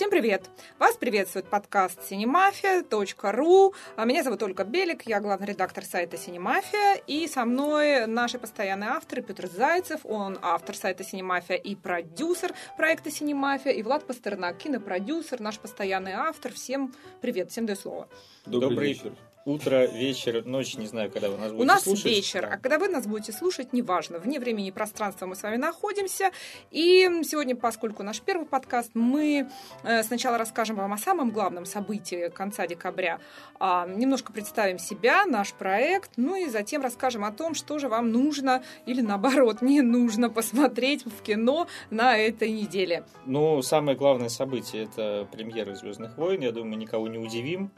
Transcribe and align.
Всем 0.00 0.08
привет! 0.08 0.48
Вас 0.78 0.96
приветствует 0.96 1.44
подкаст 1.44 2.00
cinemafia.ru. 2.10 3.74
А 3.96 4.04
Меня 4.06 4.22
зовут 4.22 4.42
Ольга 4.42 4.64
Белик, 4.64 5.02
я 5.02 5.20
главный 5.20 5.48
редактор 5.48 5.84
сайта 5.84 6.16
Синемафия, 6.16 6.94
и 7.06 7.28
со 7.28 7.44
мной 7.44 8.06
наши 8.06 8.38
постоянные 8.38 8.88
авторы 8.88 9.20
Петр 9.20 9.46
Зайцев, 9.46 10.00
он 10.04 10.38
автор 10.40 10.74
сайта 10.74 11.04
Синемафия 11.04 11.58
и 11.58 11.74
продюсер 11.74 12.54
проекта 12.78 13.10
Синемафия, 13.10 13.74
и 13.74 13.82
Влад 13.82 14.06
Пастернак, 14.06 14.56
кинопродюсер, 14.56 15.38
наш 15.38 15.58
постоянный 15.58 16.12
автор. 16.12 16.54
Всем 16.54 16.94
привет, 17.20 17.50
всем 17.50 17.66
даю 17.66 17.76
слово. 17.76 18.08
Добрый, 18.46 18.70
Добрый 18.70 18.88
вечер 18.88 19.12
утро, 19.44 19.86
вечер, 19.86 20.44
ночь, 20.44 20.76
не 20.76 20.86
знаю, 20.86 21.10
когда 21.10 21.28
вы 21.28 21.36
нас 21.36 21.50
будете 21.52 21.62
У 21.62 21.66
нас 21.66 21.82
слушать. 21.82 22.04
вечер, 22.04 22.48
а 22.50 22.58
когда 22.58 22.78
вы 22.78 22.88
нас 22.88 23.06
будете 23.06 23.32
слушать, 23.32 23.72
неважно. 23.72 24.18
Вне 24.18 24.38
времени 24.38 24.68
и 24.68 24.70
пространства 24.70 25.26
мы 25.26 25.34
с 25.34 25.42
вами 25.42 25.56
находимся. 25.56 26.30
И 26.70 27.08
сегодня, 27.24 27.56
поскольку 27.56 28.02
наш 28.02 28.20
первый 28.20 28.46
подкаст, 28.46 28.90
мы 28.94 29.48
э, 29.82 30.02
сначала 30.02 30.38
расскажем 30.38 30.76
вам 30.76 30.92
о 30.92 30.98
самом 30.98 31.30
главном 31.30 31.64
событии 31.64 32.28
конца 32.28 32.66
декабря, 32.66 33.20
а, 33.58 33.86
немножко 33.86 34.32
представим 34.32 34.78
себя, 34.78 35.24
наш 35.26 35.52
проект, 35.52 36.12
ну 36.16 36.36
и 36.36 36.48
затем 36.48 36.82
расскажем 36.82 37.24
о 37.24 37.32
том, 37.32 37.54
что 37.54 37.78
же 37.78 37.88
вам 37.88 38.10
нужно 38.10 38.62
или 38.86 39.00
наоборот 39.00 39.62
не 39.62 39.80
нужно 39.80 40.30
посмотреть 40.30 41.04
в 41.04 41.22
кино 41.22 41.66
на 41.90 42.16
этой 42.16 42.50
неделе. 42.50 43.04
Ну, 43.26 43.62
самое 43.62 43.96
главное 43.96 44.28
событие– 44.28 44.84
это 44.84 45.26
премьера 45.30 45.74
«Звездных 45.74 46.16
войн». 46.16 46.40
Я 46.40 46.52
думаю, 46.52 46.78
никого 46.78 47.08
не 47.08 47.18
удивим 47.18 47.70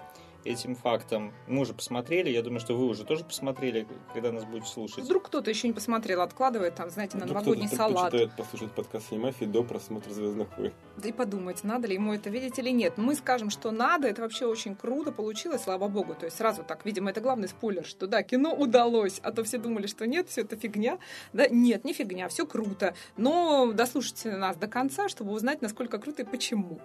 этим 0.44 0.74
фактом. 0.74 1.32
Мы 1.46 1.60
уже 1.60 1.74
посмотрели, 1.74 2.30
я 2.30 2.42
думаю, 2.42 2.60
что 2.60 2.76
вы 2.76 2.86
уже 2.86 3.04
тоже 3.04 3.24
посмотрели, 3.24 3.86
когда 4.12 4.32
нас 4.32 4.44
будете 4.44 4.68
слушать. 4.68 5.04
Вдруг 5.04 5.24
кто-то 5.24 5.50
еще 5.50 5.68
не 5.68 5.72
посмотрел, 5.72 6.20
откладывает 6.22 6.74
там, 6.74 6.90
знаете, 6.90 7.16
на 7.16 7.24
Вдруг 7.24 7.42
новогодний 7.42 7.68
салат. 7.68 8.08
Кто-то 8.08 8.32
послушать 8.36 8.72
подкаст 8.72 9.10
«Синемафии» 9.10 9.44
до 9.44 9.62
просмотра 9.62 10.12
«Звездных 10.12 10.56
войн». 10.58 10.72
Да 10.96 11.08
и 11.08 11.12
подумать, 11.12 11.64
надо 11.64 11.88
ли 11.88 11.94
ему 11.94 12.12
это 12.12 12.30
видеть 12.30 12.58
или 12.58 12.70
нет. 12.70 12.98
Мы 12.98 13.14
скажем, 13.14 13.50
что 13.50 13.70
надо, 13.70 14.08
это 14.08 14.22
вообще 14.22 14.46
очень 14.46 14.74
круто 14.74 15.12
получилось, 15.12 15.62
слава 15.62 15.88
богу. 15.88 16.14
То 16.14 16.26
есть 16.26 16.36
сразу 16.36 16.64
так, 16.64 16.84
видимо, 16.84 17.10
это 17.10 17.20
главный 17.20 17.48
спойлер, 17.48 17.84
что 17.84 18.06
да, 18.06 18.22
кино 18.22 18.54
удалось, 18.54 19.20
а 19.22 19.32
то 19.32 19.44
все 19.44 19.58
думали, 19.58 19.86
что 19.86 20.06
нет, 20.06 20.28
все 20.28 20.42
это 20.42 20.56
фигня. 20.56 20.98
Да, 21.32 21.48
нет, 21.48 21.84
не 21.84 21.92
фигня, 21.92 22.28
все 22.28 22.46
круто. 22.46 22.94
Но 23.16 23.72
дослушайте 23.72 24.36
нас 24.36 24.56
до 24.56 24.66
конца, 24.66 25.08
чтобы 25.08 25.32
узнать, 25.32 25.62
насколько 25.62 25.98
круто 25.98 26.22
и 26.22 26.24
почему. 26.24 26.80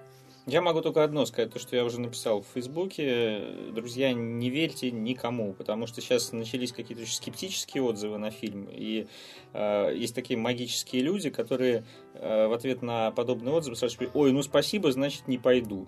Я 0.47 0.61
могу 0.61 0.81
только 0.81 1.03
одно 1.03 1.25
сказать, 1.25 1.51
то, 1.51 1.59
что 1.59 1.75
я 1.75 1.83
уже 1.83 1.99
написал 1.99 2.39
в 2.39 2.45
Фейсбуке. 2.53 3.41
Друзья, 3.73 4.13
не 4.13 4.49
верьте 4.49 4.91
никому, 4.91 5.51
потому 5.51 5.87
что 5.87 5.99
сейчас 5.99 6.31
начались 6.31 6.71
какие-то 6.71 7.03
очень 7.03 7.15
скептические 7.15 7.83
отзывы 7.83 8.17
на 8.17 8.31
фильм. 8.31 8.69
И 8.71 9.07
э, 9.51 9.93
есть 9.93 10.15
такие 10.15 10.39
магические 10.39 11.01
люди, 11.01 11.29
которые 11.31 11.83
э, 12.13 12.47
в 12.47 12.53
ответ 12.53 12.81
на 12.81 13.11
подобные 13.11 13.53
отзывы 13.53 13.75
спрашивают, 13.75 14.11
ой, 14.15 14.31
ну 14.31 14.41
спасибо, 14.41 14.89
значит 14.93 15.27
не 15.27 15.37
пойду. 15.37 15.85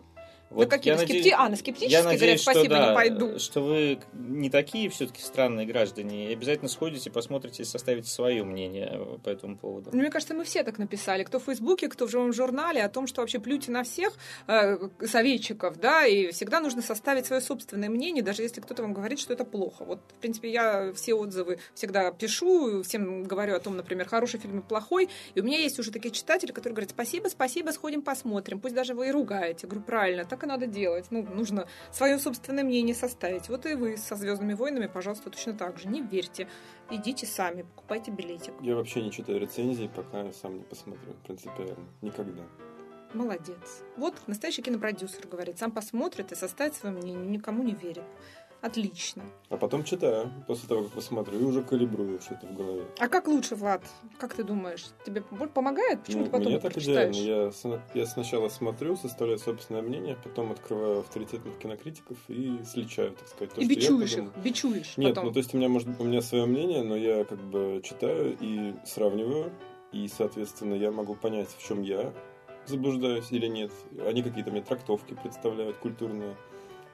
Вот 0.50 0.70
на 0.72 0.78
какие-то 0.78 1.00
скепти... 1.00 1.18
надеюсь, 1.18 1.36
а, 1.38 1.50
на 1.50 1.56
скептические 1.56 1.92
я 1.92 2.04
надеюсь, 2.04 2.22
говорят, 2.22 2.42
спасибо, 2.42 2.66
что, 2.66 2.76
да, 2.76 2.90
не 2.90 2.96
пойду. 2.96 3.40
Что 3.40 3.62
вы 3.62 4.00
не 4.14 4.50
такие 4.50 4.90
все-таки 4.90 5.22
странные 5.22 5.68
граждане, 5.68 6.30
и 6.30 6.34
обязательно 6.34 6.70
сходите, 6.70 7.12
посмотрите, 7.12 7.64
составите 7.66 8.10
свое 8.10 8.44
мнение 8.44 9.20
по 9.24 9.30
этому 9.30 9.58
поводу. 9.58 9.92
Ну, 9.94 10.00
мне 10.00 10.10
кажется, 10.10 10.34
мы 10.34 10.44
все 10.44 10.64
так 10.64 10.80
написали, 10.80 11.24
кто 11.24 11.40
в 11.40 11.44
Фейсбуке, 11.44 11.88
кто 11.88 12.08
в 12.08 12.10
живом 12.10 12.34
журнале, 12.34 12.84
о 12.84 12.90
том, 12.90 13.06
что 13.06 13.22
вообще 13.22 13.40
плюйте 13.40 13.72
на 13.72 13.84
всех 13.84 14.14
э, 14.48 14.78
советчиков, 15.06 15.80
да, 15.80 16.06
и 16.06 16.32
всегда 16.32 16.60
нужно 16.62 16.82
составить 16.82 17.28
свое 17.28 17.42
собственное 17.42 17.90
мнение, 17.90 18.24
даже 18.24 18.42
если 18.42 18.60
кто-то 18.62 18.82
вам 18.82 18.94
говорит, 18.94 19.20
что 19.20 19.34
это 19.34 19.46
плохо. 19.46 19.86
Вот, 19.86 20.00
в 20.18 20.22
принципе, 20.22 20.52
я 20.52 20.94
все 20.94 21.14
отзывы 21.14 21.60
всегда 21.76 22.12
пишу, 22.12 22.82
всем 22.82 23.24
говорю 23.24 23.56
о 23.56 23.60
том, 23.60 23.78
например, 23.78 24.08
хороший 24.08 24.40
фильм 24.40 24.60
и 24.60 24.62
плохой, 24.64 25.10
и 25.36 25.42
у 25.42 25.44
меня 25.44 25.60
есть 25.60 25.78
уже 25.78 25.92
такие 25.92 26.12
читатели, 26.12 26.52
которые 26.52 26.74
говорят, 26.74 26.90
спасибо, 26.90 27.28
спасибо, 27.28 27.70
сходим 27.70 28.02
посмотрим, 28.02 28.60
пусть 28.60 28.74
даже 28.74 28.96
вы 28.96 29.10
и 29.10 29.12
ругаете. 29.12 29.60
Я 29.64 29.70
говорю, 29.70 29.86
правильно, 29.86 30.26
так 30.26 30.39
так 30.40 30.44
и 30.46 30.48
надо 30.48 30.68
делать. 30.68 31.08
Ну, 31.12 31.24
нужно 31.24 31.68
свое 31.92 32.18
собственное 32.18 32.64
мнение 32.64 32.96
составить. 32.96 33.50
Вот 33.50 33.66
и 33.66 33.74
вы 33.74 33.98
со 33.98 34.16
Звездными 34.16 34.54
войнами, 34.54 34.88
пожалуйста, 34.88 35.30
точно 35.30 35.54
так 35.54 35.78
же. 35.78 35.88
Не 35.90 36.02
верьте. 36.02 36.48
Идите 36.90 37.26
сами, 37.26 37.64
покупайте 37.64 38.12
билетик. 38.12 38.54
Я 38.62 38.76
вообще 38.76 39.02
не 39.02 39.12
читаю 39.12 39.40
рецензии, 39.40 39.90
пока 39.94 40.22
я 40.22 40.34
сам 40.34 40.58
не 40.58 40.64
посмотрю. 40.64 41.14
Принципиально. 41.26 41.86
Никогда. 42.02 42.44
Молодец. 43.14 43.84
Вот 43.98 44.16
настоящий 44.28 44.62
кинопродюсер 44.62 45.28
говорит, 45.28 45.58
сам 45.58 45.72
посмотрит 45.72 46.32
и 46.32 46.36
составит 46.36 46.76
свое 46.76 46.96
мнение, 46.96 47.28
никому 47.28 47.64
не 47.64 47.74
верит. 47.74 48.04
Отлично. 48.62 49.24
А 49.50 49.58
потом 49.58 49.84
читаю, 49.84 50.32
после 50.46 50.68
того, 50.68 50.84
как 50.84 50.92
посмотрю, 50.92 51.40
и 51.40 51.44
уже 51.44 51.64
калибрую 51.64 52.20
что-то 52.20 52.46
в 52.48 52.56
голове. 52.56 52.86
А 53.00 53.08
как 53.08 53.28
лучше, 53.28 53.56
Влад? 53.56 53.84
Как 54.18 54.34
ты 54.34 54.44
думаешь? 54.44 54.88
Тебе 55.06 55.22
помогает? 55.22 56.04
Почему 56.04 56.20
ну, 56.20 56.26
ты 56.26 56.32
потом 56.32 56.52
Мне 56.52 56.60
так 56.60 56.78
идеально. 56.78 57.16
Я, 57.16 57.52
я 57.94 58.06
сначала 58.06 58.50
смотрю, 58.50 58.98
составляю 58.98 59.40
собственное 59.40 59.82
мнение, 59.82 60.18
потом 60.22 60.52
открываю 60.52 61.00
авторитетных 61.00 61.58
кинокритиков 61.58 62.18
и 62.28 62.60
сличаю, 62.66 63.12
так 63.12 63.28
сказать. 63.30 63.54
То, 63.54 63.62
и 63.62 63.68
бичуешь 63.68 64.14
их, 64.14 64.36
бичуешь 64.44 64.98
Нет, 64.98 65.12
потом. 65.12 65.28
ну 65.28 65.32
то 65.32 65.40
есть 65.40 65.54
у 65.54 65.58
меня, 65.58 65.70
может, 65.70 65.88
у 65.98 66.04
меня 66.04 66.22
свое 66.22 66.46
мнение, 66.46 66.84
но 66.84 66.98
я 66.98 67.24
как 67.24 67.40
бы 67.40 67.82
читаю 67.84 68.36
и 68.42 68.74
сравниваю, 68.86 69.54
и, 69.94 70.08
соответственно, 70.10 70.74
я 70.74 70.92
могу 70.92 71.16
понять, 71.16 71.50
в 71.58 71.66
чем 71.66 71.82
я 71.82 72.14
заблуждаюсь 72.66 73.32
или 73.32 73.48
нет. 73.48 73.72
Они 74.06 74.22
какие-то 74.22 74.52
мне 74.52 74.62
трактовки 74.62 75.16
представляют 75.22 75.78
культурные. 75.78 76.36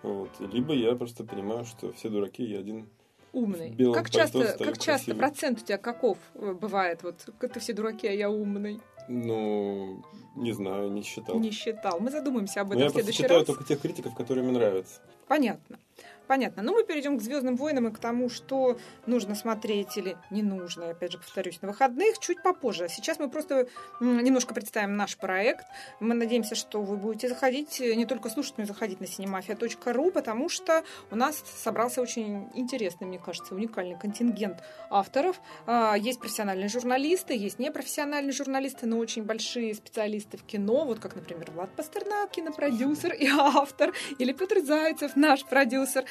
Вот. 0.06 0.30
Либо 0.40 0.74
я 0.74 0.96
просто 0.96 1.24
понимаю, 1.24 1.66
что 1.66 1.92
все 1.94 2.10
дураки, 2.10 2.44
я 2.44 2.60
один 2.60 2.88
умный. 3.34 3.76
Как 3.94 4.10
часто, 4.10 4.56
как 4.58 4.78
часто 4.78 5.16
процент 5.16 5.62
у 5.62 5.66
тебя 5.66 5.78
каков 5.78 6.18
э, 6.36 6.54
бывает? 6.54 7.04
Вот 7.04 7.28
это 7.42 7.60
все 7.60 7.74
дураки, 7.74 8.08
а 8.08 8.12
я 8.12 8.30
умный. 8.30 8.80
Ну, 9.08 10.04
не 10.36 10.52
знаю, 10.54 10.92
не 10.92 11.04
считал. 11.04 11.40
Не 11.40 11.52
считал. 11.52 12.00
Мы 12.00 12.12
задумаемся 12.12 12.62
об 12.62 12.72
этом 12.72 12.82
Но 12.82 12.90
в 12.90 12.92
следующий 12.92 13.24
я 13.24 13.30
раз. 13.30 13.40
читаю 13.40 13.46
только 13.46 13.64
тех 13.68 13.82
критиков, 13.82 14.16
которые 14.16 14.44
мне 14.44 14.54
нравятся. 14.54 15.02
Понятно. 15.28 15.80
Понятно. 16.28 16.64
Ну, 16.64 16.74
мы 16.74 16.84
перейдем 16.84 17.18
к 17.18 17.22
Звездным 17.22 17.56
войнам 17.56 17.88
и 17.88 17.92
к 17.92 18.00
тому, 18.00 18.30
что 18.30 18.78
нужно 19.06 19.36
смотреть 19.36 19.98
или 19.98 20.18
не 20.32 20.44
нужно, 20.44 20.90
опять 20.90 21.12
же, 21.12 21.18
повторюсь, 21.18 21.62
на 21.62 21.68
выходных 21.68 22.20
чуть 22.20 22.42
попозже. 22.42 22.88
Сейчас 22.90 23.20
мы 23.20 23.30
просто 23.30 23.68
немножко 24.00 24.54
представим 24.54 24.96
наш 24.96 25.18
проект. 25.18 25.66
Мы 26.00 26.16
надеемся, 26.16 26.56
что 26.56 26.82
вы 26.82 26.98
будете 26.98 27.30
заходить, 27.30 27.80
э, 27.80 27.96
не 27.96 28.06
только 28.06 28.30
слушать, 28.30 28.58
но 28.58 28.64
и 28.64 28.68
заходить 28.68 29.00
на 29.00 29.06
cinemafia.ru, 29.06 30.12
потому 30.12 30.50
что 30.50 30.84
у 31.12 31.16
нас 31.16 31.44
собрался 31.58 32.02
очень 32.02 32.50
интересный, 32.56 33.08
мне 33.08 33.20
кажется, 33.20 33.56
уникальный 33.56 33.98
контингент 33.98 34.64
авторов. 34.90 35.40
А, 35.66 35.96
есть 35.96 36.20
профессиональные 36.20 36.70
журналисты, 36.70 37.36
есть 37.36 37.60
непрофессиональные 37.60 38.34
журналисты, 38.34 38.86
но 38.86 38.98
очень 38.98 39.24
большие 39.24 39.74
специалисты 39.74 40.38
в 40.38 40.44
кино, 40.44 40.86
вот 40.86 41.00
как, 41.00 41.16
например, 41.16 41.52
Влад 41.52 41.76
Пастернак, 41.76 42.32
кинопродюсер 42.32 43.14
и 43.14 43.28
автор, 43.28 43.94
или 44.18 44.32
Петр 44.34 44.60
Зайцев, 44.62 45.16
наш 45.16 45.46
продюсер. 45.46 46.06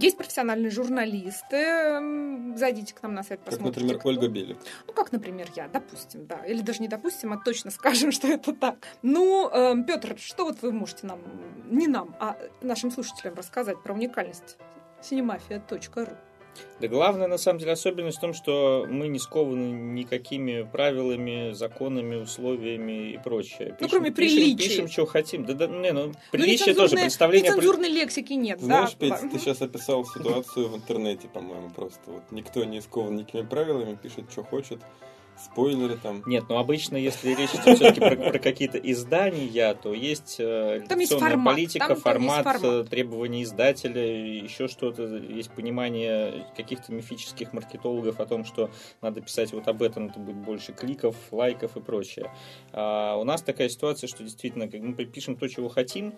Есть 0.00 0.16
профессиональные 0.16 0.70
журналисты. 0.70 2.56
Зайдите 2.56 2.94
к 2.94 3.02
нам 3.02 3.14
на 3.14 3.22
сайт, 3.22 3.40
посмотрите. 3.40 3.74
Как, 3.74 3.76
например, 3.76 3.98
кто. 3.98 4.08
Ольга 4.08 4.28
Белик. 4.28 4.58
Ну, 4.86 4.92
как, 4.92 5.12
например, 5.12 5.48
я, 5.56 5.68
допустим, 5.68 6.26
да. 6.26 6.44
Или 6.44 6.62
даже 6.62 6.80
не 6.80 6.88
допустим, 6.88 7.32
а 7.32 7.38
точно 7.38 7.70
скажем, 7.70 8.12
что 8.16 8.28
это 8.28 8.52
так. 8.52 8.86
Ну, 9.02 9.48
эм, 9.50 9.84
Петр, 9.84 10.16
что 10.18 10.44
вот 10.44 10.62
вы 10.62 10.72
можете 10.72 11.06
нам, 11.06 11.20
не 11.70 11.86
нам, 11.86 12.14
а 12.18 12.36
нашим 12.62 12.90
слушателям 12.90 13.34
рассказать 13.34 13.82
про 13.82 13.94
уникальность 13.94 14.56
cinemafia.ru? 15.02 16.16
Да 16.80 16.88
главная, 16.88 17.26
на 17.26 17.38
самом 17.38 17.58
деле, 17.58 17.72
особенность 17.72 18.18
в 18.18 18.20
том, 18.20 18.34
что 18.34 18.86
мы 18.88 19.08
не 19.08 19.18
скованы 19.18 19.72
никакими 19.92 20.68
правилами, 20.70 21.52
законами, 21.52 22.16
условиями 22.16 23.12
и 23.12 23.18
прочее. 23.18 23.70
Пишем, 23.70 23.76
ну, 23.80 23.88
кроме 23.88 24.12
приличия. 24.12 24.56
Пишем, 24.56 24.68
пишем, 24.68 24.88
что 24.88 25.06
хотим. 25.06 25.44
Да, 25.44 25.54
да, 25.54 25.66
не, 25.66 25.92
ну, 25.92 26.12
приличие 26.32 26.74
ну, 26.74 26.82
тоже, 26.82 26.96
представление... 26.96 27.50
Нецензурной 27.50 27.88
лексики 27.88 28.34
нет, 28.34 28.60
Знаешь, 28.60 28.96
да? 28.98 29.16
Петь, 29.16 29.30
ты 29.32 29.38
сейчас 29.38 29.62
описал 29.62 30.04
ситуацию 30.04 30.68
в 30.68 30.76
интернете, 30.76 31.28
по-моему, 31.28 31.70
просто. 31.70 32.00
Вот 32.06 32.22
никто 32.30 32.64
не 32.64 32.80
скован 32.80 33.16
никакими 33.16 33.42
правилами, 33.42 33.96
пишет, 34.00 34.30
что 34.30 34.42
хочет 34.42 34.80
спойлеры 35.38 35.96
там. 35.96 36.22
Нет, 36.26 36.44
ну 36.48 36.58
обычно, 36.58 36.96
если 36.96 37.34
речь 37.34 37.50
идет 37.50 37.76
все-таки 37.76 38.00
про, 38.00 38.16
про 38.16 38.38
какие-то 38.38 38.78
издания, 38.78 39.74
то 39.74 39.92
есть 39.92 40.36
э, 40.38 40.82
там 40.88 40.98
есть 40.98 41.18
формат. 41.18 41.54
политика, 41.54 41.88
там, 41.88 41.96
формат, 41.96 42.44
там 42.44 42.60
формат, 42.60 42.88
требования 42.88 43.42
издателя, 43.42 44.02
еще 44.02 44.68
что-то, 44.68 45.04
есть 45.04 45.50
понимание 45.50 46.46
каких-то 46.56 46.92
мифических 46.92 47.52
маркетологов 47.52 48.20
о 48.20 48.26
том, 48.26 48.44
что 48.44 48.70
надо 49.02 49.20
писать 49.20 49.52
вот 49.52 49.68
об 49.68 49.82
этом, 49.82 50.06
это 50.06 50.18
будет 50.18 50.36
больше 50.36 50.72
кликов, 50.72 51.16
лайков 51.30 51.76
и 51.76 51.80
прочее. 51.80 52.30
А 52.72 53.16
у 53.16 53.24
нас 53.24 53.42
такая 53.42 53.68
ситуация, 53.68 54.08
что 54.08 54.22
действительно, 54.22 54.68
как 54.68 54.80
мы 54.80 54.94
пишем 55.04 55.36
то, 55.36 55.48
чего 55.48 55.68
хотим, 55.68 56.14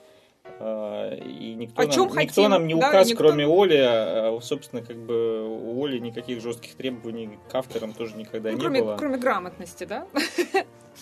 и 0.60 1.54
никто, 1.56 1.82
О 1.82 1.84
нам, 1.84 1.92
чем 1.92 2.04
никто 2.04 2.14
хотим, 2.16 2.50
нам 2.50 2.66
не 2.66 2.74
да, 2.74 2.88
указ, 2.88 3.08
никто- 3.08 3.24
кроме 3.24 3.46
Оли. 3.46 3.76
А, 3.80 4.38
Собственно, 4.42 4.82
как 4.82 4.96
бы 4.96 5.46
у 5.48 5.84
Оли 5.84 5.98
никаких 5.98 6.40
жестких 6.40 6.74
требований 6.74 7.38
к 7.50 7.54
авторам 7.54 7.92
тоже 7.92 8.16
никогда 8.16 8.50
Ну, 8.50 8.56
не 8.56 8.60
кроме, 8.60 8.82
было. 8.82 8.96
кроме 8.96 9.18
грамотности, 9.18 9.84
да? 9.84 10.06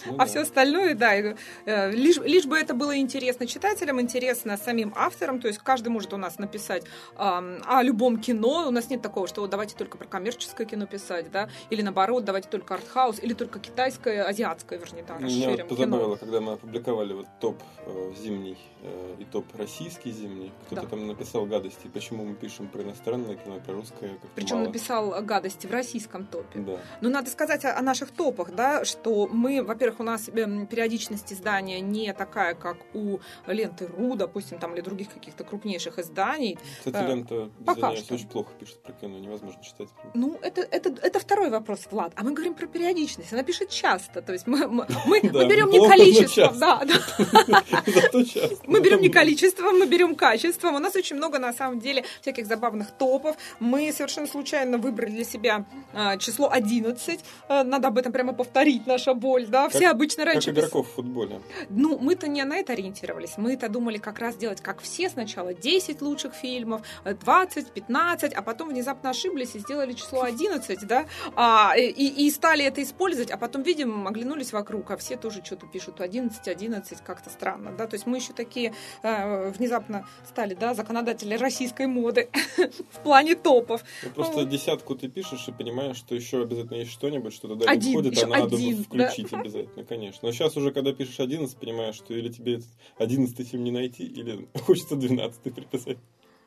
Ну 0.04 0.12
А 0.16 0.18
да. 0.18 0.24
все 0.26 0.40
остальное, 0.40 0.94
да, 0.94 1.16
и, 1.16 1.34
э, 1.64 1.90
лишь, 1.90 2.18
лишь 2.18 2.44
бы 2.44 2.58
это 2.58 2.74
было 2.74 2.98
интересно 2.98 3.46
читателям, 3.46 3.98
интересно 3.98 4.58
самим 4.58 4.92
авторам, 4.94 5.40
то 5.40 5.48
есть 5.48 5.58
каждый 5.60 5.88
может 5.88 6.12
у 6.12 6.18
нас 6.18 6.38
написать 6.38 6.84
ам, 7.16 7.62
о 7.66 7.82
любом 7.82 8.18
кино, 8.20 8.66
у 8.68 8.70
нас 8.70 8.90
нет 8.90 9.00
такого, 9.00 9.26
что 9.26 9.40
вот 9.40 9.48
давайте 9.50 9.74
только 9.74 9.96
про 9.96 10.06
коммерческое 10.06 10.66
кино 10.66 10.84
писать, 10.86 11.30
да, 11.30 11.48
или 11.70 11.80
наоборот, 11.80 12.24
давайте 12.24 12.48
только 12.50 12.74
артхаус, 12.74 13.20
или 13.22 13.32
только 13.32 13.58
китайское, 13.58 14.22
азиатское, 14.24 14.78
вернее, 14.78 15.04
да, 15.08 15.14
Меня 15.16 15.24
расширим 15.48 15.50
вот 15.50 15.56
кино. 15.56 15.68
позабавило, 15.96 16.16
когда 16.16 16.40
мы 16.42 16.52
опубликовали 16.52 17.12
вот 17.14 17.26
топ 17.40 17.62
э, 17.86 18.12
зимний 18.22 18.58
э, 18.82 19.14
и 19.18 19.24
топ 19.24 19.35
российский 19.58 20.10
зимний. 20.12 20.52
Кто-то 20.66 20.82
Да. 20.82 20.88
там 20.88 21.06
написал 21.06 21.46
гадости, 21.46 21.88
почему 21.92 22.24
мы 22.24 22.34
пишем 22.34 22.68
про 22.68 22.82
иностранное 22.82 23.36
кино, 23.36 23.60
про 23.64 23.74
русское 23.74 24.08
как 24.20 24.30
Причем 24.34 24.56
мало. 24.56 24.66
написал 24.68 25.22
гадости 25.22 25.66
в 25.66 25.70
российском 25.70 26.26
топе. 26.26 26.60
Да. 26.60 26.78
Ну, 27.00 27.10
надо 27.10 27.30
сказать 27.30 27.64
о, 27.64 27.76
о 27.78 27.82
наших 27.82 28.10
топах, 28.10 28.54
да, 28.54 28.84
что 28.84 29.26
мы, 29.26 29.62
во-первых, 29.62 30.00
у 30.00 30.02
нас 30.04 30.28
эм, 30.28 30.66
периодичность 30.66 31.32
издания 31.32 31.80
не 31.80 32.12
такая, 32.12 32.54
как 32.54 32.76
у 32.94 33.18
ленты 33.46 33.86
РУ, 33.86 34.16
допустим, 34.16 34.58
там, 34.58 34.74
или 34.74 34.80
других 34.80 35.12
каких-то 35.12 35.44
крупнейших 35.44 35.98
изданий. 35.98 36.58
Кстати, 36.78 36.96
Э, 36.96 37.08
лента, 37.08 37.50
пока 37.64 37.94
что. 37.96 38.14
очень 38.14 38.28
плохо 38.28 38.50
пишет 38.58 38.82
про 38.82 38.92
кино, 38.92 39.18
невозможно 39.18 39.62
читать. 39.62 39.88
Ну, 40.14 40.38
это, 40.42 40.60
это, 40.62 40.90
это 41.02 41.18
второй 41.20 41.50
вопрос, 41.50 41.86
Влад. 41.90 42.12
А 42.16 42.22
мы 42.24 42.32
говорим 42.32 42.54
про 42.54 42.66
периодичность. 42.66 43.32
Она 43.32 43.42
пишет 43.42 43.70
часто. 43.70 44.22
То 44.22 44.32
есть 44.32 44.46
мы, 44.46 44.66
мы, 44.68 44.86
мы, 45.06 45.20
мы 45.32 45.46
берем 45.48 45.70
не 45.70 45.78
но 45.78 45.88
количеством, 45.88 46.44
часто. 46.46 46.58
да, 46.60 46.82
да. 46.84 47.62
Мы 48.66 48.80
берем 48.80 49.00
не 49.00 49.08
Зато 49.08 49.20
количеством, 49.26 49.78
мы 49.78 49.86
берем 49.86 50.14
качеством. 50.14 50.74
У 50.76 50.78
нас 50.78 50.94
очень 50.96 51.16
много, 51.16 51.38
на 51.38 51.52
самом 51.52 51.80
деле, 51.80 52.04
всяких 52.20 52.46
забавных 52.46 52.90
топов. 52.90 53.36
Мы 53.60 53.92
совершенно 53.92 54.26
случайно 54.26 54.78
выбрали 54.78 55.10
для 55.10 55.24
себя 55.24 55.64
а, 55.92 56.16
число 56.16 56.48
11. 56.50 57.20
А, 57.48 57.64
надо 57.64 57.88
об 57.88 57.98
этом 57.98 58.12
прямо 58.12 58.32
повторить, 58.32 58.86
наша 58.86 59.14
боль, 59.14 59.46
да. 59.46 59.68
Все 59.68 59.88
обычно 59.88 60.24
Как 60.24 60.34
раньше... 60.34 60.50
пис- 60.50 60.54
игроков 60.54 60.88
в 60.88 60.94
футболе. 60.94 61.40
Ну, 61.70 61.98
мы-то 61.98 62.28
не 62.28 62.44
на 62.44 62.56
это 62.56 62.72
ориентировались. 62.72 63.36
Мы-то 63.36 63.68
думали 63.68 63.98
как 63.98 64.18
раз 64.18 64.36
делать, 64.36 64.60
как 64.60 64.80
все, 64.80 65.08
сначала 65.08 65.54
10 65.54 66.02
лучших 66.02 66.34
фильмов, 66.34 66.82
э, 67.04 67.14
20, 67.14 67.72
15, 67.72 68.32
а 68.32 68.42
потом 68.42 68.68
внезапно 68.68 69.10
ошиблись 69.10 69.54
и 69.54 69.58
сделали 69.58 69.92
число 69.92 70.22
11, 70.22 70.86
да, 70.86 71.06
а, 71.34 71.74
и, 71.76 72.26
и 72.26 72.30
стали 72.30 72.64
это 72.64 72.82
использовать, 72.82 73.30
а 73.30 73.36
потом, 73.36 73.62
видим, 73.62 74.06
оглянулись 74.06 74.52
вокруг, 74.52 74.90
а 74.90 74.96
все 74.96 75.16
тоже 75.16 75.42
что-то 75.44 75.66
пишут 75.66 76.00
11, 76.00 76.48
11, 76.48 76.98
как-то 77.04 77.30
странно, 77.30 77.72
да, 77.72 77.86
то 77.86 77.94
есть 77.94 78.06
мы 78.06 78.18
еще 78.18 78.32
такие 78.32 78.72
э, 79.02 79.15
внезапно 79.56 80.06
стали, 80.28 80.54
да, 80.54 80.74
законодатели 80.74 81.34
российской 81.34 81.86
моды 81.86 82.28
в 82.90 83.00
плане 83.00 83.34
топов. 83.34 83.84
Ну, 84.02 84.10
просто 84.10 84.40
Вот. 84.40 84.48
десятку 84.48 84.94
ты 84.94 85.08
пишешь 85.08 85.48
и 85.48 85.52
понимаешь, 85.52 85.96
что 85.96 86.14
еще 86.14 86.42
обязательно 86.42 86.76
есть 86.78 86.92
что-нибудь, 86.92 87.32
что 87.32 87.48
туда 87.48 87.70
Один, 87.70 87.88
не 87.88 87.92
входит, 87.92 88.22
а 88.22 88.26
надо 88.26 88.56
один, 88.56 88.84
включить 88.84 89.32
обязательно, 89.32 89.84
конечно. 89.84 90.20
Но 90.22 90.32
сейчас 90.32 90.56
уже, 90.56 90.72
когда 90.72 90.92
пишешь 90.92 91.20
11, 91.20 91.56
понимаешь, 91.58 91.94
что 91.94 92.14
или 92.14 92.28
тебе 92.28 92.54
этот 92.56 92.68
11 92.98 93.48
фильм 93.48 93.64
не 93.64 93.70
найти, 93.70 94.04
или 94.04 94.48
хочется 94.60 94.96
12 94.96 95.42
приписать. 95.42 95.98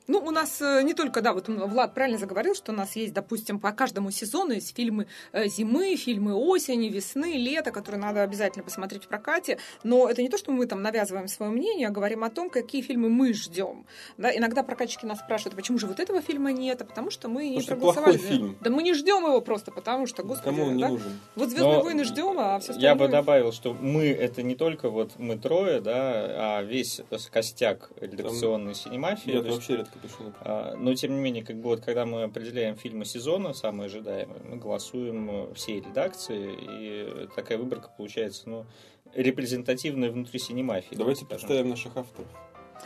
Ну, 0.10 0.18
у 0.26 0.32
нас 0.32 0.60
э, 0.60 0.82
не 0.82 0.96
только, 0.96 1.22
да, 1.22 1.34
вот 1.34 1.48
Влад 1.48 1.94
правильно 1.94 2.18
заговорил, 2.18 2.56
что 2.56 2.72
у 2.72 2.76
нас 2.76 2.96
есть, 2.96 3.14
допустим, 3.14 3.60
по 3.60 3.72
каждому 3.72 4.10
сезону 4.10 4.54
есть 4.54 4.76
фильмы 4.76 5.06
э, 5.34 5.48
зимы, 5.48 5.96
фильмы 5.98 6.34
осени, 6.34 6.90
весны, 6.90 7.38
лета, 7.38 7.70
которые 7.70 8.02
надо 8.02 8.24
обязательно 8.24 8.64
посмотреть 8.64 9.04
в 9.04 9.08
прокате. 9.08 9.60
Но 9.84 10.10
это 10.10 10.24
не 10.24 10.30
то, 10.30 10.40
что 10.40 10.52
мы 10.52 10.66
там 10.66 10.82
навязываем 10.82 11.28
свое 11.28 11.52
мнение, 11.52 11.90
а 11.90 11.92
говорим 11.92 12.24
о 12.24 12.32
том, 12.32 12.50
какие 12.50 12.82
фильмы 12.82 13.10
мы 13.10 13.34
ждем. 13.34 13.86
Да, 14.18 14.36
иногда 14.36 14.64
прокатчики 14.64 15.06
нас 15.06 15.20
спрашивают, 15.20 15.54
«А 15.54 15.58
почему 15.58 15.78
же 15.78 15.86
вот 15.86 16.00
этого 16.00 16.22
фильма 16.22 16.52
нет, 16.54 16.82
а 16.82 16.86
потому 16.86 17.12
что 17.12 17.30
мы 17.30 17.48
не 17.48 17.62
что 17.62 17.76
проголосовали. 17.76 18.18
плохой 18.18 18.32
фильм. 18.32 18.58
Да 18.62 18.72
мы 18.72 18.82
не 18.82 18.96
ждем 18.96 19.24
его 19.28 19.42
просто, 19.42 19.72
потому 19.72 20.08
что, 20.08 20.24
господи, 20.24 20.56
Кому 20.56 20.70
он 20.70 20.76
не 20.76 20.82
да? 20.82 20.90
нужен? 20.90 21.20
Вот 21.36 21.50
Звездные 21.50 21.78
Но 21.78 21.84
войны 21.84 22.04
ждем, 22.04 22.40
а 22.40 22.58
все 22.58 22.74
Я 22.74 22.96
бы 22.96 23.10
добавил, 23.10 23.52
что 23.52 23.76
мы 23.76 24.08
это 24.08 24.42
не 24.42 24.56
только 24.56 24.90
вот 24.90 25.20
мы 25.20 25.38
трое, 25.38 25.82
да, 25.82 26.58
а 26.58 26.64
весь 26.64 27.02
костяк 27.32 27.92
редакционной 28.02 28.74
синемафии. 28.74 29.34
Я 29.34 29.42
вообще 29.44 29.78
редко 29.78 29.99
например. 30.04 30.34
а, 30.42 30.76
Но 30.76 30.94
тем 30.94 31.16
не 31.16 31.20
менее, 31.22 31.44
как 31.44 31.58
бы 31.58 31.64
вот 31.64 31.82
когда 31.82 32.06
мы 32.06 32.24
определяем 32.24 32.76
фильмы 32.76 33.06
сезона, 33.06 33.54
самые 33.54 33.88
ожидаемые, 33.88 34.42
мы 34.44 34.58
голосуем 34.58 35.30
э, 35.30 35.54
всей 35.54 35.82
редакции, 35.82 36.56
и 36.60 37.28
такая 37.36 37.58
выборка 37.58 37.90
получается, 37.96 38.50
ну, 38.50 38.66
репрезентативная 39.14 40.12
внутри 40.12 40.40
синемафии. 40.40 40.96
Давайте 40.96 41.26
представим 41.26 41.70
наших 41.70 41.98
авторов. 41.98 42.28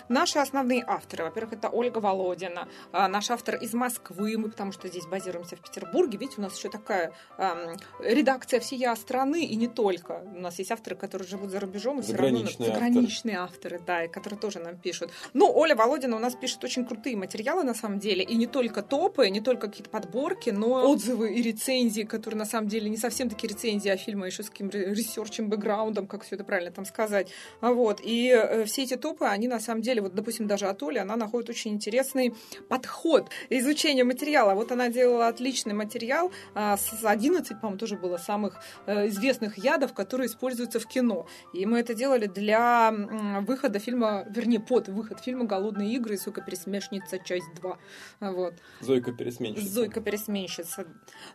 Наши 0.10 0.40
основные 0.40 0.84
авторы, 0.86 1.24
во-первых, 1.24 1.54
это 1.54 1.70
Ольга 1.70 2.00
Володина, 2.00 2.68
а, 2.92 3.08
наш 3.08 3.32
автор 3.32 3.56
из 3.56 3.74
Москвы, 3.74 4.38
мы 4.38 4.50
потому 4.50 4.72
что 4.72 4.88
здесь 4.88 5.06
базируемся 5.06 5.56
в 5.56 5.62
Петербурге, 5.62 6.18
видите, 6.18 6.40
у 6.40 6.42
нас 6.42 6.58
еще 6.58 6.70
такая 6.70 7.14
ам, 7.38 7.78
редакция 8.00 8.60
всея 8.60 8.96
страны 8.96 9.46
и 9.46 9.56
не 9.56 9.68
только. 9.68 10.24
У 10.36 10.40
нас 10.40 10.60
есть 10.60 10.72
авторы, 10.72 10.96
которые 10.96 11.28
живут 11.28 11.52
за 11.52 11.60
рубежом, 11.60 12.00
и 12.00 12.02
все 12.02 12.16
равно 12.16 12.44
Заграничные 12.60 13.38
авторы, 13.38 13.80
да, 13.86 14.06
и 14.06 14.08
которые 14.08 14.40
тоже 14.40 14.60
нам 14.60 14.78
пишут. 14.78 15.12
Ну, 15.34 15.52
Оля 15.54 15.76
Володина 15.76 16.16
у 16.16 16.20
нас 16.20 16.36
пишет 16.36 16.64
очень 16.64 16.86
крутые 16.86 17.16
материалы 17.16 17.64
на 17.64 17.74
самом 17.74 18.00
деле, 18.00 18.24
и 18.24 18.36
не 18.36 18.48
только 18.48 18.82
топы, 18.82 19.30
не 19.30 19.42
только 19.42 19.68
какие-то 19.68 19.90
подборки, 19.90 20.50
но 20.50 20.90
отзывы 20.90 21.34
и 21.34 21.42
рецензии, 21.42 22.04
которые 22.04 22.38
на 22.38 22.46
самом 22.46 22.68
деле 22.68 22.90
не 22.90 22.98
совсем 22.98 23.30
такие 23.30 23.50
рецензии, 23.50 23.90
а 23.90 23.98
фильмы 23.98 24.28
еще 24.28 24.44
с 24.44 24.50
каким-то 24.50 24.78
ресерчем, 24.78 25.50
бэкграундом, 25.50 26.08
как 26.08 26.24
все 26.24 26.36
это 26.36 26.44
правильно 26.44 26.72
там 26.72 26.86
сказать. 26.86 27.30
Вот. 27.62 28.02
И 28.04 28.30
э, 28.30 28.66
все 28.66 28.84
эти 28.84 28.96
топы, 28.96 29.26
они 29.26 29.48
на 29.48 29.60
самом 29.60 29.82
деле, 29.82 29.93
вот, 30.00 30.14
допустим, 30.14 30.48
даже 30.48 30.68
от 30.68 30.82
Оли, 30.84 31.00
она 31.00 31.16
находит 31.16 31.50
очень 31.50 31.72
интересный 31.72 32.34
подход 32.70 33.30
изучения 33.50 34.04
материала. 34.04 34.54
Вот 34.54 34.72
она 34.72 34.90
делала 34.90 35.28
отличный 35.28 35.74
материал 35.74 36.32
а, 36.54 36.78
с 36.78 37.04
11, 37.04 37.60
по-моему, 37.60 37.78
тоже 37.78 37.96
было 37.96 38.18
самых 38.18 38.58
э, 38.86 39.08
известных 39.08 39.58
ядов, 39.58 39.94
которые 39.94 40.28
используются 40.28 40.80
в 40.80 40.88
кино. 40.88 41.28
И 41.54 41.66
мы 41.66 41.80
это 41.80 41.94
делали 41.94 42.28
для 42.28 42.90
м, 42.90 43.46
выхода 43.46 43.80
фильма, 43.80 44.26
вернее, 44.30 44.60
под 44.60 44.90
выход 44.90 45.20
фильма 45.20 45.46
«Голодные 45.46 45.94
игры» 45.94 46.16
и 46.16 46.18
«Сука 46.18 46.42
пересмешница. 46.42 47.20
Часть 47.20 47.48
2». 47.62 47.78
Вот. 48.22 48.54
Зойка 48.82 49.12
пересменщица. 49.12 49.68
Зойка 49.68 50.02
пересменщица. 50.02 50.86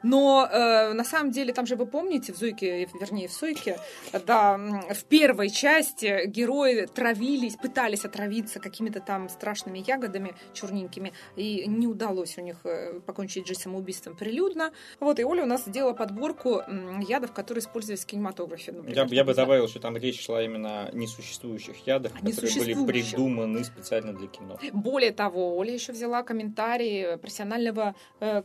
Но 0.03 0.49
э, 0.51 0.93
на 0.93 1.05
самом 1.05 1.31
деле, 1.31 1.53
там 1.53 1.67
же 1.67 1.77
вы 1.77 1.87
помните, 1.87 2.33
в 2.33 2.37
Зойке, 2.37 2.89
вернее, 3.01 3.29
в 3.29 3.33
Сойке, 3.33 3.79
да, 4.27 4.57
в 4.57 5.05
первой 5.05 5.51
части 5.51 6.27
герои 6.27 6.87
травились, 6.87 7.57
пытались 7.57 8.05
отравиться 8.05 8.48
какими-то 8.55 9.01
там 9.01 9.29
страшными 9.29 9.79
ягодами 9.87 10.35
черненькими, 10.53 11.13
и 11.37 11.67
не 11.67 11.87
удалось 11.87 12.39
у 12.39 12.41
них 12.41 12.57
э, 12.65 13.01
покончить 13.01 13.47
жизнь 13.47 13.61
самоубийством 13.61 14.17
прилюдно. 14.17 14.73
Вот, 15.01 15.19
и 15.19 15.25
Оля 15.25 15.43
у 15.45 15.47
нас 15.47 15.65
сделала 15.65 15.93
подборку 15.93 16.63
ядов, 17.09 17.33
которые 17.33 17.61
использовались 17.63 18.05
в 18.05 18.07
кинематографе. 18.07 18.73
например, 18.73 18.97
Я, 18.97 19.05
бы- 19.05 19.15
я 19.15 19.25
бы 19.25 19.35
добавил, 19.35 19.69
что 19.69 19.81
там 19.81 19.97
речь 19.97 20.25
шла 20.25 20.43
именно 20.43 20.87
о 20.89 20.93
несуществующих 20.95 21.87
ядах, 21.87 22.13
О 22.13 22.19
которые 22.19 22.55
были 22.65 22.75
придуманы 22.87 23.65
специально 23.65 24.13
для 24.13 24.27
кино. 24.29 24.59
Более 24.73 25.13
того, 25.13 25.57
Оля 25.57 25.73
еще 25.73 25.93
взяла 25.93 26.23
комментарии 26.23 27.17
профессионального 27.17 27.95
э, 28.21 28.43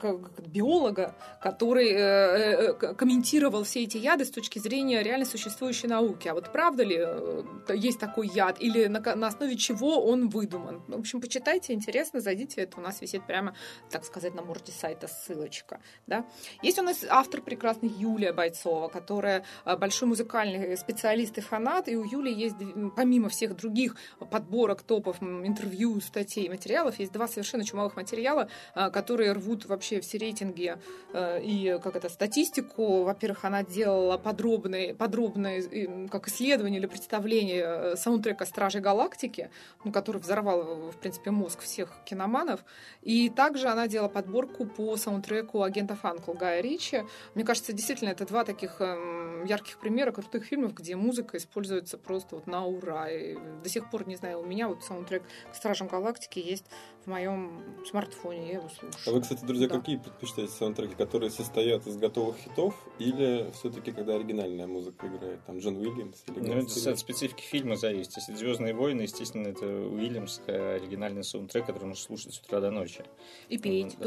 биолога, 0.48 1.16
который 1.42 1.90
э, 1.92 1.98
э, 1.98 2.94
комментировал 2.96 3.64
все 3.64 3.84
эти 3.84 3.98
яды 3.98 4.26
с 4.26 4.30
точки 4.32 4.60
зрения 4.60 5.02
реально 5.04 5.26
существующей 5.26 5.88
науки. 5.88 6.28
А 6.28 6.34
вот 6.34 6.52
правда 6.52 6.84
ли 6.84 6.98
э, 7.00 7.44
есть 7.76 8.00
такой 8.00 8.28
яд 8.28 8.57
или 8.62 8.88
на, 8.88 9.00
на 9.16 9.28
основе 9.28 9.56
чего 9.57 9.93
он 10.00 10.30
выдуман? 10.30 10.81
В 10.88 11.00
общем, 11.00 11.21
почитайте, 11.21 11.73
интересно, 11.73 12.19
зайдите, 12.21 12.62
это 12.62 12.80
у 12.80 12.81
нас 12.81 13.02
висит 13.02 13.26
прямо, 13.26 13.56
так 13.90 14.06
сказать, 14.06 14.33
на 14.33 14.42
морде 14.42 14.71
сайта 14.71 15.07
ссылочка. 15.07 15.80
Да? 16.07 16.26
Есть 16.62 16.80
у 16.80 16.83
нас 16.83 17.04
автор 17.09 17.42
прекрасный 17.42 17.90
Юлия 17.90 18.33
Бойцова, 18.33 18.88
которая 18.88 19.44
э, 19.66 19.78
большой 19.78 20.07
музыкальный 20.07 20.78
специалист 20.78 21.38
и 21.38 21.42
фанат, 21.42 21.88
и 21.88 21.95
у 21.95 22.04
Юли 22.04 22.33
есть, 22.33 22.56
помимо 22.95 23.30
всех 23.30 23.56
других 23.56 23.95
подборок 24.30 24.83
топов, 24.83 25.21
интервью, 25.21 26.00
статей, 26.02 26.50
материалов, 26.50 27.00
есть 27.00 27.12
два 27.12 27.28
совершенно 27.28 27.64
чумовых 27.64 27.95
материала, 27.95 28.50
а, 28.73 28.90
которые 28.90 29.31
рвут 29.33 29.66
вообще 29.66 30.02
все 30.02 30.18
рейтинги 30.18 30.76
э, 31.14 31.42
и 31.42 31.80
как 31.83 31.95
это 31.95 32.09
статистику. 32.09 33.04
Во-первых, 33.04 33.45
она 33.45 33.64
делала 33.64 34.18
подробные, 34.18 34.94
подробные 34.94 35.62
э, 35.62 36.07
как 36.07 36.28
исследование 36.28 36.80
или 36.80 36.88
представление 36.88 37.64
э, 37.64 37.95
саундтрека 37.95 38.45
Стражей 38.45 38.81
Галактики, 38.81 39.50
ну, 39.83 39.92
который 39.92 40.19
взорвал, 40.19 40.92
в 40.92 40.97
принципе, 40.97 41.31
мозг 41.31 41.61
всех 41.61 41.90
киноманов. 42.06 42.63
И 43.02 43.30
также 43.30 43.68
она 43.68 43.87
делала 43.87 44.09
подборку 44.09 44.66
по 44.66 44.95
саундтреку 44.97 45.61
агента 45.61 45.95
Фанкл 45.95 46.33
Гая 46.33 46.61
Ричи. 46.61 47.04
Мне 47.35 47.44
кажется, 47.44 47.73
действительно, 47.73 48.09
это 48.09 48.25
два 48.25 48.44
таких 48.44 48.80
эм, 48.80 49.45
ярких 49.45 49.80
примеров 49.80 50.16
крутых 50.16 50.45
фильмов, 50.45 50.73
где 50.73 50.95
музыка 50.95 51.37
используется 51.37 51.97
просто 51.97 52.35
вот 52.35 52.47
на 52.47 52.66
ура. 52.66 53.09
И 53.09 53.35
до 53.63 53.69
сих 53.69 53.90
пор, 53.90 54.07
не 54.07 54.16
знаю, 54.16 54.40
у 54.40 54.45
меня 54.45 54.68
вот 54.68 54.83
саундтрек 54.83 55.23
к 55.52 55.56
Стражам 55.56 55.87
Галактики 55.87 56.40
есть 56.40 56.66
в 57.06 57.09
моем 57.09 57.61
смартфоне, 57.85 58.47
я 58.47 58.54
его 58.59 58.69
слушаю. 58.69 59.02
А 59.07 59.11
вы, 59.11 59.21
кстати, 59.21 59.44
друзья, 59.44 59.68
Да. 59.68 59.80
какие 59.80 59.97
предпочитаете 59.97 60.54
саундтреки, 60.54 60.95
которые 60.95 61.30
состоят 61.30 61.85
из 61.87 61.97
готовых 61.97 62.37
хитов, 62.37 62.75
или 62.99 63.52
все-таки 63.56 63.92
когда 63.92 64.16
оригинальная 64.16 64.68
музыка 64.68 65.07
играет, 65.07 65.44
там 65.45 65.57
Джон 65.59 65.78
Уильямс 65.78 66.23
или 66.28 66.40
Ну, 66.40 66.54
это 66.54 66.92
от 66.92 66.99
специфики 66.99 67.42
фильма 67.42 67.75
зависит. 67.75 68.16
Если 68.16 68.33
«Звездные 68.35 68.73
войны», 68.73 69.02
естественно, 69.02 69.47
это 69.47 69.66
Уильямс, 69.73 70.42
э, 70.47 70.75
оригинальный 70.75 71.23
саундтрек, 71.23 71.65
который 71.65 71.85
можно 71.85 72.03
слушать 72.03 72.33
с 72.33 72.39
утра 72.39 72.59
до 72.59 72.71
ночи. 72.71 73.03
И 73.49 73.57
петь. 73.57 73.97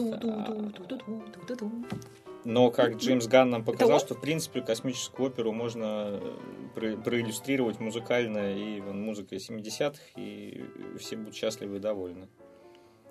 Но, 2.44 2.70
как 2.70 2.94
Джеймс 2.96 3.26
Ганн 3.26 3.50
нам 3.50 3.64
показал, 3.64 3.98
что, 3.98 4.14
в 4.14 4.20
принципе, 4.20 4.60
космическую 4.60 5.28
оперу 5.28 5.52
можно 5.52 6.20
э, 6.22 6.36
про- 6.74 6.96
проиллюстрировать 6.96 7.80
музыкально, 7.80 8.56
и 8.56 8.80
вон, 8.80 9.02
музыкой 9.02 9.38
70-х, 9.38 10.00
и 10.14 10.64
все 10.98 11.16
будут 11.16 11.34
счастливы 11.34 11.76
и 11.76 11.80
довольны. 11.80 12.28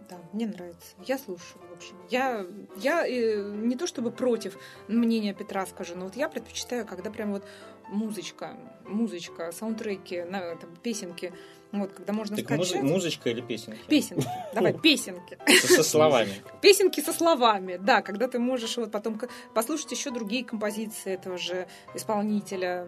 Да, 0.09 0.17
мне 0.33 0.45
нравится. 0.45 0.95
Я 1.05 1.17
слушаю, 1.17 1.61
в 1.69 1.75
общем. 1.75 1.95
Я, 2.09 2.45
я 2.77 3.07
э, 3.07 3.41
не 3.55 3.75
то 3.75 3.87
чтобы 3.87 4.11
против 4.11 4.57
мнения 4.87 5.33
Петра 5.33 5.65
скажу, 5.65 5.95
но 5.95 6.05
вот 6.05 6.15
я 6.15 6.29
предпочитаю, 6.29 6.85
когда 6.85 7.09
прям 7.09 7.31
вот 7.31 7.43
музычка, 7.87 8.57
музычка, 8.85 9.51
саундтреки, 9.51 10.23
на, 10.23 10.55
там, 10.55 10.75
песенки, 10.77 11.33
вот, 11.79 11.93
когда 11.93 12.13
можно 12.13 12.35
Так 12.35 12.45
скачать. 12.45 12.75
музы- 12.75 12.81
музычка 12.81 13.29
или 13.29 13.41
песенки? 13.41 13.79
Песенки. 13.87 14.27
Давай, 14.53 14.73
песенки. 14.73 15.37
Со, 15.65 15.83
словами. 15.83 16.31
Песенки 16.61 17.01
со 17.01 17.13
словами, 17.13 17.77
да, 17.77 18.01
когда 18.01 18.27
ты 18.27 18.39
можешь 18.39 18.77
вот 18.77 18.91
потом 18.91 19.19
послушать 19.53 19.91
еще 19.91 20.11
другие 20.11 20.43
композиции 20.43 21.13
этого 21.13 21.37
же 21.37 21.67
исполнителя, 21.93 22.87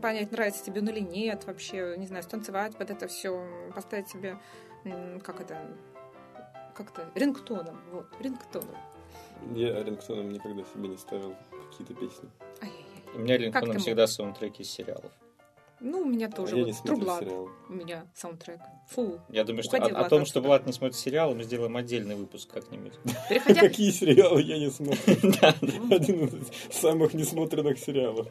понять, 0.00 0.32
нравится 0.32 0.64
тебе 0.64 0.80
он 0.80 0.88
или 0.88 1.00
нет, 1.00 1.44
вообще, 1.46 1.94
не 1.96 2.06
знаю, 2.06 2.22
станцевать 2.22 2.76
под 2.76 2.90
это 2.90 3.08
все, 3.08 3.44
поставить 3.74 4.08
себе, 4.08 4.38
как 5.22 5.40
это, 5.40 5.60
как-то, 6.74 7.10
рингтоном, 7.14 7.80
вот, 7.92 8.06
рингтоном. 8.20 8.76
Я 9.54 9.82
рингтоном 9.82 10.30
никогда 10.32 10.62
себе 10.74 10.88
не 10.88 10.96
ставил 10.96 11.34
какие-то 11.70 11.94
песни. 11.94 12.28
Ай-яй-яй. 12.60 13.14
У 13.14 13.18
меня 13.20 13.38
рингтоном 13.38 13.78
всегда 13.78 14.06
саундтреки 14.06 14.62
из 14.62 14.70
сериалов. 14.70 15.12
Ну, 15.80 16.00
у 16.00 16.04
меня 16.06 16.28
тоже 16.28 16.56
я 16.56 16.62
вот 16.62 16.66
не 16.66 16.72
смотрю 16.72 16.96
Трублат, 16.96 17.20
сериалы. 17.20 17.50
у 17.68 17.72
меня 17.72 18.06
саундтрек. 18.14 18.60
Фу. 18.88 19.20
Я 19.28 19.44
думаю, 19.44 19.62
что 19.62 19.76
о, 19.76 19.86
о 19.86 20.08
том, 20.08 20.26
что 20.26 20.40
Влад 20.40 20.66
не 20.66 20.72
смотрит 20.72 20.96
сериалы, 20.96 21.36
мы 21.36 21.44
сделаем 21.44 21.76
отдельный 21.76 22.16
выпуск 22.16 22.50
как-нибудь. 22.52 22.94
Переходя 23.28 23.60
Какие 23.68 23.90
сериалы 23.92 24.42
я 24.42 24.58
не 24.58 24.70
смотрю? 24.70 24.98
Один 25.94 26.24
из 26.24 26.74
самых 26.74 27.14
несмотренных 27.14 27.78
сериалов, 27.78 28.26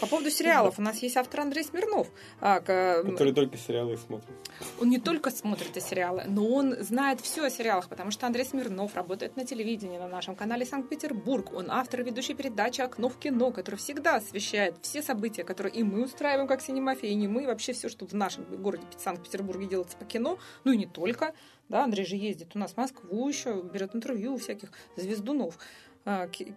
по 0.00 0.06
поводу 0.06 0.30
сериалов, 0.30 0.78
у 0.78 0.82
нас 0.82 0.98
есть 1.02 1.16
автор 1.16 1.40
Андрей 1.40 1.64
Смирнов. 1.64 2.08
а, 2.40 2.60
к- 2.60 3.02
которые 3.04 3.34
только 3.34 3.56
сериалы 3.56 3.94
и 3.94 3.96
смотрят. 3.96 4.30
Он 4.80 4.88
не 4.90 4.98
только 4.98 5.30
смотрит 5.30 5.76
эти 5.76 5.84
сериалы, 5.84 6.24
но 6.26 6.46
он 6.46 6.76
знает 6.82 7.20
все 7.20 7.44
о 7.44 7.50
сериалах, 7.50 7.88
потому 7.88 8.10
что 8.10 8.26
Андрей 8.26 8.44
Смирнов 8.44 8.94
работает 8.94 9.36
на 9.36 9.44
телевидении, 9.44 9.98
на 9.98 10.08
нашем 10.08 10.36
канале 10.36 10.64
Санкт-Петербург. 10.66 11.52
Он 11.52 11.70
автор 11.70 12.00
и 12.00 12.04
ведущей 12.04 12.34
передачи 12.34 12.80
«Окно 12.80 13.08
в 13.08 13.18
кино», 13.18 13.50
который 13.50 13.76
всегда 13.76 14.16
освещает 14.16 14.76
все 14.82 15.02
события, 15.02 15.44
которые 15.44 15.74
и 15.74 15.82
мы 15.82 16.04
устраиваем 16.04 16.46
как 16.46 16.60
синемафия, 16.62 17.10
и 17.10 17.14
не 17.14 17.28
мы, 17.28 17.44
и 17.44 17.46
вообще 17.46 17.72
все, 17.72 17.88
что 17.88 18.06
в 18.06 18.12
нашем 18.12 18.44
городе 18.62 18.84
Санкт-Петербурге 18.98 19.66
делается 19.66 19.96
по 19.96 20.04
кино, 20.04 20.38
ну 20.64 20.72
и 20.72 20.76
не 20.76 20.86
только. 20.86 21.34
Да, 21.68 21.82
Андрей 21.82 22.06
же 22.06 22.14
ездит 22.14 22.54
у 22.54 22.60
нас 22.60 22.72
в 22.72 22.76
Москву 22.76 23.28
еще, 23.28 23.60
берет 23.60 23.92
интервью 23.96 24.34
у 24.34 24.38
всяких 24.38 24.70
звездунов 24.94 25.58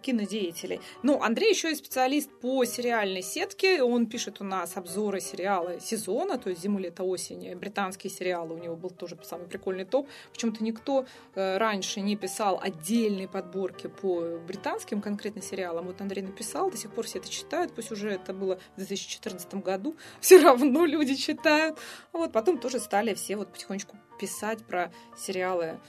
кинодеятелей. 0.02 0.80
Ну, 1.02 1.20
Андрей 1.22 1.50
еще 1.50 1.72
и 1.72 1.74
специалист 1.74 2.30
по 2.40 2.64
сериальной 2.64 3.22
сетке. 3.22 3.82
Он 3.82 4.06
пишет 4.06 4.40
у 4.40 4.44
нас 4.44 4.76
обзоры 4.76 5.20
сериала 5.20 5.80
сезона, 5.80 6.38
то 6.38 6.50
есть 6.50 6.62
зиму, 6.62 6.78
лето, 6.78 7.02
осень. 7.02 7.56
Британские 7.56 8.12
сериалы. 8.12 8.54
У 8.54 8.58
него 8.58 8.76
был 8.76 8.90
тоже 8.90 9.18
самый 9.22 9.48
прикольный 9.48 9.84
топ. 9.84 10.08
Почему-то 10.32 10.62
никто 10.62 11.04
э, 11.34 11.58
раньше 11.58 12.00
не 12.00 12.14
писал 12.16 12.60
отдельные 12.62 13.26
подборки 13.26 13.88
по 13.88 14.38
британским 14.46 15.02
конкретно 15.02 15.42
сериалам. 15.42 15.86
Вот 15.86 16.00
Андрей 16.00 16.22
написал, 16.22 16.70
до 16.70 16.76
сих 16.76 16.92
пор 16.92 17.06
все 17.06 17.18
это 17.18 17.28
читают. 17.28 17.74
Пусть 17.74 17.90
уже 17.90 18.10
это 18.10 18.32
было 18.32 18.60
в 18.74 18.76
2014 18.76 19.54
году. 19.54 19.96
Все 20.20 20.40
равно 20.40 20.84
люди 20.84 21.16
читают. 21.16 21.78
Вот 22.12 22.32
потом 22.32 22.58
тоже 22.58 22.78
стали 22.78 23.14
все 23.14 23.36
вот 23.36 23.52
потихонечку 23.52 23.96
писать 24.20 24.64
про 24.64 24.92
сериалы 25.16 25.80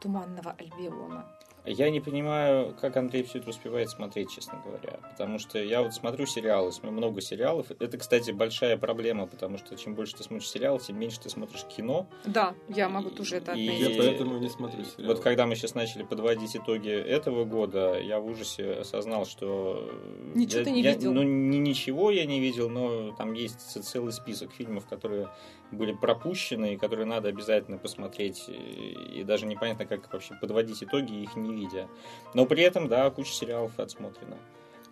Туманного 0.00 0.54
Альбиона. 0.58 1.35
Я 1.66 1.90
не 1.90 2.00
понимаю, 2.00 2.74
как 2.80 2.96
Андрей 2.96 3.24
все 3.24 3.38
это 3.38 3.50
успевает 3.50 3.90
смотреть, 3.90 4.30
честно 4.30 4.62
говоря. 4.64 5.00
Потому 5.10 5.38
что 5.38 5.58
я 5.58 5.82
вот 5.82 5.92
смотрю 5.94 6.24
сериалы, 6.26 6.70
смотрю 6.70 6.92
много 6.96 7.20
сериалов. 7.20 7.70
Это, 7.78 7.98
кстати, 7.98 8.30
большая 8.30 8.76
проблема, 8.76 9.26
потому 9.26 9.58
что 9.58 9.76
чем 9.76 9.94
больше 9.94 10.14
ты 10.16 10.22
смотришь 10.22 10.48
сериалов, 10.48 10.82
тем 10.84 10.98
меньше 10.98 11.20
ты 11.20 11.28
смотришь 11.28 11.64
кино. 11.64 12.06
Да, 12.24 12.54
я 12.68 12.88
могу 12.88 13.10
тоже 13.10 13.36
это 13.36 13.52
И- 13.52 13.66
отметить. 13.68 13.96
Я 13.96 14.02
поэтому 14.02 14.38
не 14.38 14.48
смотрю 14.48 14.84
сериалы. 14.84 15.14
Вот 15.14 15.22
когда 15.22 15.46
мы 15.46 15.56
сейчас 15.56 15.74
начали 15.74 16.04
подводить 16.04 16.56
итоги 16.56 16.90
этого 16.90 17.44
года, 17.44 17.98
я 18.00 18.20
в 18.20 18.26
ужасе 18.26 18.72
осознал, 18.72 19.26
что... 19.26 19.90
Ничего 20.34 20.60
я- 20.60 20.64
ты 20.64 20.70
не 20.70 20.82
я- 20.82 20.92
видел. 20.92 21.12
Ну, 21.12 21.22
ни- 21.24 21.56
ничего 21.56 22.10
я 22.12 22.26
не 22.26 22.38
видел, 22.40 22.68
но 22.68 23.12
там 23.16 23.32
есть 23.32 23.60
целый 23.84 24.12
список 24.12 24.52
фильмов, 24.52 24.86
которые 24.86 25.28
были 25.72 25.92
пропущены, 25.92 26.74
и 26.74 26.76
которые 26.76 27.06
надо 27.06 27.28
обязательно 27.28 27.78
посмотреть. 27.78 28.44
И, 28.48 29.24
даже 29.24 29.46
непонятно, 29.46 29.86
как 29.86 30.12
вообще 30.12 30.34
подводить 30.40 30.82
итоги, 30.82 31.22
их 31.22 31.36
не 31.36 31.54
видя. 31.54 31.88
Но 32.34 32.46
при 32.46 32.62
этом, 32.62 32.88
да, 32.88 33.10
куча 33.10 33.32
сериалов 33.32 33.78
отсмотрена. 33.78 34.36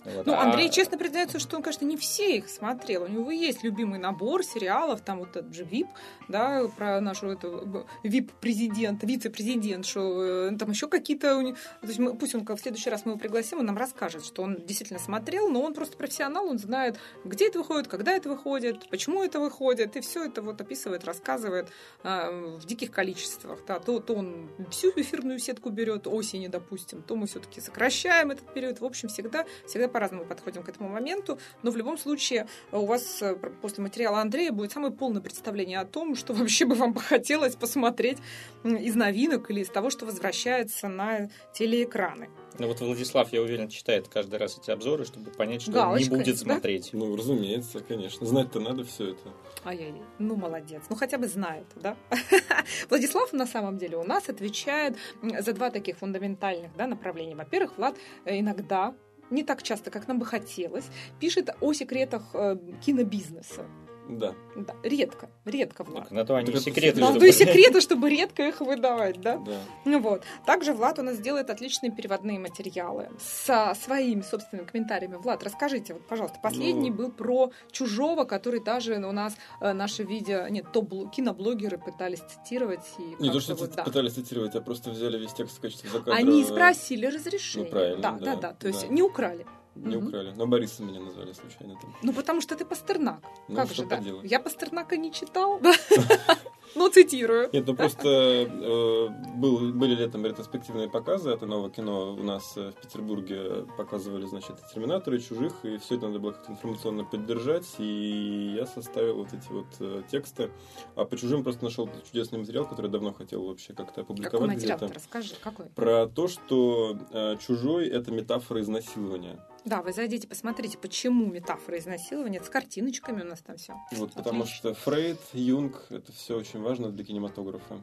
Вот. 0.05 0.27
Ну, 0.27 0.35
А- 0.35 0.43
Андрей 0.43 0.71
честно 0.71 0.99
признается, 0.99 1.39
что 1.39 1.57
он, 1.57 1.63
конечно, 1.63 1.85
не 1.85 1.97
все 1.97 2.37
их 2.37 2.49
смотрел. 2.49 3.05
У 3.05 3.09
него 3.09 3.31
есть 3.31 3.63
любимый 3.65 3.99
набор 3.99 4.45
сериалов, 4.45 5.01
там 5.01 5.19
вот 5.21 5.31
этот 5.37 5.55
же 5.55 5.65
ВИП, 5.65 5.89
да, 6.29 6.67
про 6.77 7.01
нашу 7.01 7.29
эту 7.29 7.87
ВИП-президента, 8.03 9.07
вице-президент, 9.07 9.87
что 9.87 10.49
э, 10.51 10.57
там 10.57 10.71
еще 10.71 10.89
какие-то... 10.89 11.43
То 11.81 11.87
есть 11.87 11.99
мы- 11.99 12.17
пусть 12.17 12.35
он 12.35 12.45
в 12.45 12.59
следующий 12.59 12.91
раз 12.91 13.05
мы 13.05 13.13
его 13.13 13.21
пригласим, 13.21 13.59
он 13.59 13.67
нам 13.67 13.77
расскажет, 13.77 14.25
что 14.25 14.43
он 14.43 14.57
действительно 14.65 14.99
смотрел, 14.99 15.49
но 15.49 15.63
он 15.63 15.75
просто 15.75 15.97
профессионал, 15.97 16.47
он 16.47 16.59
знает, 16.59 16.99
где 17.25 17.49
это 17.49 17.59
выходит, 17.59 17.89
когда 17.89 18.13
это 18.13 18.29
выходит, 18.29 18.89
почему 18.91 19.23
это 19.23 19.41
выходит, 19.41 19.97
и 19.97 20.01
все 20.01 20.25
это 20.25 20.43
вот 20.43 20.61
описывает, 20.61 21.05
рассказывает 21.05 21.69
э, 22.03 22.57
в 22.59 22.67
диких 22.67 22.91
количествах. 22.91 23.61
Да. 23.67 23.79
То, 23.79 24.01
то 24.01 24.15
он 24.15 24.51
всю 24.71 24.91
эфирную 24.97 25.39
сетку 25.39 25.71
берет 25.71 26.07
осени, 26.07 26.49
допустим, 26.49 27.03
то 27.03 27.17
мы 27.17 27.27
все-таки 27.27 27.61
сокращаем 27.61 28.31
этот 28.31 28.53
период. 28.53 28.81
В 28.81 28.85
общем, 28.85 29.09
всегда, 29.09 29.45
всегда 29.67 29.89
по-разному 29.95 30.25
подходим 30.25 30.65
к 30.65 30.69
этому 30.69 30.89
моменту, 30.89 31.39
но 31.63 31.71
в 31.71 31.77
любом 31.77 31.97
случае 31.97 32.49
э, 32.73 32.77
у 32.77 32.85
вас 32.85 33.23
э, 33.23 33.37
после 33.63 33.81
материала 33.85 34.21
Андрея 34.21 34.51
будет 34.51 34.73
самое 34.73 34.93
полное 34.93 35.23
представление 35.23 35.79
о 35.79 35.85
том, 35.85 36.17
что 36.17 36.35
вообще 36.35 36.65
бы 36.65 36.75
вам 36.75 36.93
бы 36.93 37.01
хотелось 37.01 37.55
посмотреть 37.55 38.19
из 38.65 38.97
новинок 38.97 39.51
или 39.53 39.61
из 39.61 39.69
того, 39.69 39.91
что 39.91 40.05
возвращается 40.05 40.89
на 40.89 41.31
телеэкраны. 41.53 42.29
Ну 42.59 42.69
вот 42.69 42.81
Владислав, 42.81 43.33
я 43.33 43.43
уверен, 43.43 43.69
читает 43.69 44.09
каждый 44.09 44.39
раз 44.39 44.59
эти 44.59 44.71
обзоры, 44.71 45.05
чтобы 45.05 45.31
понять, 45.31 45.63
что 45.63 45.89
он 45.89 45.99
не 45.99 46.09
будет 46.09 46.37
да? 46.37 46.37
смотреть. 46.37 46.91
Ну, 46.93 47.17
разумеется, 47.17 47.81
конечно. 47.81 48.27
Знать-то 48.27 48.61
надо 48.61 48.85
все 48.85 49.11
это. 49.11 49.33
Ай-яй, 49.65 49.95
ну 50.19 50.37
молодец. 50.37 50.83
Ну 50.89 50.97
хотя 50.97 51.19
бы 51.19 51.27
знает, 51.27 51.67
да? 51.77 51.97
Владислав 52.91 53.33
на 53.33 53.47
самом 53.47 53.79
деле 53.79 53.97
у 53.97 54.05
нас 54.05 54.29
отвечает 54.29 54.97
за 55.23 55.53
два 55.53 55.71
таких 55.71 55.99
фундаментальных 55.99 56.77
да, 56.77 56.87
направления. 56.87 57.35
Во-первых, 57.35 57.77
Влад 57.77 57.97
э, 58.25 58.39
иногда 58.39 58.95
не 59.35 59.43
так 59.43 59.63
часто, 59.63 59.91
как 59.91 60.09
нам 60.09 60.19
бы 60.19 60.27
хотелось, 60.27 60.87
пишет 61.21 61.51
о 61.61 61.73
секретах 61.73 62.23
э, 62.35 62.57
кинобизнеса. 62.85 63.67
Да. 64.09 64.35
Да, 64.55 64.75
редко, 64.83 65.31
редко, 65.47 65.83
Влад. 65.85 66.05
Так, 66.05 66.11
на 66.13 66.25
то 66.27 66.35
они 66.37 66.53
Так 66.53 66.61
секреты, 66.61 66.99
секрет. 66.99 67.19
то 67.19 67.25
и 67.25 67.33
чтобы- 67.33 67.33
секреты, 67.33 67.81
чтобы 67.81 68.11
редко 68.11 68.47
их 68.47 68.61
выдавать, 68.61 69.21
да? 69.21 69.39
Да. 69.39 69.57
Ну 69.85 69.99
вот. 70.01 70.23
Также 70.47 70.73
Влад 70.75 70.99
у 70.99 71.03
нас 71.03 71.19
делает 71.19 71.49
отличные 71.51 71.91
переводные 71.91 72.39
материалы 72.39 73.09
со 73.19 73.75
своими 73.75 74.21
собственными 74.21 74.67
комментариями. 74.67 75.17
Влад, 75.17 75.43
расскажите, 75.43 75.95
вот, 75.95 76.07
пожалуйста, 76.07 76.39
последний 76.43 76.91
Ну. 76.91 76.97
был 76.97 77.11
про 77.13 77.51
чужого, 77.71 78.25
который 78.25 78.61
даже 78.63 78.95
у 78.97 79.13
нас 79.13 79.37
э, 79.61 79.73
наши 79.73 80.03
видео, 80.03 80.49
нет, 80.49 80.67
топ 80.73 81.11
киноблогеры 81.11 81.79
пытались 81.79 82.21
цитировать 82.21 82.85
и 82.99 83.23
Не 83.23 83.31
то, 83.31 83.41
что 83.41 83.55
вот, 83.55 83.73
да. 83.75 83.85
пытались 83.85 84.13
цитировать, 84.13 84.55
а 84.55 84.61
просто 84.61 84.91
взяли 84.91 85.19
весь 85.19 85.33
текст 85.33 85.57
в 85.59 85.61
качестве 85.61 85.89
заказа. 85.91 86.15
Они 86.17 86.45
спросили 86.45 87.07
разрешение. 87.07 87.71
Ну, 87.71 87.71
правильно, 87.79 88.03
да, 88.03 88.11
да, 88.13 88.25
да, 88.25 88.37
да. 88.37 88.53
То 88.55 88.69
есть 88.69 88.83
да. 88.83 88.89
не 88.89 89.03
украли. 89.03 89.47
Не 89.75 89.97
украли. 89.97 90.33
Но 90.37 90.47
Бориса 90.47 90.83
меня 90.83 91.01
назвали 91.01 91.33
случайно 91.33 91.75
там. 91.81 91.95
Ну, 92.03 92.13
потому 92.13 92.41
что 92.41 92.57
ты 92.57 92.65
Пастернак. 92.65 93.23
Ну, 93.49 93.57
как 93.57 93.67
что 93.67 93.83
же, 93.83 93.89
поделать. 93.89 94.31
Я 94.31 94.41
Пастернака 94.41 94.97
не 94.97 95.13
читал? 95.13 95.61
Ну, 96.75 96.89
цитирую. 96.89 97.51
Нет, 97.53 97.67
ну 97.67 97.75
просто 97.75 98.09
э, 98.09 99.09
был, 99.37 99.73
были 99.73 99.95
летом 99.95 100.27
ретроспективные 100.27 100.89
показы 100.89 101.31
от 101.31 101.43
нового 101.43 101.71
кино. 101.71 102.15
У 102.15 102.23
нас 102.23 102.55
э, 102.57 102.73
в 102.73 102.81
Петербурге 102.81 103.67
показывали, 103.77 104.27
значит, 104.27 104.57
Терминаторы, 104.73 105.21
Чужих, 105.21 105.53
и 105.63 105.79
все 105.79 105.97
это 105.97 106.09
надо 106.09 106.19
было 106.19 106.33
как-то 106.33 106.53
информационно 106.53 107.05
поддержать. 107.05 107.67
И 107.79 108.55
я 108.57 108.67
составил 108.67 109.19
вот 109.19 109.29
эти 109.33 109.53
вот 109.53 109.67
э, 109.79 110.03
тексты. 110.11 110.51
А 110.97 111.05
по 111.05 111.17
Чужим 111.17 111.45
просто 111.45 111.65
нашел 111.65 111.89
чудесный 112.11 112.41
материал, 112.41 112.67
который 112.67 112.91
давно 112.91 113.13
хотел 113.13 113.47
вообще 113.47 113.73
как-то 113.73 114.01
Какой 114.01 114.03
опубликовать 114.03 114.55
материал? 114.55 114.79
где-то. 114.79 114.95
Расскажи, 114.95 115.35
какой? 115.41 115.67
Про 115.67 116.07
то, 116.09 116.27
что 116.27 116.97
чужой 117.41 117.87
это 117.87 118.11
метафора 118.11 118.61
изнасилования. 118.61 119.39
Да, 119.65 119.81
вы 119.83 119.93
зайдите, 119.93 120.29
посмотрите, 120.29 120.77
почему 120.77 121.27
метафора 121.27 121.79
изнасилования. 121.79 122.37
Это 122.37 122.47
с 122.47 122.51
картиночками 122.51 123.23
у 123.23 123.25
нас 123.25 123.41
там 123.41 123.57
все. 123.57 123.75
Вот, 123.93 124.13
потому 124.13 124.43
Отлично. 124.43 124.75
что 124.75 124.75
Фрейд, 124.75 125.19
Юнг, 125.33 125.87
это 125.91 126.13
все 126.13 126.37
очень 126.37 126.61
важно 126.61 126.91
для 126.91 127.05
кинематографа. 127.05 127.81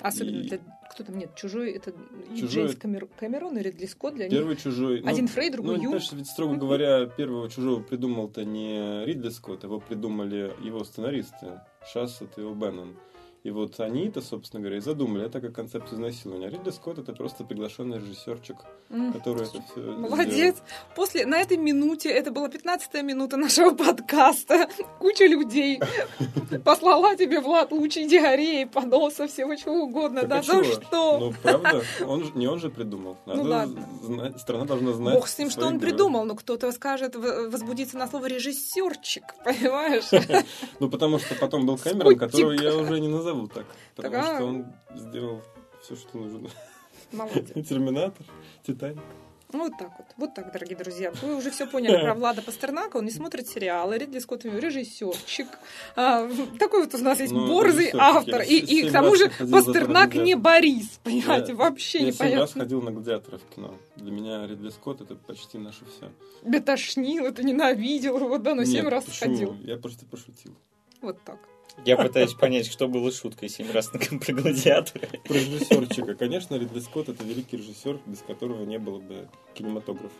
Особенно 0.00 0.38
И- 0.40 0.48
для... 0.48 0.58
Кто 0.90 1.04
там? 1.04 1.18
Нет, 1.18 1.34
чужой 1.36 1.72
это 1.72 1.92
Чужой- 2.34 2.48
Джеймс 2.48 2.74
Камер... 2.76 3.06
Камерон 3.18 3.58
и 3.58 3.62
Ридли 3.62 3.84
Скотт 3.84 4.14
для 4.14 4.28
них. 4.28 4.32
Первый 4.38 4.56
чужой. 4.56 5.02
ну, 5.02 5.08
Один 5.10 5.28
Фрейд, 5.28 5.52
другой 5.52 5.76
Ну, 5.76 5.82
Юнг. 5.82 5.84
понимаешь, 5.96 6.12
ведь, 6.12 6.26
строго 6.26 6.56
говоря, 6.56 7.04
первого 7.06 7.50
чужого 7.50 7.82
придумал-то 7.82 8.44
не 8.46 9.04
Ридли 9.04 9.28
Скотт, 9.28 9.62
его 9.64 9.78
придумали 9.78 10.54
его 10.64 10.84
сценаристы, 10.84 11.60
Шассет 11.92 12.38
и 12.38 12.40
О'Беннон. 12.40 12.96
И 13.42 13.50
вот 13.50 13.80
они-то, 13.80 14.20
собственно 14.20 14.60
говоря, 14.60 14.76
и 14.78 14.80
задумали 14.80 15.24
это 15.24 15.40
как 15.40 15.54
концепцию 15.54 15.96
изнасилования. 15.96 16.50
Ридли 16.50 16.70
Скотт 16.70 16.98
это 16.98 17.14
просто 17.14 17.42
приглашенный 17.42 17.98
режиссерчик, 17.98 18.56
М. 18.90 19.14
который 19.14 19.44
это 19.44 19.62
все 19.62 19.80
Молодец. 19.80 20.56
После, 20.94 21.24
на 21.24 21.38
этой 21.40 21.56
минуте, 21.56 22.10
это 22.10 22.30
была 22.32 22.50
15 22.50 23.02
минута 23.02 23.38
нашего 23.38 23.70
подкаста, 23.74 24.68
куча 24.98 25.26
людей 25.26 25.80
послала 26.64 27.16
тебе, 27.16 27.40
Влад, 27.40 27.72
лучи 27.72 28.06
диареи, 28.06 28.64
поноса, 28.64 29.26
всего 29.26 29.54
чего 29.54 29.84
угодно. 29.84 30.24
Да 30.24 30.42
за 30.42 30.62
что? 30.64 31.18
Ну, 31.18 31.34
правда, 31.42 31.82
он 32.06 32.30
не 32.34 32.46
он 32.46 32.58
же 32.60 32.68
придумал. 32.68 33.16
Ну, 33.24 33.42
ладно. 33.42 34.34
страна 34.38 34.66
должна 34.66 34.92
знать. 34.92 35.14
Бог 35.14 35.28
с 35.28 35.38
ним, 35.38 35.48
что 35.50 35.66
он 35.66 35.80
придумал, 35.80 36.24
но 36.24 36.34
кто-то 36.34 36.70
скажет, 36.72 37.16
возбудится 37.16 37.96
на 37.96 38.06
слово 38.06 38.26
режиссерчик, 38.26 39.24
понимаешь? 39.44 40.10
Ну, 40.78 40.88
потому 40.88 41.18
что 41.18 41.34
потом 41.34 41.66
был 41.66 41.76
Кэмерон, 41.76 42.16
Скотик. 42.16 42.20
которого 42.20 42.52
я 42.52 42.74
уже 42.76 43.00
не 43.00 43.08
назову 43.30 43.48
так. 43.48 43.66
Потому 43.96 44.14
Так, 44.14 44.24
а- 44.24 44.34
что 44.36 44.44
он 44.46 44.66
сделал 44.94 45.42
все, 45.82 45.96
что 45.96 46.18
нужно. 46.18 46.50
Молодец. 47.12 47.46
Терминатор, 47.68 48.24
Титаник. 48.66 48.98
Ну, 49.52 49.64
Вот 49.64 49.72
так 49.76 49.90
вот. 49.98 50.06
Вот 50.16 50.32
так, 50.34 50.52
дорогие 50.52 50.76
друзья. 50.78 51.10
Вы 51.22 51.34
уже 51.34 51.50
все 51.50 51.66
поняли 51.66 52.00
про 52.00 52.14
Влада 52.14 52.40
Пастернака. 52.40 52.98
Он 52.98 53.04
не 53.04 53.10
смотрит 53.10 53.48
сериалы. 53.48 53.98
Ридли 53.98 54.20
Скотт 54.20 54.44
режиссерчик. 54.44 55.48
А, 55.96 56.30
такой 56.60 56.84
вот 56.84 56.94
у 56.94 56.98
нас 56.98 57.18
есть 57.18 57.32
Ну, 57.32 57.48
борзый 57.48 57.90
автор. 57.92 58.42
Я 58.42 58.44
И, 58.44 58.58
и 58.58 58.88
к 58.88 58.92
тому 58.92 59.10
раз 59.10 59.18
же 59.18 59.28
ходил 59.30 59.52
Пастернак 59.56 60.14
не 60.14 60.36
Борис. 60.36 61.00
Понимаете, 61.02 61.48
Я- 61.50 61.56
вообще 61.56 61.98
Я 61.98 62.12
семь 62.12 62.20
раз 62.20 62.20
непонятно. 62.54 62.60
ходил 62.62 62.82
на 62.82 62.92
гладиаторов 62.92 63.40
в 63.42 63.54
кино. 63.56 63.74
Для 63.96 64.12
меня 64.12 64.46
Ридли 64.46 64.70
Скотт 64.70 65.00
это 65.00 65.16
почти 65.16 65.58
наше 65.58 65.84
все. 65.86 66.12
Тебя 66.44 66.60
тошнило, 66.60 67.32
ты 67.32 67.42
ненавидел 67.42 68.18
его, 68.18 68.38
да, 68.38 68.54
но 68.54 68.64
семь 68.64 68.86
раз 68.86 69.06
сходил. 69.12 69.56
Я 69.64 69.78
просто 69.78 70.06
пошутил. 70.06 70.54
Вот 71.00 71.20
так. 71.24 71.40
Я 71.84 71.96
пытаюсь 71.96 72.34
понять, 72.34 72.66
что 72.66 72.88
было 72.88 73.10
шуткой 73.12 73.48
семь 73.48 73.70
раз 73.72 73.92
на 73.92 73.98
про 73.98 74.32
гладиатора. 74.32 75.08
Про 75.24 75.34
режиссерчика. 75.34 76.14
Конечно, 76.14 76.56
Ридли 76.56 76.80
Скотт 76.80 77.08
это 77.08 77.24
великий 77.24 77.56
режиссер, 77.56 78.00
без 78.06 78.18
которого 78.18 78.64
не 78.64 78.78
было 78.78 78.98
бы 78.98 79.28
кинематографа. 79.54 80.14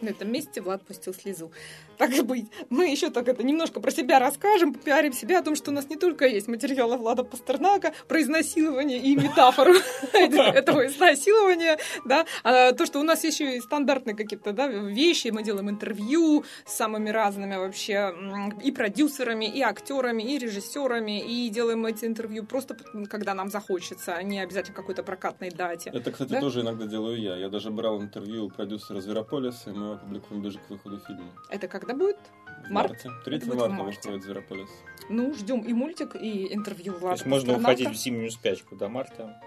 На 0.00 0.10
этом 0.10 0.30
месте 0.32 0.60
Влад 0.60 0.82
пустил 0.82 1.14
слезу. 1.14 1.50
Так 1.98 2.12
и 2.14 2.22
быть. 2.22 2.46
Мы 2.70 2.88
еще 2.88 3.10
так 3.10 3.28
это 3.28 3.42
немножко 3.42 3.80
про 3.80 3.90
себя 3.90 4.18
расскажем, 4.18 4.72
попиарим 4.72 5.12
себя 5.12 5.40
о 5.40 5.42
том, 5.42 5.54
что 5.54 5.70
у 5.70 5.74
нас 5.74 5.88
не 5.90 5.96
только 5.96 6.26
есть 6.26 6.48
материалы 6.48 6.96
Влада 6.96 7.24
Пастернака 7.24 7.92
про 8.08 8.22
изнасилование 8.22 8.98
и 8.98 9.16
метафору 9.16 9.74
этого 10.12 10.86
изнасилования, 10.86 11.78
да, 12.04 12.24
а 12.42 12.72
то, 12.72 12.86
что 12.86 13.00
у 13.00 13.02
нас 13.02 13.22
еще 13.24 13.56
и 13.56 13.60
стандартные 13.60 14.16
какие-то 14.16 14.52
да, 14.52 14.66
вещи, 14.66 15.28
мы 15.28 15.42
делаем 15.42 15.68
интервью 15.68 16.44
с 16.64 16.74
самыми 16.74 17.10
разными 17.10 17.56
вообще 17.56 18.14
и 18.62 18.72
продюсерами, 18.72 19.44
и 19.44 19.60
актерами, 19.60 20.22
и 20.22 20.38
режиссерами, 20.38 21.20
и 21.20 21.50
делаем 21.50 21.84
эти 21.84 22.06
интервью 22.06 22.44
просто 22.44 22.76
когда 23.10 23.34
нам 23.34 23.50
захочется, 23.50 24.14
а 24.14 24.22
не 24.22 24.40
обязательно 24.40 24.74
какой-то 24.74 25.02
прокатной 25.02 25.50
дате. 25.50 25.90
Это, 25.90 26.12
кстати, 26.12 26.40
тоже 26.40 26.62
иногда 26.62 26.86
делаю 26.86 27.20
я. 27.20 27.36
Я 27.36 27.48
даже 27.48 27.70
брал 27.70 28.00
интервью 28.00 28.46
у 28.46 28.48
продюсера 28.50 29.00
Зверополиса, 29.00 29.70
и 29.70 29.72
мы 29.72 29.89
его 29.90 30.00
опубликуем 30.00 30.40
ближе 30.42 30.58
к 30.58 30.70
выходу 30.70 30.98
фильма. 31.00 31.32
Это 31.48 31.68
когда 31.68 31.94
будет? 31.94 32.18
В 32.66 32.70
Март? 32.70 32.90
марте. 32.90 33.10
3 33.24 33.36
Это 33.36 33.46
будет 33.46 33.56
в 33.56 33.58
марта 33.60 33.74
марте. 33.74 34.00
выходит 34.08 34.24
Зверополис. 34.24 34.68
Ну, 35.08 35.34
ждем 35.34 35.60
и 35.60 35.72
мультик, 35.72 36.14
и 36.16 36.52
интервью 36.54 36.92
То 36.94 36.98
Влада 36.98 37.14
есть 37.16 37.26
можно 37.26 37.56
уходить 37.56 37.88
в 37.90 37.94
зимнюю 37.94 38.30
спячку 38.30 38.76
до 38.76 38.88
марта. 38.88 39.40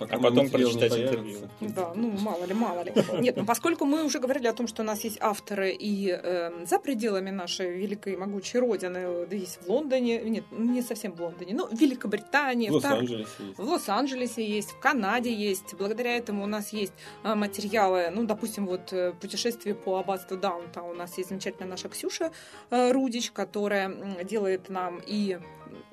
Пока 0.00 0.16
А 0.16 0.18
потом 0.18 0.48
прочитать 0.48 0.92
интервью. 0.92 1.38
Да, 1.60 1.92
ну 1.94 2.10
мало 2.20 2.44
ли, 2.46 2.54
мало 2.54 2.82
ли. 2.84 2.92
Нет, 3.20 3.36
ну 3.36 3.44
поскольку 3.44 3.84
мы 3.84 4.02
уже 4.02 4.18
говорили 4.18 4.46
о 4.46 4.54
том, 4.54 4.66
что 4.66 4.80
у 4.82 4.84
нас 4.84 5.04
есть 5.04 5.18
авторы 5.20 5.72
и 5.72 6.08
э, 6.10 6.64
за 6.64 6.78
пределами 6.78 7.28
нашей 7.28 7.76
великой 7.76 8.14
и 8.14 8.16
могучей 8.16 8.60
родины, 8.60 9.26
да 9.26 9.36
есть 9.36 9.58
в 9.62 9.68
Лондоне, 9.68 10.20
нет, 10.22 10.44
не 10.52 10.80
совсем 10.80 11.12
в 11.12 11.20
Лондоне, 11.20 11.54
но 11.54 11.66
в 11.66 11.78
Великобритании, 11.78 12.70
В 12.70 12.74
Лос-Анджелесе 12.76 13.30
есть. 13.40 13.58
в 13.58 13.62
Лос-Анджелесе 13.62 14.56
есть, 14.56 14.70
в 14.70 14.80
Канаде 14.80 15.34
есть. 15.34 15.74
Благодаря 15.74 16.16
этому 16.16 16.44
у 16.44 16.46
нас 16.46 16.72
есть 16.72 16.94
а, 17.22 17.34
материалы, 17.34 18.10
ну, 18.10 18.24
допустим, 18.24 18.66
вот 18.66 18.94
э, 18.94 19.12
путешествие 19.20 19.74
по 19.74 19.98
аббатству 19.98 20.38
Даунтаун. 20.38 20.92
У 20.92 20.98
нас 20.98 21.18
есть 21.18 21.28
замечательная 21.28 21.68
наша 21.68 21.90
Ксюша 21.90 22.32
э, 22.70 22.92
Рудич, 22.92 23.32
которая 23.32 23.94
делает 24.24 24.70
нам 24.70 25.02
и 25.06 25.38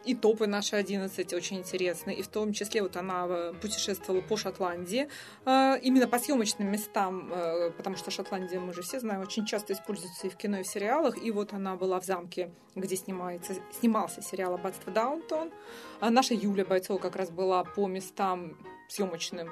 и 0.05 0.15
топы 0.15 0.47
наши 0.47 0.75
11 0.75 1.33
очень 1.33 1.57
интересные. 1.57 2.17
И 2.17 2.21
в 2.21 2.27
том 2.27 2.53
числе 2.53 2.81
вот 2.81 2.95
она 2.97 3.25
э, 3.27 3.53
путешествовала 3.61 4.21
по 4.21 4.37
Шотландии, 4.37 5.07
э, 5.45 5.79
именно 5.81 6.07
по 6.07 6.19
съемочным 6.19 6.71
местам, 6.71 7.31
э, 7.31 7.71
потому 7.71 7.97
что 7.97 8.11
Шотландия, 8.11 8.59
мы 8.59 8.73
же 8.73 8.81
все 8.81 8.99
знаем, 8.99 9.21
очень 9.21 9.45
часто 9.45 9.73
используется 9.73 10.27
и 10.27 10.29
в 10.29 10.35
кино, 10.35 10.59
и 10.59 10.63
в 10.63 10.67
сериалах. 10.67 11.21
И 11.23 11.31
вот 11.31 11.53
она 11.53 11.75
была 11.75 11.99
в 11.99 12.05
замке, 12.05 12.51
где 12.75 12.95
снимается, 12.95 13.53
снимался 13.79 14.21
сериал 14.21 14.53
«Аббатство 14.53 14.91
Даунтон». 14.91 15.51
А 15.99 16.09
наша 16.09 16.33
Юля 16.33 16.65
Бойцова 16.65 16.97
как 16.97 17.15
раз 17.15 17.29
была 17.29 17.63
по 17.63 17.87
местам 17.87 18.57
съемочным 18.87 19.49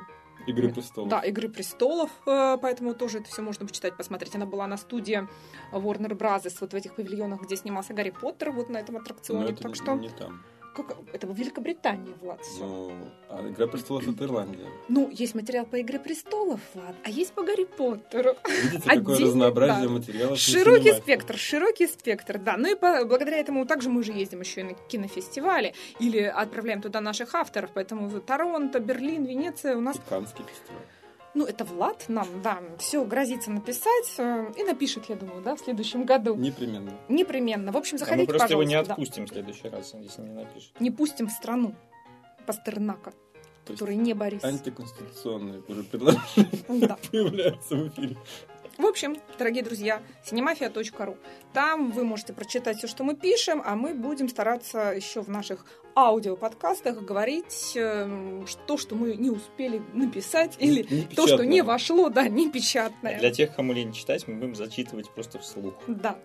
Игры 0.48 0.70
престолов. 0.70 1.10
да, 1.10 1.20
«Игры 1.22 1.50
престолов», 1.50 2.10
э, 2.28 2.58
поэтому 2.62 2.94
тоже 2.94 3.20
это 3.20 3.30
все 3.30 3.42
можно 3.42 3.66
почитать, 3.66 3.96
посмотреть. 3.98 4.36
Она 4.36 4.46
была 4.46 4.68
на 4.68 4.78
студии 4.78 5.28
Warner 5.72 6.18
Bros. 6.18 6.52
вот 6.62 6.72
в 6.74 6.76
этих 6.76 6.96
павильонах, 6.96 7.42
где 7.42 7.56
снимался 7.56 7.94
Гарри 7.94 8.12
Поттер, 8.12 8.52
вот 8.52 8.70
на 8.70 8.78
этом 8.78 8.96
Но 8.96 9.02
аттракционе. 9.02 9.46
это 9.46 9.62
так 9.64 9.72
не- 9.72 9.76
что 9.76 9.94
не 9.96 10.10
там. 10.10 10.44
Как- 10.84 10.98
это 11.14 11.28
в 11.28 11.36
Великобритании, 11.36 12.14
Влад, 12.22 12.42
всё. 12.42 12.66
Ну, 12.66 12.92
а 13.30 13.48
Игра 13.50 13.68
престолов 13.68 14.08
это 14.08 14.24
Ирландия. 14.26 14.68
Ну, 14.90 15.10
есть 15.12 15.36
материал 15.36 15.66
по 15.66 15.80
«Игре 15.82 16.00
престолов», 16.00 16.60
Влад, 16.74 16.96
а 17.04 17.10
есть 17.10 17.34
по 17.34 17.44
Гарри 17.44 17.66
Поттеру. 17.66 18.36
Видите, 18.48 18.82
какое 18.90 19.16
Отдельно, 19.16 19.26
разнообразие 19.28 19.88
да. 19.88 19.94
материалов. 19.94 20.38
Широкий 20.40 20.94
спектр, 20.94 21.38
широкий 21.38 21.88
спектр, 21.88 22.38
да. 22.40 22.58
Ну 22.58 22.72
и 22.72 22.76
по- 22.76 23.06
благодаря 23.06 23.38
этому 23.38 23.66
также 23.66 23.90
мы 23.90 24.04
же 24.04 24.12
ездим 24.12 24.42
еще 24.42 24.62
и 24.62 24.64
на 24.64 24.74
кинофестивали 24.74 25.74
или 26.00 26.20
отправляем 26.20 26.82
туда 26.82 27.02
наших 27.02 27.34
авторов, 27.36 27.72
поэтому 27.74 28.10
Торонто, 28.22 28.80
Берлин, 28.80 29.26
Венеция 29.26 29.76
у 29.78 29.82
нас 29.82 29.96
И 29.96 30.00
Каннский 30.10 30.44
фестиваль. 30.44 30.82
Ну, 31.36 31.46
это 31.46 31.66
Влад 31.66 32.06
нам, 32.08 32.28
да, 32.42 32.60
все 32.80 33.04
грозится 33.06 33.52
написать 33.52 34.16
э, 34.18 34.52
и 34.58 34.64
напишет, 34.64 35.06
я 35.10 35.16
думаю, 35.18 35.44
да, 35.44 35.56
в 35.56 35.60
следующем 35.60 36.06
году. 36.06 36.34
Непременно. 36.36 36.92
Непременно. 37.10 37.72
В 37.74 37.78
общем, 37.78 37.98
А 37.98 38.00
мы 38.00 38.06
заходите, 38.06 38.30
просто 38.30 38.54
его 38.54 38.64
не 38.64 38.82
да. 38.82 38.94
отпустим 38.94 39.26
в 39.26 39.30
следующий 39.30 39.68
раз, 39.68 39.94
если 40.00 40.22
не 40.22 40.34
напишет. 40.34 40.72
Не 40.80 40.92
пустим 40.92 41.28
в 41.28 41.32
страну 41.32 41.76
Пастернака, 42.46 43.12
То 43.66 43.74
который 43.74 43.96
не 43.98 44.14
Борис. 44.14 44.44
антиконституционные 44.44 45.62
уже 45.68 45.84
предложения 45.84 46.50
Да. 46.70 46.98
появляются 47.12 47.76
в 47.76 47.88
эфире. 47.90 48.16
В 48.78 48.86
общем, 48.86 49.16
дорогие 49.38 49.64
друзья, 49.64 50.02
cinemafia.ru. 50.30 51.18
Там 51.54 51.92
вы 51.92 52.04
можете 52.04 52.34
прочитать 52.34 52.78
все, 52.78 52.88
что 52.88 53.06
мы 53.06 53.16
пишем, 53.16 53.62
а 53.64 53.76
мы 53.76 53.94
будем 53.94 54.28
стараться 54.28 54.92
еще 54.94 55.22
в 55.22 55.30
наших 55.30 55.66
аудиоподкастах 55.96 57.02
говорить 57.02 57.72
э, 57.76 58.44
то, 58.68 58.78
что 58.78 58.96
мы 58.96 59.16
не 59.16 59.30
успели 59.30 59.82
написать, 59.94 60.58
или 60.60 60.86
Не 60.90 61.04
то, 61.04 61.26
что 61.26 61.46
не 61.46 61.62
вошло, 61.62 62.10
да, 62.10 62.28
не 62.28 62.52
печатное. 62.52 63.18
Для 63.18 63.32
тех, 63.32 63.56
кому 63.56 63.72
лень 63.72 63.94
читать, 63.94 64.28
мы 64.28 64.36
будем 64.36 64.56
зачитывать 64.56 65.10
просто 65.10 65.40
вслух. 65.40 65.76
Да. 65.88 66.20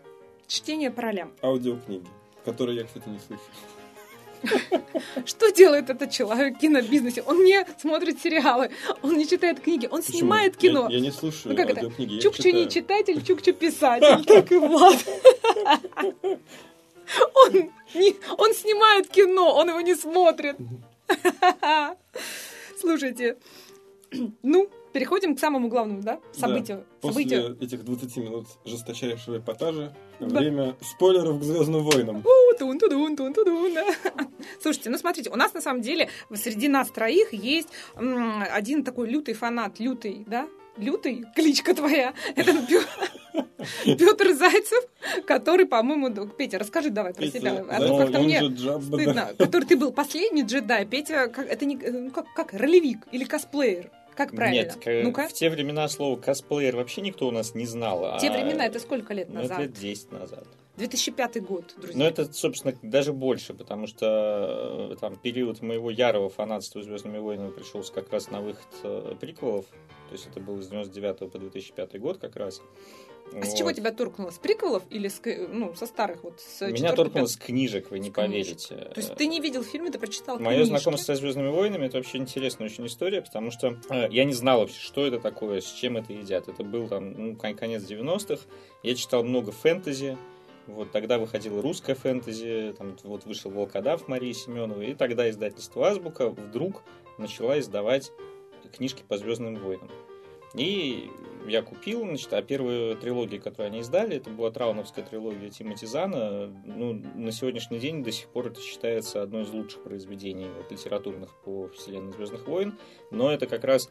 Чтение 0.49 0.91
по 0.91 1.03
ролям. 1.03 1.33
Аудиокниги, 1.43 2.09
которые 2.45 2.79
я, 2.79 2.85
кстати, 2.85 3.09
не 3.09 3.21
слышу. 3.21 3.43
Что 5.27 5.51
делает 5.51 5.91
этот 5.91 6.11
человек 6.11 6.57
в 6.57 6.61
кинобизнесе? 6.61 7.23
Он 7.27 7.45
не 7.45 7.65
смотрит 7.81 8.21
сериалы, 8.23 8.71
он 9.03 9.17
не 9.17 9.27
читает 9.27 9.61
книги, 9.61 9.87
он 9.91 10.01
Почему? 10.03 10.19
снимает 10.19 10.55
Я- 10.55 10.61
кино. 10.69 10.89
Я, 10.91 11.01
не 11.01 11.11
слушаю 11.11 11.53
Ну, 11.55 11.57
как 11.57 11.71
это? 11.71 11.93
я 11.99 12.21
Чукча 12.21 12.51
не 12.53 12.69
читатель, 12.69 13.23
Чукча 13.25 13.53
писатель. 13.65 14.25
Так 14.25 14.51
и 14.53 14.57
Влад. 14.57 14.97
Он, 17.35 17.53
не- 17.95 18.15
он 18.39 18.55
снимает 18.55 19.09
кино, 19.09 19.53
он 19.57 19.69
его 19.69 19.81
не 19.81 19.97
смотрит. 19.97 20.57
Слушайте, 22.79 23.37
Ну, 24.43 24.69
переходим 24.93 25.37
к 25.37 25.41
самому 25.41 25.69
главному, 25.69 26.03
да? 26.03 26.19
Событию. 26.33 26.85
После 27.01 27.23
Событию. 27.23 27.59
этих 27.61 27.85
20 27.85 28.17
минут 28.17 28.47
жесточайшего 28.65 29.39
эпатажа 29.39 29.95
Да. 30.19 30.27
время 30.27 30.77
спойлеров 30.81 31.39
к 31.41 31.43
Звездным 31.45 31.85
войнам. 31.85 32.25
У, 32.25 32.59
тун 32.59 32.79
тудун 32.79 33.17
тун 33.17 33.33
тудун 33.33 33.73
да. 33.75 33.85
Слушайте, 34.61 34.91
ну 34.91 34.99
смотрите, 34.99 35.31
у 35.31 35.37
нас 35.37 35.55
на 35.55 35.61
самом 35.61 35.81
деле 35.83 36.09
среди 36.35 36.69
нас 36.69 36.91
троих 36.91 37.33
есть 37.33 37.69
м, 37.97 38.43
один 38.51 38.83
такой 38.85 39.09
лютый 39.09 39.35
фанат, 39.35 39.79
лютый, 39.79 40.25
да? 40.27 40.49
Лютый, 40.77 41.25
кличка 41.37 41.75
твоя. 41.75 42.15
Это 42.37 42.53
Петр 43.85 44.33
Зайцев, 44.35 44.85
который, 45.27 45.67
по-моему, 45.67 46.27
Петя, 46.29 46.59
расскажи 46.59 46.91
давай 46.91 47.13
про 47.13 47.27
себя. 47.27 47.65
А 47.71 47.79
то 47.79 47.99
как-то 47.99 48.19
он 48.19 48.25
мне 48.25 48.41
да. 48.49 48.81
стыдно. 48.81 49.31
Который 49.39 49.65
ты 49.65 49.77
был 49.77 49.93
последний 49.93 50.43
джедай. 50.43 50.87
Петя, 50.87 51.29
как- 51.29 51.47
это 51.49 51.65
не 51.67 51.77
ну, 51.77 52.11
как, 52.11 52.27
как 52.35 52.53
ролевик 52.55 52.99
или 53.13 53.25
косплеер. 53.25 53.91
Как 54.21 54.37
правильно? 54.37 54.65
Нет, 54.65 54.77
к- 54.77 55.03
Ну-ка. 55.03 55.29
в 55.29 55.33
те 55.33 55.49
времена 55.49 55.89
слово 55.89 56.21
косплеер 56.21 56.77
вообще 56.77 57.01
никто 57.01 57.27
у 57.27 57.31
нас 57.31 57.55
не 57.55 57.65
знал. 57.65 58.19
Те 58.19 58.29
а- 58.29 58.33
времена, 58.33 58.67
это 58.67 58.79
сколько 58.79 59.15
лет 59.15 59.31
ну, 59.31 59.41
это 59.41 59.49
назад? 59.49 59.61
лет 59.61 59.73
10 59.73 60.13
назад. 60.13 60.47
2005 60.77 61.43
год, 61.43 61.75
друзья. 61.79 61.99
Но 61.99 62.05
это, 62.05 62.31
собственно, 62.31 62.75
даже 62.83 63.15
больше, 63.15 63.55
потому 63.55 63.87
что 63.87 64.91
э, 64.93 64.97
там 65.01 65.17
период 65.17 65.63
моего 65.63 65.91
ярого 65.91 66.29
фанатства 66.29 66.83
Звездными 66.83 67.17
войнами 67.17 67.51
пришелся 67.51 67.95
как 67.95 68.13
раз 68.13 68.31
на 68.31 68.43
выход 68.43 68.69
э, 68.83 69.15
приквелов. 69.19 69.65
То 70.09 70.13
есть 70.13 70.27
это 70.27 70.39
был 70.41 70.61
с 70.61 70.69
99 70.69 71.33
по 71.33 71.39
2005 71.39 71.99
год 71.99 72.19
как 72.19 72.37
раз. 72.37 72.61
А 73.33 73.45
с 73.45 73.55
чего 73.55 73.73
тебя 73.73 73.93
торкнуло? 73.93 74.31
С 74.31 74.39
приквелов 74.39 74.83
или 74.91 75.09
с, 75.09 75.21
ну, 75.53 75.75
со 75.75 75.87
старых? 75.87 76.25
Вот, 76.25 76.41
с 76.41 76.61
Меня 76.71 76.93
торкнуло 76.93 77.27
с 77.27 77.37
книжек, 77.37 77.91
вы 77.91 77.99
не 78.01 78.11
С 78.11 78.13
книжек. 78.13 78.31
поверите. 78.31 78.75
То 78.77 79.01
есть 79.01 79.15
ты 79.15 79.27
не 79.27 79.41
видел 79.41 79.63
фильмы, 79.63 79.91
ты 79.91 79.99
прочитал 79.99 80.39
Мое 80.39 80.57
книжки? 80.57 80.69
знакомство 80.71 81.15
со 81.15 81.19
Звездными 81.21 81.49
войнами 81.49 81.87
это 81.87 81.99
вообще 81.99 82.19
интересная 82.19 82.67
очень 82.67 82.87
история, 82.87 83.23
потому 83.23 83.51
что 83.51 83.79
э, 83.89 84.09
я 84.11 84.25
не 84.25 84.33
знал 84.35 84.61
вообще, 84.61 84.81
что 84.81 85.07
это 85.07 85.21
такое, 85.21 85.61
с 85.61 85.71
чем 85.73 85.97
это 85.97 86.13
едят. 86.13 86.49
Это 86.49 86.65
был 86.65 86.89
там 86.89 87.13
ну, 87.13 87.37
кон- 87.37 87.55
конец 87.55 87.83
90-х. 87.85 88.43
Я 88.83 88.95
читал 88.95 89.23
много 89.23 89.53
фэнтези. 89.53 90.19
Вот 90.67 90.93
тогда 90.93 91.19
выходила 91.19 91.61
русская 91.63 91.95
фэнтези, 91.95 92.75
там 92.79 92.97
вот 93.03 93.25
вышел 93.25 93.51
Волкодав 93.51 94.07
Марии 94.09 94.33
Семеновой, 94.33 94.91
и 94.91 94.95
тогда 94.95 95.29
издательство 95.29 95.89
Азбука 95.89 96.29
вдруг 96.31 96.83
начала 97.19 97.59
издавать 97.59 98.13
книжки 98.77 99.03
по 99.09 99.17
Звездным 99.19 99.57
войнам. 99.57 99.91
И 100.55 101.11
я 101.47 101.63
купил, 101.63 102.01
значит, 102.05 102.33
а 102.33 102.43
первая 102.43 102.97
трилогия, 102.97 103.41
которую 103.41 103.69
они 103.69 103.81
издали, 103.81 104.17
это 104.17 104.31
была 104.31 104.51
трауновская 104.51 105.05
трилогия 105.05 105.51
Тимоти 105.51 105.87
Зана. 105.87 106.49
Ну, 106.65 106.95
на 107.15 107.33
сегодняшний 107.33 107.79
день 107.79 108.03
до 108.03 108.13
сих 108.13 108.29
пор 108.29 108.49
это 108.49 108.61
считается 108.61 109.23
одной 109.23 109.45
из 109.45 109.51
лучших 109.51 109.83
произведений 109.83 110.49
вот, 110.57 110.71
литературных 110.71 111.35
по 111.45 111.69
вселенной 111.69 112.13
Звездных 112.13 112.47
войн. 112.47 112.79
Но 113.11 113.33
это 113.33 113.47
как 113.47 113.65
раз 113.65 113.89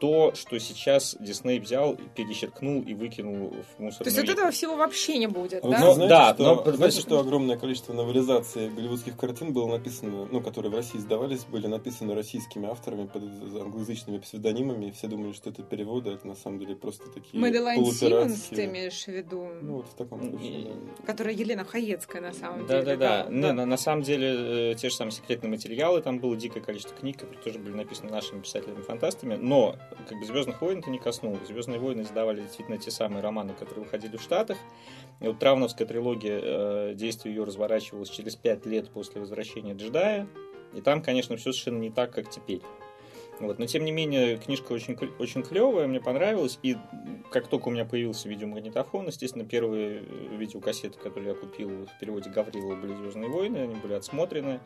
то, 0.00 0.32
что 0.34 0.58
сейчас 0.58 1.16
Дисней 1.20 1.58
взял, 1.60 1.92
и 1.94 2.02
перечеркнул 2.14 2.82
и 2.82 2.94
выкинул 2.94 3.48
в 3.50 3.76
То 3.76 3.82
мусорную 3.82 3.90
есть 4.04 4.16
ячейку. 4.16 4.32
этого 4.32 4.50
всего 4.50 4.76
вообще 4.76 5.18
не 5.18 5.26
будет, 5.26 5.62
вы 5.62 5.70
да? 5.70 5.80
Ну, 5.80 5.92
знаете, 5.94 6.08
да, 6.14 6.34
что, 6.34 6.42
но- 6.64 6.72
знаете, 6.72 7.00
что 7.00 7.18
огромное 7.20 7.56
количество 7.56 7.92
новелизаций 7.92 8.68
голливудских 8.70 9.16
картин 9.16 9.52
было 9.52 9.66
написано, 9.68 10.28
ну, 10.30 10.40
которые 10.40 10.70
в 10.72 10.74
России 10.74 10.98
издавались, 10.98 11.44
были 11.44 11.66
написаны 11.66 12.14
российскими 12.14 12.68
авторами 12.68 13.06
под 13.06 13.22
англоязычными 13.60 14.18
псевдонимами, 14.18 14.86
и 14.86 14.90
все 14.92 15.06
думали, 15.08 15.32
что 15.32 15.50
это 15.50 15.62
переводы, 15.62 16.10
это 16.10 16.26
на 16.26 16.34
самом 16.36 16.58
деле 16.58 16.76
просто 16.76 17.08
такие 17.10 17.40
Мэдалайн 17.40 17.84
Симмонс, 17.92 18.42
ты 18.50 18.64
имеешь 18.66 19.04
в 19.04 19.08
виду? 19.08 19.48
Ну, 19.62 19.76
вот 19.76 19.86
в 19.88 19.94
таком 19.94 20.22
случае, 20.22 20.64
да. 20.98 21.06
Которая 21.06 21.34
Елена 21.34 21.64
Хаецкая 21.64 22.22
на 22.22 22.32
самом 22.32 22.66
Да, 22.66 22.82
деле. 22.82 22.96
да, 22.96 23.24
да. 23.24 23.30
Не, 23.30 23.52
на, 23.52 23.66
на 23.66 23.76
самом 23.76 24.02
деле, 24.02 24.72
э, 24.72 24.74
те 24.76 24.88
же 24.90 24.94
самые 24.94 25.12
секретные 25.12 25.50
материалы, 25.50 26.00
там 26.02 26.18
было 26.18 26.36
дикое 26.36 26.60
количество 26.60 26.96
книг, 26.96 27.18
которые 27.18 27.40
тоже 27.42 27.58
были 27.58 27.74
написаны 27.74 28.10
нашими 28.10 28.40
писателями-фантастами, 28.40 29.36
но 29.36 29.76
как 30.08 30.18
бы 30.18 30.24
Звездных 30.24 30.60
войн 30.60 30.78
это 30.78 30.90
не 30.90 30.98
коснулось. 30.98 31.46
Звездные 31.46 31.78
войны 31.78 32.02
издавали 32.02 32.42
действительно 32.42 32.78
те 32.78 32.90
самые 32.90 33.22
романы, 33.22 33.54
которые 33.54 33.84
выходили 33.84 34.16
в 34.16 34.22
Штатах. 34.22 34.58
И 35.20 35.26
вот 35.26 35.38
Травновская 35.38 35.86
трилогия, 35.86 36.40
э, 36.42 36.94
действие 36.94 37.34
ее 37.34 37.44
разворачивалось 37.44 38.10
через 38.10 38.36
пять 38.36 38.66
лет 38.66 38.90
после 38.90 39.20
возвращения 39.20 39.74
джедая. 39.74 40.28
И 40.74 40.80
там, 40.80 41.02
конечно, 41.02 41.36
все 41.36 41.52
совершенно 41.52 41.78
не 41.78 41.90
так, 41.90 42.12
как 42.12 42.30
теперь. 42.30 42.62
Вот. 43.40 43.58
Но, 43.58 43.66
тем 43.66 43.84
не 43.84 43.92
менее, 43.92 44.36
книжка 44.36 44.72
очень, 44.72 44.98
очень 45.18 45.42
клевая, 45.42 45.86
мне 45.86 46.00
понравилась. 46.00 46.58
И 46.62 46.76
как 47.30 47.48
только 47.48 47.68
у 47.68 47.70
меня 47.70 47.84
появился 47.84 48.28
видеомагнитофон, 48.28 49.06
естественно, 49.06 49.44
первые 49.44 50.02
э, 50.02 50.36
видеокассеты, 50.36 50.98
которые 50.98 51.30
я 51.30 51.34
купил 51.34 51.86
в 51.86 51.98
переводе 52.00 52.30
Гаврилова, 52.30 52.74
были 52.76 52.94
«Звездные 52.94 53.30
войны», 53.30 53.58
они 53.58 53.74
были 53.76 53.94
отсмотрены. 53.94 54.60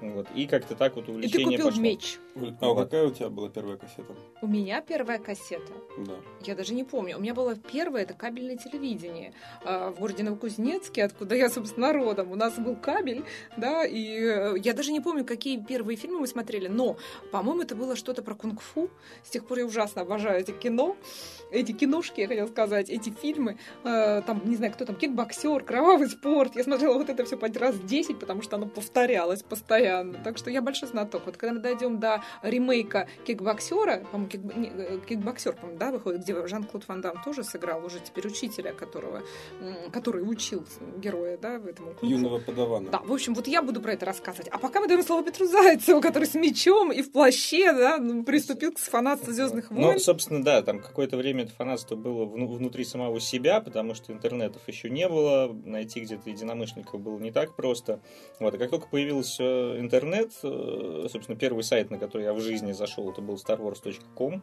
Вот. 0.00 0.26
И 0.34 0.46
как-то 0.46 0.74
так 0.74 0.96
вот 0.96 1.04
И 1.04 1.06
ты 1.06 1.12
увлечение 1.12 1.56
купил 1.58 1.66
пошло. 1.66 1.82
меч. 1.82 2.18
А 2.60 2.74
какая 2.74 3.06
у 3.06 3.10
тебя 3.10 3.30
была 3.30 3.48
первая 3.48 3.76
кассета? 3.78 4.14
У 4.42 4.46
меня 4.46 4.82
первая 4.82 5.18
кассета. 5.18 5.72
Да. 5.98 6.14
Я 6.42 6.54
даже 6.54 6.74
не 6.74 6.84
помню. 6.84 7.16
У 7.16 7.20
меня 7.20 7.32
было 7.32 7.54
первое, 7.54 8.02
это 8.02 8.12
кабельное 8.12 8.56
телевидение 8.56 9.32
э, 9.64 9.90
в 9.90 10.00
городе 10.00 10.22
Новокузнецке, 10.22 11.04
откуда 11.04 11.34
я, 11.34 11.48
собственно, 11.48 11.92
родом. 11.92 12.30
У 12.30 12.36
нас 12.36 12.58
был 12.58 12.76
кабель, 12.76 13.24
да, 13.56 13.86
и 13.86 14.18
э, 14.20 14.54
я 14.62 14.74
даже 14.74 14.92
не 14.92 15.00
помню, 15.00 15.24
какие 15.24 15.58
первые 15.58 15.96
фильмы 15.96 16.20
мы 16.20 16.26
смотрели, 16.26 16.68
но, 16.68 16.98
по-моему, 17.32 17.62
это 17.62 17.74
было 17.74 17.96
что-то 17.96 18.22
про 18.22 18.34
кунг-фу. 18.34 18.90
С 19.24 19.30
тех 19.30 19.46
пор 19.46 19.60
я 19.60 19.66
ужасно 19.66 20.02
обожаю 20.02 20.40
эти 20.40 20.50
кино, 20.50 20.96
эти 21.50 21.72
киношки, 21.72 22.20
я 22.20 22.28
хотела 22.28 22.48
сказать, 22.48 22.90
эти 22.90 23.08
фильмы. 23.08 23.58
Э, 23.82 24.20
там, 24.26 24.42
не 24.44 24.56
знаю, 24.56 24.74
кто 24.74 24.84
там, 24.84 24.96
кикбоксер, 24.96 25.64
кровавый 25.64 26.08
спорт. 26.08 26.54
Я 26.54 26.64
смотрела 26.64 26.98
вот 26.98 27.08
это 27.08 27.24
все 27.24 27.38
по 27.38 27.48
раз 27.58 27.78
10, 27.78 28.18
потому 28.18 28.42
что 28.42 28.56
оно 28.56 28.66
повторялось 28.66 29.42
постоянно. 29.42 29.85
Так 30.24 30.38
что 30.38 30.50
я 30.50 30.62
большой 30.62 30.88
знаток. 30.88 31.22
Вот 31.26 31.36
когда 31.36 31.54
мы 31.54 31.60
дойдем 31.60 31.98
до 31.98 32.22
ремейка 32.42 33.08
кикбоксера, 33.26 34.04
по-моему, 34.12 34.28
кик- 34.28 34.78
э, 34.78 34.98
кикбоксер, 35.08 35.52
по-моему, 35.54 35.78
да, 35.78 35.90
выходит, 35.90 36.22
где 36.22 36.46
Жан-Клод 36.46 36.86
Ван 36.88 37.00
Дам 37.00 37.22
тоже 37.24 37.44
сыграл 37.44 37.84
уже 37.84 38.00
теперь 38.00 38.26
учителя, 38.26 38.72
которого, 38.72 39.22
который 39.92 40.22
учил 40.22 40.64
героя, 40.98 41.38
да, 41.38 41.58
в 41.58 41.66
этом 41.66 41.86
кунг-фу. 41.86 42.06
Юного 42.06 42.38
подавана. 42.40 42.90
Да, 42.90 42.98
в 42.98 43.12
общем, 43.12 43.34
вот 43.34 43.46
я 43.46 43.62
буду 43.62 43.80
про 43.80 43.92
это 43.92 44.06
рассказывать. 44.06 44.48
А 44.50 44.58
пока 44.58 44.80
мы 44.80 44.88
даем 44.88 45.02
слово 45.02 45.24
Петру 45.24 45.46
Зайцеву, 45.46 46.00
который 46.00 46.24
с 46.24 46.34
мечом 46.34 46.92
и 46.92 47.02
в 47.02 47.12
плаще, 47.12 47.72
да, 47.72 47.98
ну, 47.98 48.24
приступил 48.24 48.72
к 48.72 48.78
фанатству 48.78 49.32
Звездных 49.32 49.70
войн. 49.70 49.92
Ну, 49.94 49.98
собственно, 49.98 50.42
да, 50.42 50.62
там 50.62 50.80
какое-то 50.80 51.16
время 51.16 51.44
это 51.44 51.52
фанатство 51.52 51.96
было 51.96 52.24
вну- 52.24 52.48
внутри 52.48 52.84
самого 52.84 53.20
себя, 53.20 53.60
потому 53.60 53.94
что 53.94 54.12
интернетов 54.12 54.62
еще 54.66 54.90
не 54.90 55.08
было, 55.08 55.52
найти 55.64 56.00
где-то 56.00 56.30
единомышленников 56.30 57.00
было 57.00 57.18
не 57.18 57.30
так 57.30 57.54
просто. 57.54 58.00
Вот, 58.40 58.54
и 58.54 58.58
как 58.58 58.70
только 58.70 58.86
появился 58.88 59.75
интернет, 59.80 60.32
э, 60.42 61.06
собственно, 61.10 61.38
первый 61.38 61.62
сайт, 61.62 61.90
на 61.90 61.98
который 61.98 62.24
я 62.24 62.32
в 62.32 62.40
жизни 62.40 62.72
зашел, 62.72 63.10
это 63.10 63.20
был 63.20 63.34
starwars.com, 63.34 64.42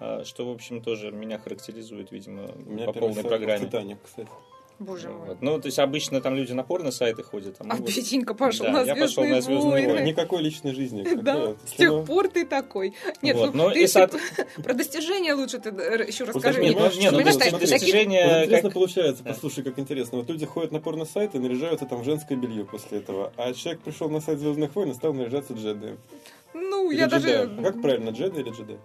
э, 0.00 0.24
что, 0.24 0.46
в 0.46 0.50
общем, 0.50 0.82
тоже 0.82 1.10
меня 1.10 1.38
характеризует, 1.38 2.12
видимо, 2.12 2.50
У 2.66 2.70
меня 2.70 2.86
по 2.86 2.92
полной 2.92 3.14
сайт 3.14 3.28
программе. 3.28 3.66
Титаник, 3.66 3.98
кстати. 4.02 4.30
Боже 4.78 5.08
мой. 5.08 5.28
Вот. 5.28 5.38
Ну, 5.40 5.58
то 5.58 5.66
есть 5.66 5.78
обычно 5.78 6.20
там 6.20 6.34
люди 6.34 6.52
на 6.52 6.62
порно-сайты 6.62 7.22
ходят. 7.22 7.56
А 7.60 7.64
ну, 7.64 7.76
вот. 7.76 7.86
Петенька 7.86 8.34
пошел 8.34 8.66
Да, 8.66 8.72
на 8.72 8.80
я 8.82 8.94
пошел 8.94 9.22
Звездные 9.24 9.34
на 9.34 9.40
«Звездные 9.40 9.70
войны. 9.72 9.92
войны». 9.94 10.06
Никакой 10.08 10.42
личной 10.42 10.74
жизни. 10.74 11.06
Да, 11.22 11.54
с 11.66 11.72
тех 11.72 12.04
пор 12.04 12.28
ты 12.28 12.44
такой. 12.44 12.92
Нет, 13.22 13.36
Вот, 13.36 13.54
ну, 13.54 13.70
ты 13.70 13.88
сад- 13.88 14.14
про 14.62 14.74
достижения 14.74 15.32
лучше 15.34 15.58
ты 15.60 15.70
э, 15.70 16.06
еще 16.06 16.24
Вот 16.26 16.36
расскажи. 16.36 16.58
так, 16.58 16.62
Не, 16.62 16.68
ну, 16.70 16.74
понимаешь, 16.76 16.96
не, 16.98 17.10
ну, 17.10 17.16
Вот 17.22 17.60
достижения... 17.60 18.44
интересно 18.44 18.68
как- 18.68 18.74
получается, 18.74 19.22
Да. 19.24 19.30
послушай, 19.30 19.64
как 19.64 19.78
интересно. 19.78 20.18
Вот 20.18 20.28
люди 20.28 20.44
ходят 20.44 20.72
на 20.72 20.80
порно-сайт 20.80 21.34
и 21.34 21.38
наряжаются 21.38 21.86
там 21.86 22.02
в 22.02 22.04
женское 22.04 22.36
белье 22.36 22.64
после 22.66 22.98
этого. 22.98 23.32
А 23.36 23.52
человек 23.54 23.80
пришел 23.80 24.10
на 24.10 24.20
сайт 24.20 24.38
Звездных 24.40 24.74
войн 24.76 24.90
и 24.90 24.94
стал 24.94 25.14
наряжаться 25.14 25.54
джедаем. 25.54 25.96
Ну, 26.52 26.90
Или 26.90 27.00
я 27.00 27.06
даже... 27.06 27.28
джедаем. 27.28 27.62
Как 27.64 27.80
правильно, 27.82 28.10
джедай 28.10 28.42
или 28.42 28.50
джедай? 28.50 28.76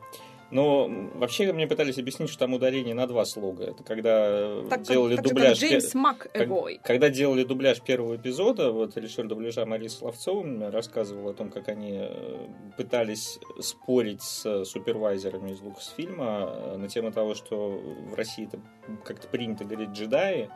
Но 0.52 0.90
вообще 1.16 1.52
мне 1.54 1.66
пытались 1.66 1.98
объяснить, 1.98 2.30
что 2.30 2.40
там 2.40 2.54
ударение 2.54 2.94
на 2.94 3.08
два 3.08 3.24
слога. 3.26 3.64
Это 3.64 3.84
когда 3.84 4.28
э, 4.30 4.68
Так, 4.70 4.82
делали 4.82 5.16
так 5.16 5.26
же, 5.26 5.30
дубляж... 5.34 5.58
Джеймс 5.58 5.92
пе- 5.92 5.98
МакЭвой. 5.98 6.76
как- 6.78 6.86
когда 6.86 7.10
делали 7.10 7.44
дубляж 7.44 7.82
первого 7.82 8.18
эпизода, 8.18 8.72
вот 8.72 8.98
режиссер 8.98 9.28
дубляжа 9.28 9.66
Мария 9.66 9.88
Славцова 9.90 10.44
мне 10.44 10.68
рассказывал 10.70 11.30
о 11.30 11.34
том, 11.34 11.50
как 11.50 11.70
они 11.70 12.00
э, 12.02 12.48
пытались 12.78 13.40
спорить 13.62 14.22
с 14.22 14.66
супервайзерами 14.66 15.52
из 15.52 15.62
Лукасфильма 15.62 16.50
э, 16.54 16.78
на 16.78 16.90
тему 16.90 17.12
того, 17.12 17.34
что 17.34 17.70
в 18.10 18.14
России 18.16 18.46
это 18.48 18.60
как-то 19.06 19.28
принято 19.28 19.64
говорить 19.64 19.92
джедаи, 19.92 20.50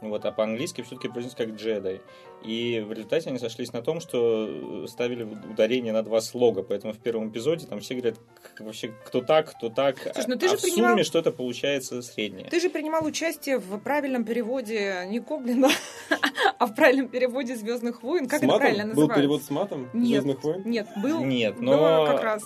вот, 0.00 0.24
а 0.26 0.30
по-английски 0.32 0.82
все-таки 0.82 1.08
произносится 1.08 1.44
как 1.44 1.56
джедай. 1.56 2.00
И 2.44 2.84
в 2.86 2.92
результате 2.92 3.30
они 3.30 3.38
сошлись 3.38 3.72
на 3.72 3.82
том, 3.82 4.00
что 4.00 4.46
э, 4.84 4.86
ставили 4.88 5.24
ударение 5.24 5.92
на 5.92 6.02
два 6.02 6.20
слога. 6.20 6.62
Поэтому 6.62 6.92
в 6.92 6.98
первом 6.98 7.30
эпизоде 7.30 7.66
там 7.66 7.80
все 7.80 7.94
говорят 7.94 8.16
вообще 8.60 8.92
кто 9.04 9.20
так, 9.20 9.50
кто 9.54 9.68
так. 9.70 9.98
Слушай, 10.14 10.28
ну 10.28 10.36
ты 10.36 10.46
а 10.46 10.48
же 10.50 10.56
в 10.56 10.62
принимал- 10.62 10.90
сумме 10.90 11.02
что-то 11.04 11.32
получается 11.32 12.00
среднее. 12.02 12.46
Ты 12.48 12.60
же 12.60 12.70
принимал 12.70 13.04
участие 13.04 13.58
в 13.58 13.78
правильном 13.80 14.24
переводе 14.24 15.04
не 15.08 15.18
Коблина, 15.20 15.68
а 16.58 16.66
в 16.66 16.74
правильном 16.74 17.08
переводе 17.08 17.56
Звездных 17.56 18.02
войн. 18.02 18.28
Как 18.28 18.38
с 18.40 18.42
это 18.42 18.46
матом? 18.46 18.60
правильно 18.60 18.84
Был 18.84 18.90
называется? 19.08 19.16
перевод 19.20 19.42
с 19.42 19.50
матом 19.50 19.90
Нет. 19.92 20.22
Звездных 20.22 20.44
войн? 20.44 20.62
Нет, 20.64 20.86
был. 21.02 21.24
Нет, 21.24 21.60
но 21.60 22.06
как 22.06 22.22
раз. 22.22 22.42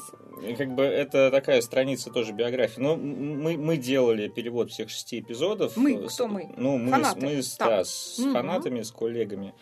как 0.56 0.74
бы 0.74 0.82
это 0.84 1.30
такая 1.30 1.60
страница 1.60 2.10
тоже 2.10 2.32
биографии. 2.32 2.80
Но 2.80 2.96
мы, 2.96 3.56
мы 3.58 3.76
делали 3.76 4.28
перевод 4.28 4.70
всех 4.70 4.88
шести 4.88 5.20
эпизодов. 5.20 5.76
Мы? 5.76 6.08
С- 6.08 6.14
Кто 6.14 6.28
мы? 6.28 6.50
Ну, 6.56 6.78
мы, 6.78 6.88
с- 6.88 6.90
Фанаты. 6.92 7.20
мы 7.26 7.42
с, 7.42 7.56
Так. 7.56 7.68
да, 7.68 7.84
с 7.84 8.18
Мгм. 8.18 8.32
фанатами, 8.32 8.82
с 8.82 8.90
коллегами. 8.90 9.52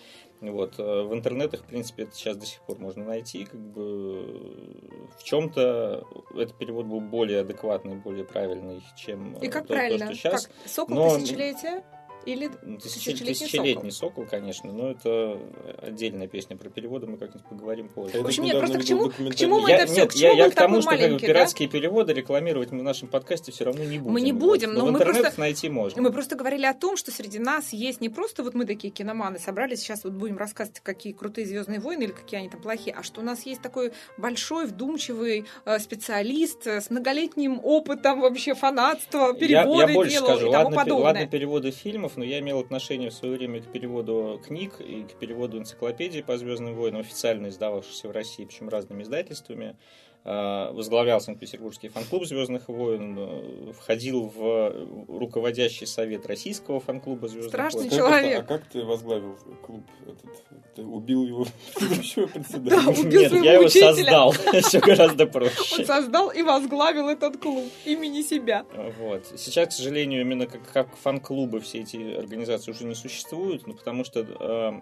Вот. 0.40 0.78
э, 0.78 1.02
В 1.02 1.12
интернетах, 1.12 1.60
в 1.60 1.64
принципе, 1.64 2.04
это 2.04 2.14
сейчас 2.14 2.36
до 2.36 2.46
сих 2.46 2.60
пор 2.62 2.78
можно 2.78 3.04
найти. 3.04 3.44
Как 3.44 3.60
бы 3.60 5.08
в 5.18 5.22
чем-то 5.22 6.04
этот 6.34 6.54
перевод 6.56 6.86
был 6.86 7.00
более 7.00 7.40
адекватный, 7.40 7.96
более 7.96 8.24
правильный, 8.24 8.82
чем 8.96 9.34
И 9.34 9.46
э, 9.46 9.50
как 9.50 9.62
то, 9.62 9.68
то, 9.68 9.74
правильно? 9.74 10.06
что 10.06 10.14
сейчас. 10.14 10.46
Как? 10.46 10.56
Сокол 10.66 10.94
Но- 10.96 11.18
тысячелетия? 11.18 11.84
Или 12.26 12.50
Ну, 12.62 12.76
тысячелетний, 12.78 12.78
Тысячелетний 12.78 13.34
тысячелетний 13.34 13.90
сокол. 13.92 14.26
конечно, 14.30 14.72
но 14.72 14.90
это 14.90 15.38
отдельная 15.82 16.28
песня 16.28 16.56
про 16.56 16.68
переводы, 16.68 17.06
мы 17.06 17.16
как-нибудь 17.16 17.48
поговорим 17.48 17.88
позже. 17.88 18.18
Я 18.18 18.22
В 18.22 18.26
общем, 18.26 18.44
нет, 18.44 18.58
просто 18.58 18.78
к 18.78 18.84
чему- 18.84 19.08
к 19.08 19.14
чему 19.14 19.60
мы 19.60 19.60
документальный- 19.62 19.74
это 19.74 19.86
всё- 19.86 20.00
нет, 20.02 20.10
к 20.10 20.14
я, 20.14 20.28
чему 20.28 20.38
я 20.38 20.44
мы 20.44 20.50
к 20.50 20.54
тому, 20.54 20.80
такой 20.80 20.82
что 20.82 20.90
как 21.02 21.12
бы, 21.12 21.18
да? 21.20 21.26
пиратские 21.26 21.68
переводы 21.68 22.12
рекламировать 22.12 22.70
мы 22.72 22.80
в 22.80 22.82
нашем 22.82 23.08
подкасте 23.08 23.52
все 23.52 23.64
равно 23.64 23.84
не 23.84 23.98
будем. 23.98 24.12
Мы 24.12 24.20
не 24.20 24.32
будем, 24.32 24.68
Вот. 24.74 24.78
но 24.78 24.86
в 24.86 24.92
мы 24.92 24.98
просто- 25.00 25.40
найти 25.40 25.68
можно. 25.70 26.02
Мы 26.02 26.12
просто 26.12 26.36
говорили 26.36 26.66
о 26.66 26.74
том, 26.74 26.96
что 26.96 27.10
среди 27.10 27.38
нас 27.38 27.72
есть 27.72 28.00
не 28.00 28.08
просто 28.10 28.42
вот 28.42 28.54
мы 28.54 28.66
такие 28.66 28.92
киноманы 28.92 29.38
собрались, 29.38 29.80
сейчас 29.80 30.04
вот 30.04 30.12
будем 30.12 30.36
рассказывать, 30.36 30.80
какие 30.80 31.12
крутые 31.14 31.46
Звездные 31.46 31.80
войны 31.80 32.02
или 32.04 32.12
какие 32.12 32.40
они 32.40 32.50
там 32.50 32.60
плохие, 32.60 32.94
а 32.98 33.02
что 33.02 33.20
у 33.22 33.24
нас 33.24 33.46
есть 33.46 33.62
такой 33.62 33.92
большой, 34.18 34.66
вдумчивый 34.66 35.46
э, 35.64 35.78
специалист 35.78 36.66
с 36.66 36.90
многолетним 36.90 37.60
опытом 37.62 38.20
вообще 38.20 38.54
фанатства, 38.54 39.28
Я, 39.28 39.34
переводы 39.34 39.92
я 39.92 39.94
больше 39.94 40.12
делал 40.12 40.26
скажу, 40.28 40.48
и 40.48 40.50
тому 40.50 40.64
ладно, 40.64 40.76
подобное. 40.76 41.04
ладно 41.04 41.26
переводы 41.26 41.70
фильмов, 41.70 42.09
но 42.16 42.24
я 42.24 42.40
имел 42.40 42.58
отношение 42.58 43.10
в 43.10 43.14
свое 43.14 43.36
время 43.36 43.62
к 43.62 43.72
переводу 43.72 44.40
книг 44.44 44.80
и 44.80 45.04
к 45.04 45.18
переводу 45.18 45.58
энциклопедии 45.58 46.20
по 46.20 46.36
Звездным 46.36 46.74
войнам, 46.74 47.00
официально 47.00 47.48
издававшейся 47.48 48.08
в 48.08 48.12
России, 48.12 48.44
причем 48.44 48.68
разными 48.68 49.02
издательствами. 49.02 49.76
А, 50.22 50.70
Возглавлял 50.72 51.18
Санкт-Петербургский 51.20 51.88
фан-клуб 51.88 52.26
Звездных 52.26 52.68
войн, 52.68 53.16
э, 53.18 53.72
входил 53.72 54.26
в 54.26 55.08
руководящий 55.08 55.86
совет 55.86 56.26
российского 56.26 56.78
фан-клуба 56.78 57.26
Звездных 57.28 57.50
Страшный 57.50 57.78
войн. 57.88 57.90
Скажи, 57.92 58.02
человек. 58.02 58.40
А 58.40 58.42
как 58.42 58.66
ты 58.66 58.84
возглавил 58.84 59.38
клуб 59.64 59.82
этот? 60.06 60.74
Ты 60.76 60.82
убил 60.84 61.24
его 61.24 61.46
предыдущего 61.74 62.26
Да, 62.26 62.32
председателя? 62.34 62.88
убил 63.06 63.20
Нет, 63.22 63.32
я 63.44 63.52
его 63.54 63.64
учителя. 63.64 63.94
создал. 63.94 64.32
Все 64.62 64.80
гораздо 64.80 65.24
Он 65.24 65.30
проще. 65.30 65.84
создал 65.86 66.30
и 66.30 66.42
возглавил 66.42 67.08
этот 67.08 67.38
клуб 67.38 67.64
имени 67.86 68.20
себя. 68.20 68.66
Вот. 68.98 69.26
Сейчас, 69.38 69.68
к 69.68 69.72
сожалению, 69.72 70.20
именно 70.20 70.46
как, 70.46 70.60
как 70.70 70.96
фан-клубы 70.96 71.60
все 71.60 71.80
эти 71.80 71.96
организации 72.14 72.72
уже 72.72 72.84
не 72.84 72.94
существуют, 72.94 73.66
ну, 73.66 73.72
потому 73.74 74.04
что 74.04 74.20
э, 74.20 74.80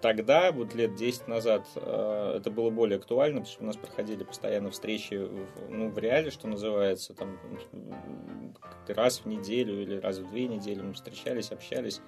тогда, 0.00 0.52
вот 0.52 0.74
лет 0.74 0.94
10 0.96 1.28
назад, 1.28 1.64
э, 1.76 2.34
это 2.38 2.50
было 2.50 2.70
более 2.70 2.96
актуально, 2.98 3.40
потому 3.40 3.52
что 3.52 3.62
у 3.62 3.66
нас 3.66 3.76
проходили 3.76 4.24
постоянно 4.38 4.70
встречи 4.70 5.14
в, 5.14 5.46
ну, 5.68 5.88
в 5.90 5.98
реале, 5.98 6.30
что 6.30 6.46
называется, 6.46 7.12
там 7.12 7.38
раз 8.86 9.22
в 9.24 9.26
неделю 9.26 9.82
или 9.82 9.96
раз 9.96 10.18
в 10.18 10.30
две 10.30 10.46
недели 10.46 10.80
мы 10.80 10.92
встречались, 10.94 11.50
общались. 11.50 12.00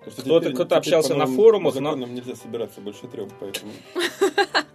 Кто-то- 0.00 0.52
теперь 0.52 0.76
общался 0.78 1.14
на 1.14 1.26
форумах, 1.26 1.74
но- 1.74 1.90
законам 1.90 2.14
нельзя 2.14 2.34
собираться 2.34 2.80
больше 2.80 3.06
трех, 3.08 3.28
поэтому... 3.38 3.72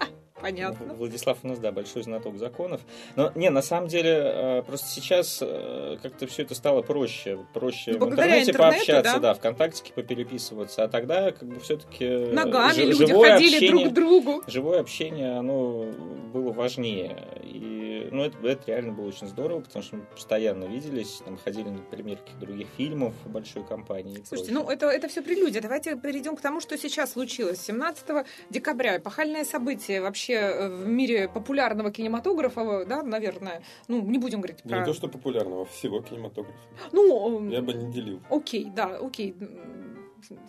Понятно. 0.41 0.93
Владислав 0.93 1.38
у 1.43 1.47
нас, 1.47 1.60
да, 1.60 1.71
большой 1.71 2.04
знаток 2.04 2.38
законов. 2.38 2.82
Но, 3.15 3.32
не, 3.36 3.49
на 3.49 3.62
самом 3.62 3.88
деле, 3.88 4.12
э, 4.12 4.63
просто 4.63 4.88
сейчас 4.88 5.39
э, 5.41 5.97
как-то 6.01 6.27
все 6.27 6.43
это 6.43 6.56
стало 6.56 6.82
проще. 6.82 7.39
Проще 7.54 7.93
Ну, 7.93 8.06
в 8.06 8.10
интернете 8.12 8.54
пообщаться, 8.54 9.13
да. 9.13 9.19
да, 9.19 9.34
ВКонтактике 9.34 9.93
попереписываться. 9.93 10.84
А 10.84 10.88
тогда, 10.88 11.32
как 11.32 11.47
бы, 11.47 11.60
все-таки... 11.60 12.08
Ногами 12.08 12.82
люди 12.82 13.12
ходили 13.12 13.67
друг 13.67 13.89
к 13.89 13.93
другу. 13.93 14.43
Живое 14.47 14.80
общение, 14.80 15.38
оно 15.38 15.86
было 16.34 16.51
важнее. 16.51 17.27
И, 17.43 18.08
ну, 18.12 18.23
это, 18.23 18.38
это 18.47 18.63
реально 18.67 18.93
было 18.93 19.08
очень 19.08 19.27
здорово, 19.27 19.62
потому 19.62 19.84
что 19.84 19.97
мы 19.97 20.04
постоянно 20.04 20.65
виделись, 20.65 21.21
там, 21.25 21.38
ходили 21.38 21.69
на 21.69 21.80
примерки 21.80 22.32
других 22.39 22.67
фильмов 22.77 23.13
большой 23.25 23.63
компании. 23.65 24.23
Слушайте, 24.25 24.54
ну 24.54 24.69
это, 24.69 24.88
это 24.88 25.08
все 25.08 25.21
прелюдия. 25.21 25.62
Давайте 25.62 25.95
перейдем 25.95 26.36
к 26.36 26.41
тому, 26.41 26.60
что 26.62 26.77
сейчас 26.77 27.13
случилось. 27.13 27.62
17 27.62 28.25
декабря 28.49 28.97
эпохальное 28.97 29.43
событие 29.43 30.01
вообще 30.01 30.31
э, 30.39 30.70
в 30.70 30.88
мире 30.88 31.28
популярного 31.28 31.91
кинематографа, 31.91 32.86
да, 32.86 33.04
наверное. 33.04 33.62
Ну, 33.88 34.02
не 34.02 34.17
будем 34.17 34.39
говорить 34.41 34.63
Не 34.65 34.70
про... 34.72 34.86
то, 34.86 34.94
что 34.94 35.08
популярного, 35.08 35.65
всего 35.65 36.02
кинематографа. 36.02 36.58
Ну, 36.91 37.50
Я 37.50 37.62
бы 37.62 37.74
не 37.74 37.91
делил. 37.91 38.22
окей, 38.30 38.72
да, 38.76 38.98
окей. 38.98 39.36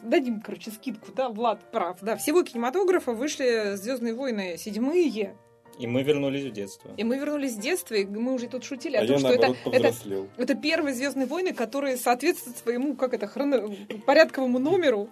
Дадим, 0.03 0.41
короче, 0.41 0.71
скидку, 0.71 1.13
да, 1.17 1.29
Влад 1.29 1.71
прав. 1.73 1.99
Да, 2.03 2.17
всего 2.17 2.43
кинематографа 2.43 3.13
вышли 3.13 3.75
Звездные 3.77 4.15
войны 4.15 4.57
седьмые. 4.59 5.35
И 5.79 5.87
мы 5.87 6.03
вернулись 6.03 6.45
в 6.45 6.53
детство. 6.53 6.91
И 6.99 7.05
мы 7.05 7.17
вернулись 7.17 7.55
с 7.55 7.57
детства, 7.57 7.95
и 7.95 8.05
мы 8.05 8.35
уже 8.35 8.47
тут 8.47 8.63
шутили 8.63 8.97
А 8.97 9.03
о 9.03 9.07
том, 9.07 9.15
я, 9.15 9.19
что 9.19 9.29
это, 9.29 9.41
наоборот, 9.49 9.57
это, 9.65 9.83
повзрослел. 9.89 10.29
это 10.37 10.55
первые 10.55 10.95
Звездные 10.95 11.27
войны, 11.27 11.55
которые 11.55 11.97
соответствуют 11.97 12.59
своему, 12.59 12.95
как 12.95 13.15
это, 13.15 13.27
хроно... 13.27 13.75
порядковому 14.07 14.59
номеру. 14.59 15.09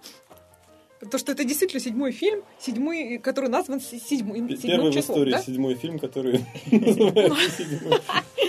То, 1.10 1.16
что 1.16 1.32
это 1.32 1.44
действительно 1.44 1.80
седьмой 1.80 2.12
фильм, 2.12 2.42
седьмой, 2.58 3.18
который 3.18 3.48
назван 3.48 3.80
с- 3.80 3.88
седьмым, 3.88 4.48
Первый 4.48 4.90
в 4.90 4.94
числом, 4.94 5.16
истории 5.16 5.30
да? 5.30 5.42
седьмой 5.42 5.74
фильм, 5.74 5.98
который 5.98 6.44
называется 6.70 7.50
седьмой. 7.64 8.00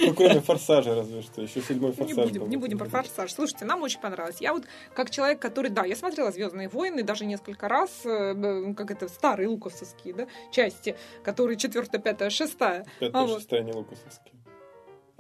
Ну, 0.04 0.14
кроме 0.14 0.42
«Форсажа», 0.42 0.96
разве 0.96 1.22
что. 1.22 1.42
Еще 1.44 1.62
седьмой 1.62 1.92
Не 1.92 1.96
«Форсаж» 1.98 2.26
будем, 2.28 2.42
был. 2.42 2.48
не 2.48 2.58
будем 2.58 2.78
про 2.78 2.90
форсаж. 2.90 3.32
Слушайте, 3.32 3.64
нам 3.66 3.82
очень 3.84 4.02
понравилось. 4.02 4.38
Я 4.42 4.54
вот 4.54 4.64
как 4.94 5.12
человек, 5.12 5.40
который, 5.40 5.70
да, 5.70 5.86
я 5.86 5.96
смотрела 5.96 6.32
Звездные 6.32 6.68
войны 6.68 7.04
даже 7.04 7.26
несколько 7.26 7.70
раз, 7.70 7.90
э, 8.06 8.34
б- 8.34 8.74
как 8.74 8.92
это 8.92 9.08
старые 9.08 9.48
луковцевские, 9.48 10.14
да, 10.14 10.28
части, 10.52 10.96
которые 11.24 11.56
четвертая, 11.58 12.02
пятая, 12.02 12.30
шестая. 12.32 12.86
Пятая, 13.00 13.24
А 13.24 13.28
шестая, 13.28 13.62
не 13.64 13.72
лукасовские. 13.72 14.34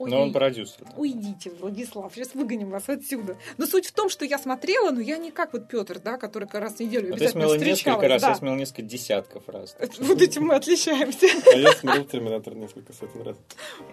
Ой, 0.01 0.09
Но 0.09 0.21
он 0.21 0.33
продюсер. 0.33 0.77
да. 0.85 0.93
Уйдите, 0.97 1.51
Владислав, 1.59 2.13
сейчас 2.15 2.33
выгоним 2.33 2.69
вас 2.69 2.89
отсюда. 2.89 3.37
Но 3.57 3.65
суть 3.65 3.87
в 3.87 3.91
том, 3.91 4.09
что 4.09 4.25
я 4.25 4.37
смотрела, 4.37 4.91
но 4.91 4.99
я 5.01 5.17
не 5.17 5.31
как 5.31 5.53
вот 5.53 5.67
Петр, 5.67 5.99
да, 5.99 6.17
который 6.17 6.47
как 6.47 6.61
раз 6.61 6.75
в 6.75 6.79
неделю 6.79 7.09
Ну, 7.09 7.15
ты 7.17 7.23
обязательно 7.25 7.47
смела 7.49 7.63
несколько 7.63 8.07
раз, 8.07 8.21
да. 8.21 8.29
я 8.29 8.35
смел 8.35 8.55
несколько 8.55 8.81
десятков 8.81 9.47
раз. 9.47 9.75
Вот 9.99 10.21
этим 10.21 10.45
мы 10.47 10.55
отличаемся. 10.55 11.27
А 11.53 11.55
я 11.57 11.71
смотрел 11.73 12.05
«Терминатор» 12.05 12.55
несколько 12.55 12.93
сотен 12.93 13.21
раз. 13.21 13.37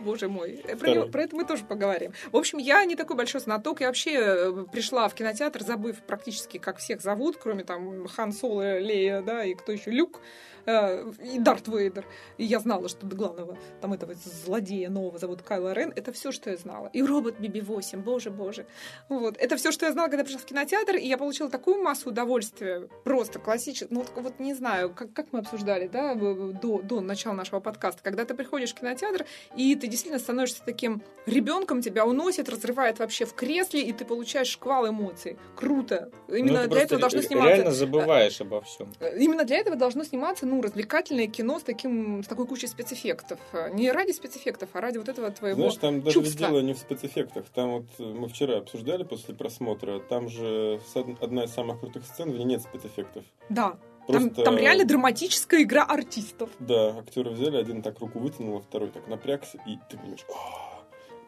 Боже 0.01 0.29
мой. 0.29 0.65
Про, 0.79 0.91
него- 0.95 1.07
про 1.09 1.23
это 1.23 1.37
мы 1.37 1.45
тоже 1.45 1.65
поговорим. 1.65 2.13
В 2.33 2.37
общем, 2.37 2.59
я 2.59 2.85
не 2.85 2.97
такой 2.97 3.17
большой 3.17 3.41
знаток. 3.41 3.81
Я 3.81 3.89
вообще 3.89 4.13
э, 4.15 4.65
пришла 4.73 5.09
в 5.09 5.15
кинотеатр, 5.15 5.63
забыв 5.63 5.97
практически, 6.07 6.59
как 6.59 6.79
всех 6.79 7.01
зовут, 7.03 7.37
кроме 7.37 7.65
там 7.65 8.07
Хан 8.09 8.33
Соло, 8.33 8.79
Лея, 8.79 9.23
да, 9.23 9.45
и 9.45 9.55
кто 9.55 9.73
еще, 9.73 9.91
Люк 9.91 10.21
э, 10.67 11.11
и 11.35 11.39
Дарт 11.39 11.69
Вейдер. 11.69 12.07
И 12.37 12.45
я 12.45 12.61
знала, 12.61 12.89
что 12.89 13.07
главного 13.07 13.57
там 13.81 13.93
этого 13.93 14.15
злодея 14.45 14.89
нового 14.91 15.19
зовут 15.19 15.43
Кайло 15.43 15.73
Рен. 15.73 15.93
Это 15.99 16.13
все, 16.13 16.33
что 16.33 16.51
я 16.51 16.57
знала. 16.57 16.91
И 16.93 17.03
робот 17.03 17.37
BB-8, 17.39 17.99
боже, 17.99 18.31
боже. 18.31 18.67
Вот. 19.09 19.37
Это 19.39 19.57
все, 19.57 19.73
что 19.73 19.87
я 19.87 19.93
знала, 19.93 20.09
когда 20.09 20.25
пришла 20.25 20.41
в 20.41 20.45
кинотеатр, 20.45 20.97
и 20.97 21.07
я 21.07 21.19
получила 21.19 21.51
такую 21.51 21.83
массу 21.83 22.11
удовольствия. 22.11 22.89
Просто 23.05 23.39
классическое. 23.39 23.89
Ну, 23.91 24.05
вот, 24.17 24.39
не 24.39 24.55
знаю, 24.55 24.91
как, 24.91 25.13
как 25.13 25.27
мы 25.33 25.41
обсуждали, 25.41 25.89
да, 25.89 26.15
до, 26.15 26.83
до 26.83 27.01
начала 27.01 27.35
нашего 27.35 27.61
подкаста. 27.61 28.01
Когда 28.03 28.25
ты 28.25 28.35
приходишь 28.35 28.71
в 28.71 28.75
кинотеатр, 28.75 29.27
и 29.57 29.75
ты 29.75 29.87
действительно 29.87 30.21
становишься 30.21 30.63
таким 30.65 31.03
ребенком, 31.27 31.83
тебя 31.83 32.07
уносит, 32.07 32.49
разрывает 32.49 32.99
вообще 32.99 33.25
в 33.25 33.35
кресле, 33.35 33.83
и 33.83 33.93
ты 33.93 34.05
получаешь 34.05 34.49
шквал 34.49 34.89
эмоций. 34.89 35.37
Круто. 35.57 36.11
Именно 36.29 36.65
Ну, 36.65 36.69
для 36.69 36.83
этого 36.83 37.01
должно 37.01 37.23
сниматься. 37.23 37.55
Реально 37.55 37.73
забываешь 37.73 38.41
обо 38.41 38.61
всем. 38.63 38.93
Э, 39.01 39.19
Именно 39.19 39.45
для 39.45 39.59
этого 39.59 39.77
должно 39.77 40.05
сниматься, 40.05 40.47
ну, 40.47 40.61
развлекательное 40.63 41.27
кино 41.27 41.59
с 41.59 41.63
таким, 41.63 42.23
с 42.23 42.27
такой 42.27 42.47
кучей 42.47 42.67
спецэффектов. 42.67 43.39
Э, 43.53 43.71
Не 43.73 43.91
ради 43.93 44.13
спецэффектов, 44.13 44.71
а 44.73 44.81
ради 44.81 44.99
вот 44.99 45.09
этого 45.09 45.31
твоего 45.31 45.57
Знаешь, 45.57 45.77
там 45.89 46.03
даже 46.03 46.19
ведь 46.21 46.29
чувства. 46.29 46.49
дело 46.49 46.61
не 46.61 46.75
в 46.75 46.79
спецэффектах. 46.79 47.45
Там 47.55 47.71
вот 47.73 47.87
э, 47.99 48.03
мы 48.03 48.29
вчера 48.29 48.59
обсуждали 48.59 49.05
после 49.05 49.35
просмотра, 49.35 50.01
там 50.01 50.29
же 50.29 50.81
одна 51.21 51.45
из 51.45 51.53
самых 51.53 51.81
крутых 51.81 52.05
сцен, 52.05 52.31
ней 52.31 52.45
нет 52.45 52.63
спецэффектов. 52.63 53.25
Да. 53.49 53.77
Там, 54.07 54.31
Просто- 54.31 54.43
там 54.43 54.57
реально 54.57 54.85
драматическая 54.87 55.63
игра 55.63 55.85
артистов. 55.85 56.49
Да, 56.61 56.97
актеры 56.99 57.31
взяли, 57.31 57.59
один 57.59 57.83
так 57.83 57.99
руку 58.01 58.19
вытянул, 58.19 58.57
а 58.57 58.61
второй 58.61 58.89
так 58.89 59.07
напрягся, 59.07 59.59
и 59.67 59.77
ты 59.91 59.99
понимаешь, 59.99 60.25
«А, 60.31 60.68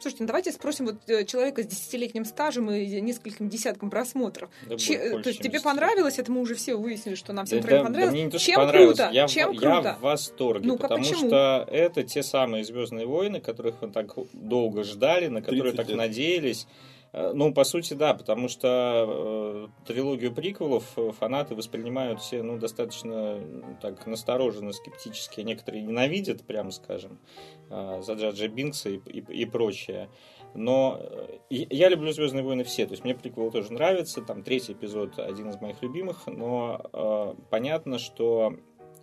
Слушайте, 0.01 0.23
ну 0.25 0.27
давайте 0.29 0.51
спросим 0.53 0.87
вот 0.87 0.97
э, 1.09 1.25
человека 1.25 1.63
с 1.63 1.67
десятилетним 1.67 2.25
стажем 2.25 2.71
и 2.71 3.01
нескольким 3.01 3.49
десятком 3.51 3.91
просмотров. 3.91 4.49
Да 4.67 4.77
Че- 4.77 5.11
больше, 5.11 5.23
то 5.23 5.29
есть 5.29 5.43
тебе 5.43 5.61
понравилось? 5.61 6.19
Это 6.19 6.33
мы 6.33 6.41
уже 6.41 6.55
все 6.55 6.75
выяснили, 6.75 7.15
что 7.17 7.33
нам 7.35 7.45
всем 7.45 7.61
Да, 7.61 7.69
троим 7.69 7.83
понравилось. 7.85 8.11
да 8.11 8.13
мне 8.15 8.25
не 8.25 8.31
то, 8.31 8.39
что 8.39 8.47
Чем 8.47 8.57
понравилось, 8.57 8.97
круто? 8.99 9.13
Я, 9.13 9.27
в- 9.27 9.31
Чем 9.31 9.51
я 9.53 9.59
круто? 9.61 9.97
в 9.99 10.03
восторге, 10.03 10.67
Ну-ка, 10.69 10.83
потому 10.83 11.03
почему? 11.05 11.29
что 11.29 11.69
это 11.71 12.03
те 12.03 12.23
самые 12.23 12.65
Звездные 12.65 13.07
войны, 13.07 13.41
которых 13.41 13.75
мы 13.83 13.89
так 13.91 14.15
долго 14.33 14.85
ждали, 14.85 15.27
на 15.27 15.41
которые 15.43 15.63
30 15.73 15.77
так 15.77 15.89
лет. 15.89 15.97
надеялись. 15.99 16.67
Э, 17.13 17.33
Ну, 17.35 17.53
по 17.53 17.65
сути, 17.65 17.95
да, 17.95 18.15
потому 18.15 18.49
что 18.49 19.69
э, 19.79 19.85
трилогию 19.87 20.33
приквелов 20.33 20.85
э, 20.97 21.11
фанаты 21.13 21.55
воспринимают 21.55 22.21
все, 22.21 22.43
ну, 22.43 22.59
достаточно 22.59 23.41
так 23.81 24.07
настороженно, 24.07 24.73
скептически. 24.73 25.41
Некоторые 25.41 25.83
ненавидят, 25.83 26.43
прямо 26.47 26.71
скажем, 26.71 27.19
э, 27.71 28.01
за 28.03 28.13
Джаджа 28.15 28.49
Бинкса 28.49 28.91
и, 28.91 28.97
и, 29.07 29.21
и 29.43 29.45
прочее. 29.47 30.09
Но 30.55 30.99
э, 31.01 31.39
я 31.51 31.89
люблю 31.89 32.13
Звездные 32.13 32.45
войны 32.45 32.65
все. 32.65 32.87
То 32.87 32.93
есть 32.93 33.05
мне 33.05 33.15
приквел 33.15 33.51
тоже 33.51 33.73
нравится. 33.73 34.21
Там 34.23 34.43
третий 34.43 34.73
эпизод 34.73 35.19
один 35.19 35.51
из 35.51 35.61
моих 35.61 35.83
любимых. 35.83 36.27
Но 36.27 36.81
э, 36.93 37.35
понятно, 37.51 37.99
что 37.99 38.55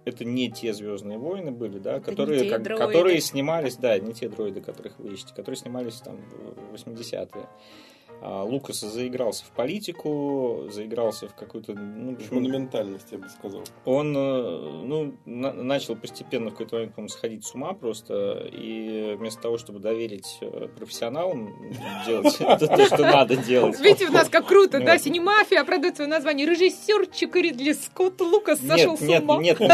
это 0.06 0.24
не 0.24 0.50
те 0.50 0.74
Звездные 0.74 1.17
войны 1.17 1.52
были, 1.52 1.80
да, 1.80 1.98
Это 1.98 2.12
которые, 2.12 2.50
как- 2.50 2.63
дроиды. 2.63 2.86
которые 2.86 3.20
снимались, 3.22 3.76
да, 3.76 4.00
не 4.00 4.13
те 4.13 4.30
дроиды, 4.30 4.62
которых 4.62 4.98
вы 5.00 5.13
ищете, 5.13 5.34
которые 5.36 5.58
снимались 5.58 5.96
там 6.00 6.17
в 6.72 6.74
80-е. 6.74 7.48
А 8.21 8.43
Лукас 8.43 8.80
заигрался 8.80 9.45
в 9.45 9.51
политику, 9.51 10.67
заигрался 10.71 11.27
в 11.27 11.36
какую-то... 11.36 11.73
Ну, 11.73 12.15
В 12.15 12.32
монументальность, 12.32 13.08
я 13.12 13.19
бы 13.19 13.30
сказал. 13.30 13.62
он 13.86 14.15
э, 14.17 14.82
ну, 14.86 15.13
на- 15.25 15.53
начал 15.53 15.95
постепенно 15.95 16.49
в 16.49 16.53
какой-то 16.53 16.75
момент, 16.77 16.95
по-моему, 16.95 17.10
сходить 17.10 17.45
с 17.45 17.53
ума 17.53 17.73
просто, 17.73 18.49
и 18.51 19.15
вместо 19.19 19.41
того, 19.43 19.58
чтобы 19.60 19.80
доверить 19.80 20.38
э, 20.41 20.67
профессионалам 20.75 21.53
делать 22.08 22.36
то, 22.39 22.58
то, 22.67 22.86
что 22.86 23.03
надо 23.03 23.36
делать. 23.38 23.80
Видите, 23.80 24.08
у 24.08 24.12
нас 24.12 24.30
как 24.30 24.47
круто, 24.47 24.80
да, 24.80 24.97
синемафия 24.97 25.63
продает 25.63 25.95
свое 25.97 26.10
название. 26.10 26.47
Режиссерчик 26.47 27.36
Ридли 27.36 27.73
Скотт 27.73 28.19
Лукас 28.21 28.60
сошел 28.60 28.91
Нет, 28.93 28.99
с 28.99 29.03
нет, 29.03 29.23
ума. 29.23 29.38
нет, 29.41 29.60
не- 29.60 29.67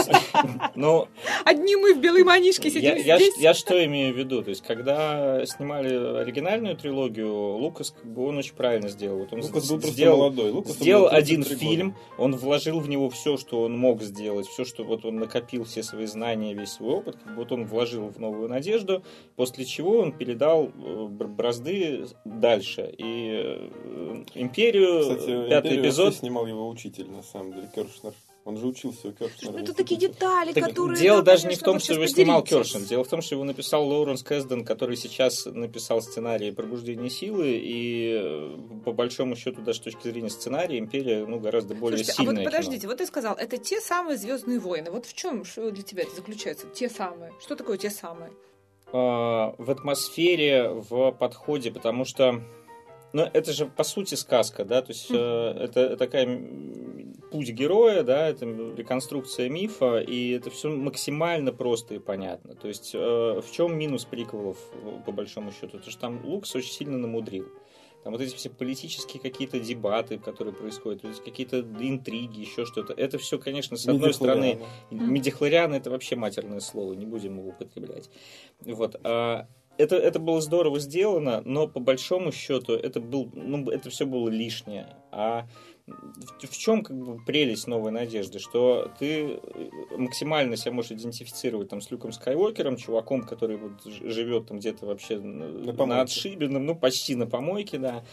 ну, 0.76 1.08
Одни 1.46 1.76
мы 1.78 1.94
в 1.94 2.00
белой 2.00 2.24
манишке 2.24 2.70
сидим 2.70 2.98
я, 2.98 3.18
здесь. 3.18 3.38
я 3.38 3.54
что 3.54 3.84
имею 3.86 4.14
в 4.14 4.18
виду? 4.18 4.42
То 4.44 4.50
есть, 4.50 4.64
когда 4.64 5.46
снимали 5.46 5.94
оригинальную 6.22 6.76
трилогию, 6.76 7.34
Лукас, 7.58 7.92
как 7.92 8.06
бы, 8.06 8.33
он 8.34 8.40
очень 8.40 8.56
правильно 8.56 8.90
сделал. 8.90 9.20
Вот 9.20 9.32
он 9.34 9.42
Лукас 9.42 9.70
был 9.70 9.82
сделал, 9.82 10.18
молодой. 10.18 10.52
Лукасу 10.52 10.76
сделал 10.76 11.08
один 11.08 11.44
33 11.44 11.56
года. 11.56 11.76
фильм, 11.78 11.96
он 12.18 12.36
вложил 12.36 12.80
в 12.80 12.90
него 12.90 13.10
все, 13.10 13.38
что 13.38 13.62
он 13.64 13.78
мог 13.78 14.02
сделать, 14.02 14.48
все, 14.48 14.66
что 14.66 14.84
вот 14.84 15.06
он 15.06 15.16
накопил, 15.16 15.64
все 15.64 15.84
свои 15.84 16.06
знания, 16.06 16.54
весь 16.54 16.74
свой 16.74 16.96
опыт, 16.96 17.18
вот 17.36 17.52
он 17.52 17.66
вложил 17.66 18.08
в 18.10 18.20
новую 18.20 18.50
надежду, 18.50 19.04
после 19.36 19.66
чего 19.66 20.00
он 20.00 20.12
передал 20.12 20.66
э, 20.66 21.08
бр- 21.10 21.28
бразды 21.28 22.06
дальше. 22.26 22.94
И 22.98 23.30
э, 23.34 24.24
империю, 24.36 25.02
Кстати, 25.02 25.50
пятый 25.50 25.68
«Империю» 25.68 25.82
эпизод. 25.86 26.16
снимал 26.16 26.46
его 26.46 26.68
учитель, 26.68 27.10
на 27.10 27.24
самом 27.24 27.54
деле, 27.54 27.70
Кершнер. 27.74 28.14
Он 28.46 28.58
же 28.58 28.68
учился 28.68 29.08
у 29.08 29.12
Кершнера. 29.14 29.54
Ну, 29.54 29.60
это 29.60 29.74
такие 29.74 29.98
детали, 29.98 30.52
Так 30.52 30.66
которые... 30.66 31.00
дело 31.00 31.22
да, 31.22 31.32
даже 31.32 31.48
не 31.48 31.56
в 31.56 31.60
том, 31.60 31.80
что 31.80 31.94
его 31.94 32.06
снимал. 32.08 32.44
Кершин. 32.44 32.84
Дело 32.84 33.06
в 33.06 33.08
том, 33.08 33.22
что 33.22 33.36
его 33.36 33.46
написал 33.46 33.88
Лоуренс 33.88 34.22
Кэсден, 34.22 34.66
который 34.66 34.98
сейчас 34.98 35.46
написал 35.46 36.02
сценарий 36.02 36.52
«Пробуждение 36.52 37.10
силы», 37.10 37.52
и 37.54 38.20
э, 38.22 38.58
по 38.84 38.92
большому 38.92 39.38
счету, 39.38 39.62
даже 39.62 39.80
с 39.80 39.82
точки 39.82 40.10
зрения 40.10 40.30
сценария, 40.30 40.78
«Империя» 40.78 41.26
ну, 41.26 41.40
гораздо 41.40 41.74
более 41.74 42.00
Слушайте, 42.00 42.12
а 42.12 42.26
сильная 42.26 42.44
вот 42.44 42.52
подождите, 42.52 42.88
вот 42.88 42.98
ты 42.98 43.06
сказал, 43.06 43.36
это 43.36 43.58
те 43.58 43.80
самые 43.80 44.18
Звездные 44.18 44.60
войны. 44.60 44.92
Вот 44.92 45.06
в 45.06 45.14
чем 45.14 45.46
что 45.46 45.72
для 45.72 45.84
тебя 45.84 46.04
это 46.04 46.16
заключается? 46.16 46.68
Те 46.68 46.90
самые. 46.90 47.32
Что 47.40 47.56
такое 47.56 47.78
те 47.78 47.90
самые? 47.90 48.32
в 48.92 49.72
атмосфере, 49.72 50.70
в 50.70 51.12
подходе, 51.14 51.72
потому 51.72 52.06
что 52.06 52.44
ну, 53.14 53.30
это 53.32 53.54
же 53.54 53.68
по 53.68 53.84
сути 53.84 54.16
сказка, 54.16 54.66
да, 54.66 54.82
то 54.82 54.92
есть 54.92 55.08
э, 55.12 55.16
это 55.16 55.96
такая 55.98 56.26
м, 56.26 57.14
путь 57.32 57.50
героя, 57.50 58.02
да, 58.04 58.28
это 58.28 58.46
реконструкция 58.46 59.50
мифа, 59.50 60.00
и 60.00 60.32
это 60.32 60.50
все 60.50 60.70
максимально 60.70 61.52
просто 61.54 61.94
и 61.94 62.00
понятно. 62.00 62.56
То 62.56 62.68
есть 62.68 62.92
э, 62.96 62.98
в 62.98 63.52
чем 63.52 63.78
минус 63.78 64.06
приквелов, 64.06 64.58
э, 64.74 65.00
по 65.06 65.12
большому 65.12 65.52
счету? 65.52 65.78
То, 65.78 65.92
что 65.92 66.02
там 66.02 66.26
Лукс 66.26 66.56
очень 66.56 66.72
сильно 66.72 66.98
намудрил. 66.98 67.48
Там 68.04 68.14
вот 68.14 68.22
эти 68.22 68.36
все 68.36 68.50
политические 68.50 69.22
какие-то 69.22 69.60
дебаты, 69.60 70.18
которые 70.18 70.54
происходят, 70.54 71.04
вот 71.04 71.20
какие-то 71.20 71.62
интриги, 71.62 72.42
еще 72.42 72.66
что-то. 72.66 72.94
Это 72.94 73.18
все, 73.18 73.40
конечно, 73.40 73.78
с 73.78 73.88
одной 73.88 74.14
стороны. 74.14 74.60
Медихлориан 74.90 75.74
это 75.74 75.90
вообще 75.90 76.16
матерное 76.16 76.60
слово, 76.60 76.94
не 76.94 77.06
будем 77.06 77.38
его 77.38 77.50
употреблять. 77.50 78.10
Вот. 78.60 79.00
а 79.04 79.48
это, 79.78 79.96
это 79.96 80.20
было 80.20 80.42
здорово 80.42 80.80
сделано, 80.80 81.42
но 81.46 81.68
по 81.68 81.80
большому 81.80 82.32
счету 82.32 82.74
это, 82.74 83.00
был, 83.00 83.30
ну, 83.34 83.70
это 83.70 83.90
все 83.90 84.06
было 84.06 84.30
лишнее. 84.30 84.96
А 85.12 85.48
в, 85.88 86.48
в 86.48 86.58
чем 86.58 86.84
как 86.84 86.96
бы 86.98 87.18
прелесть 87.26 87.68
новой 87.68 87.92
надежды? 87.92 88.40
Что 88.40 88.92
ты 89.00 89.40
максимально 89.98 90.56
себя 90.56 90.72
можешь 90.72 90.92
идентифицировать 90.92 91.70
там, 91.70 91.82
с 91.82 91.92
Люком 91.92 92.12
Скайуокером, 92.12 92.78
чуваком, 92.78 93.24
который 93.24 93.58
вот 93.58 93.84
живет 93.84 94.48
там 94.48 94.60
где-то 94.60 94.86
вообще 94.86 95.20
на, 95.20 95.48
на 95.48 95.74
помойке. 95.74 96.02
отшибе, 96.04 96.48
ну, 96.48 96.60
ну, 96.60 96.76
почти 96.76 97.16
на 97.16 97.28
помойке, 97.28 97.80
да. 97.80 98.04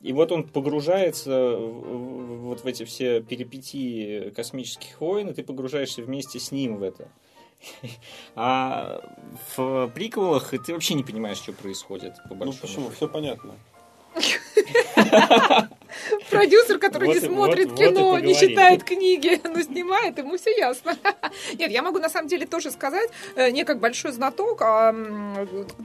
И 0.00 0.12
вот 0.12 0.32
он 0.32 0.48
погружается 0.48 1.56
в- 1.56 1.58
в- 1.60 2.40
вот 2.48 2.60
в 2.62 2.66
эти 2.66 2.84
все 2.84 3.20
перипетии 3.20 4.30
космических 4.30 5.00
войн, 5.00 5.28
и 5.28 5.34
ты 5.34 5.44
погружаешься 5.44 6.02
вместе 6.02 6.40
с 6.40 6.50
ним 6.50 6.78
в 6.78 6.82
это. 6.82 7.08
А 8.34 9.00
в 9.56 9.88
приквелах 9.94 10.50
ты 10.50 10.72
вообще 10.72 10.94
не 10.94 11.04
понимаешь, 11.04 11.36
что 11.38 11.52
происходит, 11.52 12.14
по 12.28 12.34
Ну 12.34 12.52
почему? 12.52 12.66
счету. 12.68 12.90
Все 12.96 13.08
понятно. 13.08 13.54
Продюсер, 16.30 16.78
который 16.78 17.06
Вот 17.06 17.14
не 17.14 17.20
смотрит 17.20 17.68
вот- 17.70 17.78
вот 17.78 17.84
и 17.84 17.88
кино, 17.88 18.18
не 18.18 18.34
читает 18.34 18.84
книги, 18.84 19.40
но 19.44 19.60
снимает, 19.62 20.18
ему 20.18 20.36
все 20.36 20.56
ясно. 20.56 20.96
Нет, 21.58 21.70
я 21.70 21.82
могу 21.82 21.98
на 21.98 22.08
самом 22.08 22.28
деле 22.28 22.46
тоже 22.46 22.70
сказать, 22.70 23.10
э, 23.36 23.50
не 23.50 23.64
как 23.64 23.80
большой 23.80 24.12
знаток, 24.12 24.62
а 24.62 24.92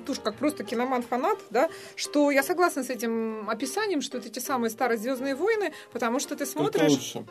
тоже 0.05 0.21
как 0.21 0.35
просто 0.35 0.63
киноман-фанат, 0.63 1.39
да, 1.49 1.69
что 1.95 2.31
я 2.31 2.43
согласна 2.43 2.83
с 2.83 2.89
этим 2.89 3.49
описанием, 3.49 4.01
что 4.01 4.17
это 4.17 4.29
те 4.29 4.39
самые 4.41 4.69
старые 4.69 4.97
Звездные 4.97 5.35
войны, 5.35 5.73
потому 5.91 6.19
что 6.19 6.35
ты 6.35 6.45
Только 6.45 6.51
смотришь. 6.79 6.91
лучше. 6.91 7.25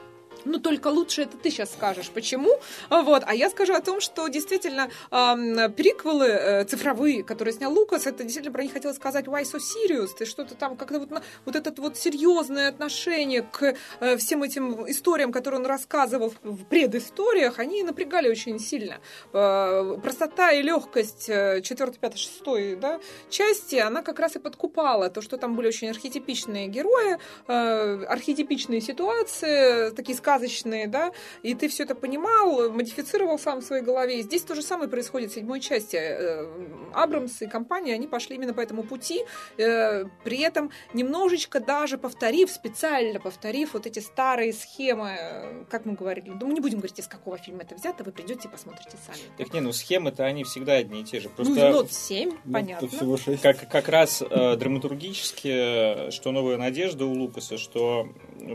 Ну, 0.45 0.59
только 0.59 0.89
лучше 0.89 1.23
это 1.23 1.37
ты 1.37 1.51
сейчас 1.51 1.73
скажешь. 1.73 2.11
Почему? 2.11 2.51
А, 2.91 3.03
Вот. 3.03 3.23
А 3.27 3.35
я 3.35 3.51
скажу 3.51 3.75
о 3.75 3.81
том, 3.81 4.01
что 4.01 4.29
действительно 4.29 4.91
эм, 5.11 5.73
приквелы 5.73 6.27
э, 6.27 6.65
цифровые, 6.65 7.23
которые 7.23 7.55
снял 7.55 7.73
Лукас, 7.73 8.07
это 8.07 8.23
действительно 8.25 8.53
про 8.53 8.63
них 8.63 8.73
хотелось 8.73 8.97
сказать 8.97 9.27
why 9.27 9.43
so 9.43 9.59
serious? 9.59 10.09
Ты 10.19 10.27
что-то 10.27 10.55
там, 10.55 10.77
как-то 10.77 10.99
вот, 11.01 11.09
вот 11.45 11.57
это 11.57 11.83
вот 11.83 11.97
серьезное 11.97 12.69
отношение 12.69 13.43
к 13.43 13.75
э, 14.01 14.17
всем 14.17 14.43
этим 14.43 14.89
историям, 14.91 15.33
которые 15.33 15.61
он 15.61 15.67
рассказывал 15.67 16.33
в- 16.43 16.65
предысториях, 16.65 17.59
они 17.59 17.83
напрягали 17.83 18.29
очень 18.29 18.59
сильно. 18.59 18.99
Э, 19.33 19.97
простота 20.03 20.53
и 20.53 20.63
легкость 20.63 21.27
4, 21.27 21.93
5, 21.93 22.19
6 22.19 22.79
да, 22.81 23.01
части, 23.31 23.77
она 23.77 24.03
как 24.03 24.19
раз 24.19 24.37
и 24.37 24.39
подкупала. 24.39 25.11
То, 25.11 25.21
что 25.23 25.37
там 25.37 25.57
были 25.57 25.69
очень 25.69 25.89
архетипичные 25.91 26.67
герои, 26.69 27.19
э, 27.49 28.05
архетипичные 28.05 28.81
ситуации, 28.81 29.91
такие 29.91 30.17
сказочные, 30.39 30.87
да, 30.89 31.13
и 31.43 31.55
ты 31.55 31.69
все 31.69 31.85
это 31.85 31.95
понимал, 31.95 32.71
модифицировал 32.71 33.39
сам 33.39 33.61
в 33.61 33.65
своей 33.65 33.83
голове. 33.83 34.19
И 34.19 34.23
здесь 34.23 34.43
то 34.43 34.55
же 34.55 34.63
самое 34.63 34.89
происходит 34.91 35.31
в 35.31 35.35
седьмой 35.35 35.61
части. 35.61 35.97
Э, 35.97 36.47
Абрамс 36.93 37.41
и 37.43 37.47
компания, 37.47 37.95
они 37.95 38.07
пошли 38.07 38.37
именно 38.37 38.53
по 38.55 38.61
этому 38.61 38.83
пути, 38.83 39.25
э, 39.59 40.05
при 40.25 40.41
этом 40.41 40.71
немножечко 40.93 41.61
даже 41.61 41.99
повторив, 41.99 42.51
специально 42.51 43.21
повторив 43.21 43.75
вот 43.75 43.87
эти 43.87 44.01
старые 44.01 44.53
схемы, 44.53 45.17
э, 45.19 45.65
как 45.71 45.85
мы 45.87 45.95
говорили, 45.95 46.31
ну, 46.31 46.47
мы 46.47 46.55
не 46.55 46.61
будем 46.61 46.79
говорить, 46.79 46.99
из 46.99 47.07
какого 47.07 47.39
фильма 47.39 47.63
это 47.63 47.75
взято, 47.77 48.03
вы 48.05 48.13
придете 48.13 48.49
и 48.49 48.51
посмотрите 48.51 48.97
сами. 49.07 49.19
Так 49.39 49.53
не, 49.55 49.61
ну 49.61 49.73
схемы-то 49.73 50.25
они 50.25 50.45
всегда 50.45 50.75
одни 50.75 51.01
и 51.03 51.05
те 51.05 51.21
же. 51.21 51.29
Ну, 51.29 51.35
Просто 51.45 51.71
нот 51.71 51.93
7, 51.93 52.31
Ну, 52.45 52.53
понятно. 52.53 52.89
всего 52.89 53.17
шесть. 53.17 53.43
как, 53.43 53.69
как 53.69 53.89
раз 53.89 54.23
э, 54.23 54.57
драматургически, 54.57 56.11
что 56.11 56.33
«Новая 56.33 56.57
надежда» 56.57 57.05
у 57.07 57.13
Лукаса, 57.13 57.59
что 57.59 58.09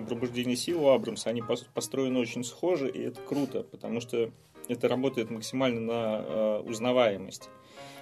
«Пробуждение 0.08 0.56
сил» 0.56 0.84
у 0.86 0.89
Абрамса, 0.89 1.30
они 1.30 1.42
пос- 1.42 1.65
построены 1.73 2.19
очень 2.19 2.43
схожи, 2.43 2.89
и 2.89 3.01
это 3.01 3.21
круто, 3.21 3.63
потому 3.63 4.01
что 4.01 4.32
это 4.67 4.88
работает 4.88 5.29
максимально 5.32 5.82
на 5.82 6.23
э, 6.25 6.60
узнаваемость. 6.65 7.49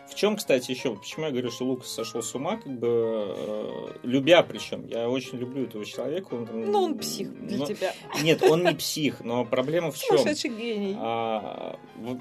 В 0.10 0.16
чем, 0.16 0.38
кстати, 0.38 0.72
еще, 0.72 0.96
почему 0.96 1.26
я 1.26 1.32
говорю, 1.32 1.52
что 1.52 1.66
Лукас 1.66 1.90
сошел 1.90 2.22
с 2.24 2.34
ума, 2.34 2.56
как 2.58 2.80
бы, 2.80 2.88
э, 2.88 3.88
любя 4.04 4.42
причем, 4.42 4.86
я 4.88 5.10
очень 5.10 5.38
люблю 5.38 5.64
этого 5.66 5.84
человека. 5.86 6.34
Он, 6.34 6.46
там, 6.46 6.72
Ну, 6.72 6.82
он 6.82 6.98
псих 6.98 7.30
для 7.46 7.58
но- 7.58 7.66
тебя. 7.66 7.94
Нет, 8.22 8.42
он 8.44 8.64
не 8.64 8.74
псих, 8.74 9.20
но 9.22 9.44
проблема 9.46 9.92
в 9.92 9.98
чем? 9.98 10.18
Сумасшедший 10.18 10.52
гений. 10.52 10.96
А, 10.98 11.78
вот, 11.98 12.20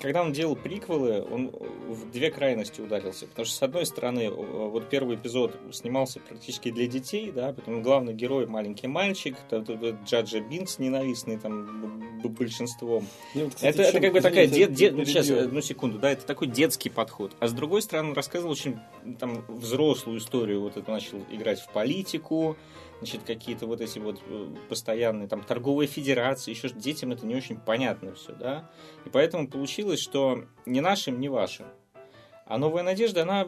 когда 0.00 0.22
он 0.22 0.32
делал 0.32 0.56
приквелы, 0.56 1.26
он 1.30 1.50
в 1.88 2.10
две 2.10 2.30
крайности 2.30 2.80
ударился. 2.80 3.26
Потому 3.26 3.46
что, 3.46 3.56
с 3.56 3.62
одной 3.62 3.86
стороны, 3.86 4.30
вот 4.30 4.88
первый 4.88 5.16
эпизод 5.16 5.56
снимался 5.72 6.20
практически 6.20 6.70
для 6.70 6.86
детей, 6.86 7.32
да, 7.32 7.52
потом 7.52 7.82
главный 7.82 8.14
герой 8.14 8.46
маленький 8.46 8.86
мальчик, 8.86 9.36
Джаджа 9.50 10.40
Бинкс 10.40 10.78
ненавистный 10.78 11.38
там 11.38 12.20
большинством. 12.22 13.06
Я 13.34 13.44
вот, 13.44 13.54
кстати, 13.54 13.74
Это, 13.74 13.82
это 13.82 14.00
как 14.00 14.12
бы 14.12 14.20
такая 14.20 14.46
дет- 14.46 14.78
я 14.78 14.92
ну, 14.92 15.04
сейчас, 15.04 15.30
одну 15.30 15.60
секунду, 15.60 15.98
да, 15.98 16.10
это 16.10 16.26
такой 16.26 16.48
детский 16.48 16.90
подход. 16.90 17.32
А 17.40 17.48
с 17.48 17.52
другой 17.52 17.82
стороны, 17.82 18.10
он 18.10 18.14
рассказывал 18.14 18.52
очень 18.52 18.78
там 19.18 19.44
взрослую 19.48 20.18
историю. 20.18 20.60
Вот 20.60 20.76
это 20.76 20.90
начал 20.90 21.18
играть 21.30 21.60
в 21.60 21.68
политику, 21.72 22.56
значит, 22.98 23.22
какие-то 23.24 23.66
вот 23.66 23.80
эти 23.80 23.98
вот 23.98 24.20
э, 24.26 24.54
постоянные 24.68 25.28
там 25.28 25.42
торговые 25.42 25.86
федерации, 25.88 26.50
еще 26.50 26.68
детям 26.70 27.12
это 27.12 27.26
не 27.26 27.34
очень 27.36 27.56
понятно 27.58 28.14
все, 28.14 28.32
да. 28.32 28.70
И 29.04 29.08
поэтому 29.10 29.48
получилось, 29.48 30.00
что 30.00 30.44
ни 30.66 30.80
нашим, 30.80 31.20
ни 31.20 31.28
вашим. 31.28 31.66
А 32.46 32.58
новая 32.58 32.82
надежда, 32.82 33.22
она 33.22 33.46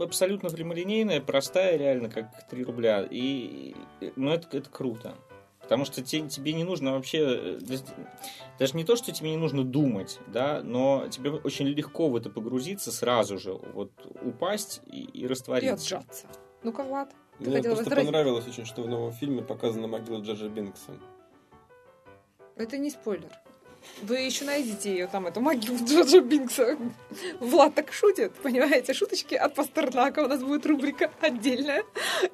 абсолютно 0.00 0.50
прямолинейная, 0.50 1.20
простая, 1.20 1.76
реально, 1.76 2.10
как 2.10 2.46
3 2.48 2.64
рубля. 2.64 3.06
И, 3.10 3.74
ну, 4.14 4.30
это, 4.30 4.56
это 4.56 4.68
круто. 4.70 5.14
Потому 5.62 5.84
что 5.84 6.00
те- 6.00 6.28
тебе 6.28 6.52
не 6.52 6.62
нужно 6.62 6.92
вообще, 6.92 7.18
э, 7.56 7.58
даже- 8.58 8.76
не 8.76 8.84
то, 8.84 8.94
что 8.94 9.10
тебе 9.10 9.30
не 9.30 9.36
нужно 9.36 9.64
думать, 9.64 10.20
да, 10.28 10.60
но 10.62 11.08
тебе 11.10 11.30
очень 11.30 11.66
легко 11.66 12.08
в 12.08 12.14
это 12.14 12.30
погрузиться 12.30 12.92
сразу 12.92 13.36
же, 13.38 13.52
вот 13.54 13.90
упасть 14.22 14.80
и, 14.86 15.00
и 15.02 15.22
И 15.22 15.26
раствориться. 15.26 15.74
отжаться. 15.96 16.26
Ну-ка, 16.62 16.84
Влад. 16.84 17.10
Ты 17.38 17.50
Мне 17.50 17.62
просто 17.62 17.84
возразить? 17.84 18.06
понравилось 18.06 18.48
очень, 18.48 18.64
что 18.64 18.82
в 18.82 18.88
новом 18.88 19.12
фильме 19.12 19.42
показана 19.42 19.86
могила 19.86 20.20
Джаджа 20.20 20.48
Бинкса. 20.48 20.92
Это 22.56 22.78
не 22.78 22.90
спойлер. 22.90 23.30
Вы 24.02 24.18
еще 24.18 24.44
найдите 24.44 24.90
ее 24.90 25.06
там, 25.06 25.26
эту 25.26 25.40
могилу 25.40 25.78
Джорджа 25.84 26.20
Бинкса. 26.20 26.76
Влад 27.40 27.74
так 27.74 27.92
шутит, 27.92 28.32
понимаете? 28.42 28.92
Шуточки 28.92 29.34
от 29.34 29.54
Пастернака. 29.54 30.20
У 30.20 30.28
нас 30.28 30.42
будет 30.42 30.66
рубрика 30.66 31.10
отдельная. 31.20 31.84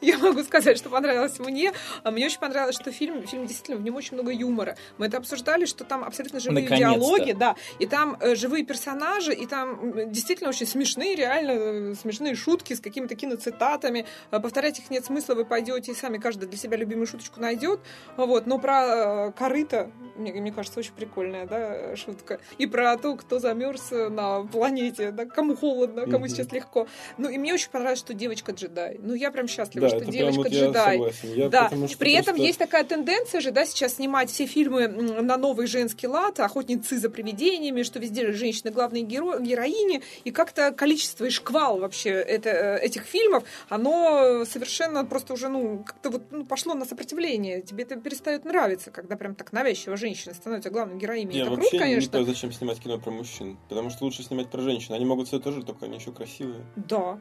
Я 0.01 0.19
могу 0.19 0.43
сказать, 0.43 0.77
что 0.77 0.89
понравилось 0.91 1.39
мне. 1.39 1.73
А 2.03 2.11
мне 2.11 2.27
очень 2.27 2.41
понравилось, 2.41 2.75
что 2.75 2.91
фильм, 2.91 3.27
фильм 3.27 3.47
действительно, 3.47 3.79
в 3.79 3.83
нем 3.83 3.95
очень 3.95 4.15
много 4.15 4.33
юмора. 4.33 4.77
Мы 4.99 5.07
это 5.07 5.19
обсуждали, 5.19 5.67
что 5.67 5.85
там 5.85 6.05
абсолютно 6.05 6.41
живые 6.41 6.67
диалоги, 6.67 7.33
да, 7.33 7.57
и 7.79 7.87
там 7.87 8.17
э, 8.21 8.35
живые 8.35 8.65
персонажи, 8.65 9.33
и 9.33 9.47
там 9.47 10.11
действительно 10.11 10.51
очень 10.51 10.67
смешные, 10.67 11.15
реально 11.15 11.53
э, 11.53 11.95
смешные 11.95 12.35
шутки 12.35 12.75
с 12.75 12.81
какими-то 12.81 13.15
киноцитатами. 13.15 14.07
Э, 14.31 14.41
повторять 14.41 14.79
их 14.79 14.91
нет 14.91 15.05
смысла, 15.05 15.35
вы 15.35 15.45
пойдете 15.45 15.93
и 15.93 15.95
сами 15.95 16.19
каждый 16.19 16.49
для 16.49 16.59
себя 16.59 16.77
любимую 16.77 17.07
шуточку 17.07 17.41
найдет. 17.41 17.81
Вот. 18.17 18.47
Но 18.47 18.59
про 18.59 19.29
э, 19.29 19.33
корыто, 19.33 19.91
мне, 20.17 20.33
мне 20.33 20.53
кажется, 20.53 20.81
очень 20.81 20.93
прикольная 20.93 21.42
да, 21.47 21.97
шутка. 21.97 22.41
И 22.59 22.67
про 22.67 22.97
то, 22.97 23.17
кто 23.17 23.39
замерз 23.39 23.91
на 23.91 24.43
планете, 24.43 25.11
да, 25.11 25.27
кому 25.27 25.57
холодно, 25.57 26.07
кому 26.07 26.25
mm-hmm. 26.25 26.29
сейчас 26.29 26.53
легко. 26.53 26.87
Ну, 27.19 27.29
и 27.29 27.39
мне 27.39 27.55
очень 27.55 27.71
понравилось, 27.71 28.01
что 28.01 28.15
девочка 28.15 28.53
джедай. 28.53 28.99
Ну, 29.03 29.15
я 29.15 29.31
прям 29.31 29.49
счастлива, 29.49 29.89
да, 29.89 29.97
что 29.97 30.05
девочка 30.11 30.43
вот 30.43 30.53
джедай. 30.53 30.99
Я 31.23 31.35
я 31.35 31.49
да. 31.49 31.65
Потому, 31.65 31.89
При 31.99 32.13
этом 32.13 32.37
есть 32.37 32.59
такая 32.59 32.85
тенденция 32.85 33.41
же, 33.41 33.51
да, 33.51 33.65
сейчас 33.67 33.95
снимать 33.95 34.31
все 34.31 34.47
фильмы 34.47 34.89
на 34.89 35.37
новый 35.37 35.67
женский 35.67 36.07
лад, 36.07 36.41
охотницы 36.41 36.99
за 36.99 37.11
привидениями, 37.11 37.83
что 37.83 37.99
везде 37.99 38.33
женщины 38.33 38.71
главные 38.71 39.03
геро... 39.03 39.39
героини, 39.39 40.03
и 40.25 40.31
как-то 40.31 40.73
количество 40.73 41.25
и 41.25 41.31
шквал 41.31 41.79
вообще 41.79 42.11
это, 42.11 42.51
э, 42.51 42.79
этих 42.81 43.03
фильмов, 43.03 43.45
оно 43.69 44.45
совершенно 44.45 45.05
просто 45.05 45.35
уже, 45.35 45.49
ну, 45.49 45.85
как-то 45.85 46.11
вот 46.11 46.23
ну, 46.31 46.45
пошло 46.45 46.75
на 46.75 46.85
сопротивление. 46.85 47.63
Тебе 47.63 47.85
это 47.85 47.97
перестает 47.97 48.45
нравиться, 48.45 48.91
когда 48.91 49.17
прям 49.17 49.35
так 49.35 49.53
навязчиво 49.53 49.97
женщина 49.97 50.35
становится 50.35 50.71
главной 50.71 50.99
героиней. 50.99 51.32
Я 51.33 51.51
вообще 51.51 51.71
круто, 51.71 51.79
конечно. 51.85 52.19
не 52.19 52.25
то, 52.25 52.31
зачем 52.31 52.53
снимать 52.53 52.81
кино 52.81 52.99
про 52.99 53.11
мужчин. 53.11 53.59
Потому 53.69 53.91
что 53.91 54.05
лучше 54.05 54.23
снимать 54.23 54.49
про 54.49 54.61
женщин. 54.61 54.95
Они 54.95 55.05
могут 55.05 55.29
все 55.29 55.39
тоже, 55.39 55.63
только 55.63 55.87
они 55.87 55.97
еще 55.97 56.13
красивые. 56.13 56.65
Да. 56.77 57.19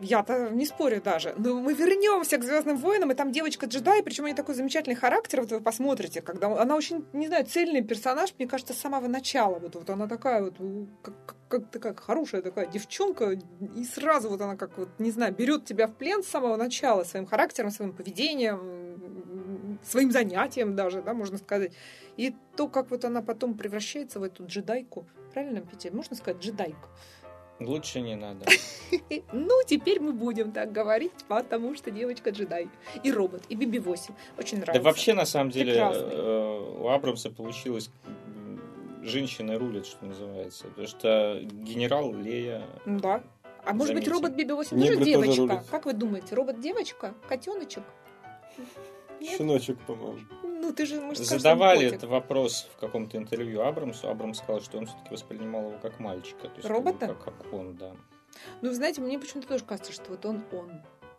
Я-то 0.00 0.48
не 0.50 0.64
спорю 0.64 1.02
даже. 1.02 1.34
Но 1.36 1.60
мы 1.60 1.74
вернемся 1.74 2.38
к 2.38 2.44
Звездным 2.44 2.78
войнам, 2.78 3.10
и 3.12 3.14
там 3.14 3.32
девочка 3.32 3.66
джедай, 3.66 4.02
причем 4.02 4.24
у 4.24 4.26
нее 4.26 4.36
такой 4.36 4.54
замечательный 4.54 4.94
характер, 4.96 5.42
вот 5.42 5.52
вы 5.52 5.60
посмотрите, 5.60 6.22
когда 6.22 6.46
она 6.46 6.74
очень, 6.74 7.04
не 7.12 7.26
знаю, 7.26 7.44
цельный 7.44 7.82
персонаж, 7.82 8.34
мне 8.38 8.48
кажется, 8.48 8.72
с 8.72 8.78
самого 8.78 9.08
начала. 9.08 9.58
Вот, 9.58 9.74
вот 9.74 9.90
она 9.90 10.08
такая 10.08 10.42
вот, 10.42 10.54
как, 11.02 11.14
как 11.48 11.70
такая 11.70 11.94
хорошая 11.94 12.40
такая 12.40 12.66
девчонка, 12.66 13.38
и 13.76 13.84
сразу 13.84 14.30
вот 14.30 14.40
она 14.40 14.56
как 14.56 14.78
вот, 14.78 14.88
не 14.98 15.10
знаю, 15.10 15.34
берет 15.34 15.66
тебя 15.66 15.86
в 15.86 15.94
плен 15.94 16.22
с 16.22 16.28
самого 16.28 16.56
начала 16.56 17.04
своим 17.04 17.26
характером, 17.26 17.70
своим 17.70 17.92
поведением, 17.92 19.78
своим 19.84 20.10
занятием 20.12 20.76
даже, 20.76 21.02
да, 21.02 21.12
можно 21.12 21.38
сказать. 21.38 21.72
И 22.16 22.34
то, 22.56 22.68
как 22.68 22.90
вот 22.90 23.04
она 23.04 23.22
потом 23.22 23.54
превращается 23.54 24.20
в 24.20 24.22
эту 24.22 24.46
джедайку, 24.46 25.06
правильно, 25.32 25.60
Петя, 25.60 25.94
можно 25.94 26.16
сказать 26.16 26.42
джедайку? 26.42 26.88
Лучше 27.60 28.00
не 28.00 28.16
надо. 28.16 28.46
Ну, 29.32 29.62
теперь 29.66 30.00
мы 30.00 30.12
будем 30.12 30.50
так 30.50 30.72
говорить, 30.72 31.12
потому 31.28 31.76
что 31.76 31.92
девочка 31.92 32.30
джедай. 32.30 32.68
И 33.04 33.12
робот, 33.12 33.42
и 33.48 33.54
Биби-8. 33.54 34.12
Очень 34.36 34.58
нравится. 34.58 34.72
Да 34.72 34.80
вообще, 34.80 35.14
на 35.14 35.26
самом 35.26 35.50
деле, 35.50 35.74
э, 35.76 36.76
у 36.80 36.88
Абрамса 36.88 37.30
получилось 37.30 37.90
женщина 39.02 39.58
рулит, 39.58 39.86
что 39.86 40.04
называется. 40.06 40.66
Потому 40.68 40.88
что 40.88 41.40
генерал 41.42 42.12
Лея... 42.12 42.62
Да. 42.84 43.22
А 43.64 43.74
может 43.74 43.94
быть, 43.94 44.08
робот 44.08 44.32
Биби-8 44.32 44.70
тоже 44.70 45.04
девочка? 45.04 45.64
Как 45.70 45.86
вы 45.86 45.92
думаете, 45.92 46.34
робот-девочка? 46.34 47.14
Котеночек? 47.28 47.84
Щеночек, 49.20 49.78
по-моему. 49.86 50.18
Ну, 50.70 50.76
ты 50.76 50.86
же, 50.86 51.00
может, 51.00 51.24
Задавали 51.24 51.86
этот 51.88 52.04
вопрос 52.04 52.68
в 52.76 52.78
каком-то 52.78 53.16
интервью 53.16 53.62
Абрамсу. 53.62 54.08
Абрамс 54.08 54.38
сказал, 54.38 54.60
что 54.60 54.78
он 54.78 54.86
все-таки 54.86 55.10
воспринимал 55.10 55.70
его 55.70 55.78
как 55.82 55.98
мальчика. 55.98 56.42
То 56.42 56.56
есть, 56.56 56.68
Робота? 56.68 57.08
Как, 57.08 57.24
как 57.24 57.52
он, 57.52 57.74
да. 57.74 57.90
Ну, 58.62 58.72
знаете, 58.72 59.00
мне 59.00 59.18
почему-то 59.18 59.48
тоже 59.48 59.64
кажется, 59.64 59.92
что 59.92 60.10
вот 60.10 60.24
он 60.24 60.44
он. 60.52 60.70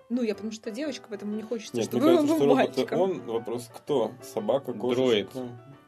Ну, 0.08 0.24
я 0.24 0.36
потому 0.36 0.54
что 0.54 0.72
девочка, 0.72 1.08
поэтому 1.10 1.36
не 1.36 1.41
хочется, 1.41 1.76
Нет, 1.76 1.88
чтобы 1.88 2.16
он 2.16 2.28
был 2.28 2.56
мальчиком. 2.56 2.99
он, 3.02 3.22
вопрос 3.24 3.70
кто? 3.76 4.14
Собака, 4.24 4.72
кошечка? 4.72 5.04
Дроид. 5.04 5.30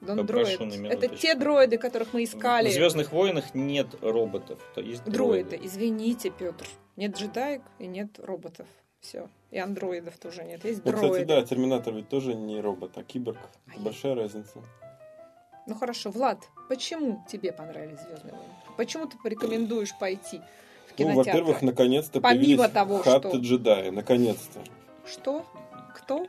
Да, 0.01 0.13
он 0.13 0.25
дроид. 0.25 0.59
Это 0.59 1.07
те 1.07 1.33
дроиды, 1.33 1.77
которых 1.77 2.11
мы 2.11 2.25
искали. 2.25 2.67
В 2.67 2.73
Звездных 2.73 3.13
войнах 3.13 3.55
нет 3.55 3.87
роботов, 4.01 4.59
то 4.75 4.81
есть 4.81 5.05
дроиды. 5.05 5.51
Дроиды, 5.51 5.65
извините, 5.65 6.31
Петр. 6.31 6.67
Нет 6.97 7.17
джедаек 7.17 7.61
и 7.79 7.87
нет 7.87 8.19
роботов. 8.19 8.67
Все. 8.99 9.29
И 9.53 9.59
андроидов 9.59 10.17
тоже 10.17 10.43
нет. 10.43 10.65
Есть 10.65 10.83
ну, 10.83 10.91
дроиды. 10.91 11.11
Кстати, 11.11 11.27
да, 11.27 11.45
Терминатор 11.45 11.93
ведь 11.93 12.09
тоже 12.09 12.33
не 12.33 12.59
робот, 12.59 12.97
а 12.97 13.03
киборг. 13.03 13.37
А 13.67 13.79
Большая 13.79 14.15
разница. 14.15 14.63
Ну 15.67 15.75
хорошо, 15.75 16.09
Влад, 16.09 16.39
почему 16.69 17.23
тебе 17.31 17.53
понравились 17.53 17.99
Звездные 17.99 18.33
войны? 18.33 18.53
Почему 18.77 19.05
ты 19.05 19.15
порекомендуешь 19.21 19.95
пойти 19.99 20.41
в 20.89 20.95
кинотеатр? 20.95 21.17
Ну, 21.17 21.23
во-первых, 21.23 21.61
наконец-то 21.61 22.19
Помимо 22.19 22.67
того, 22.67 23.03
хатты 23.03 23.29
что... 23.29 23.37
джедаи. 23.37 23.91
Наконец-то. 23.91 24.59
Что? 25.05 25.45
Кто? 25.95 26.25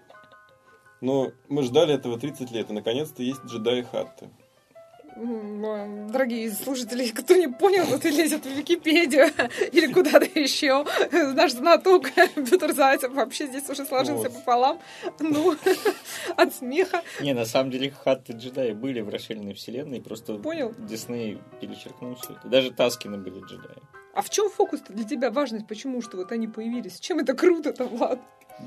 Ну, 1.00 1.32
мы 1.48 1.62
ждали 1.62 1.94
этого 1.94 2.20
30 2.20 2.50
лет, 2.50 2.68
и 2.68 2.74
наконец-то 2.74 3.22
есть 3.22 3.42
джедаи 3.46 3.82
хатты. 3.90 4.28
Дорогие 5.16 6.50
слушатели, 6.50 7.08
кто 7.08 7.34
не 7.34 7.48
понял, 7.48 7.84
вот 7.84 8.04
и 8.04 8.10
лезет 8.10 8.44
в 8.44 8.50
Википедию 8.50 9.30
или 9.72 9.92
куда-то 9.92 10.26
еще. 10.38 10.84
Наш 11.12 11.52
знаток 11.52 12.10
Петр 12.34 12.72
Зайцев 12.72 13.12
вообще 13.12 13.46
здесь 13.46 13.68
уже 13.68 13.84
сложился 13.84 14.28
вот. 14.28 14.38
пополам. 14.38 14.80
Ну, 15.20 15.54
от 16.36 16.54
смеха. 16.54 17.02
Не, 17.20 17.32
на 17.32 17.44
самом 17.44 17.70
деле 17.70 17.90
хатты 17.90 18.32
джедаи 18.32 18.72
были 18.72 19.00
в 19.00 19.08
расширенной 19.08 19.54
вселенной, 19.54 20.00
просто 20.00 20.34
Понял. 20.38 20.74
Дисней 20.78 21.38
перечеркнул 21.60 22.16
все 22.16 22.32
это. 22.32 22.48
Даже 22.48 22.72
Таскины 22.72 23.18
были 23.18 23.40
джедаи. 23.40 23.76
А 24.14 24.22
в 24.22 24.30
чем 24.30 24.50
фокус 24.50 24.80
для 24.88 25.04
тебя 25.04 25.30
важность? 25.30 25.66
Почему 25.66 26.02
что 26.02 26.16
вот 26.16 26.32
они 26.32 26.48
появились? 26.48 26.98
Чем 26.98 27.20
это 27.20 27.34
круто-то, 27.34 27.84
Влад? 27.84 28.20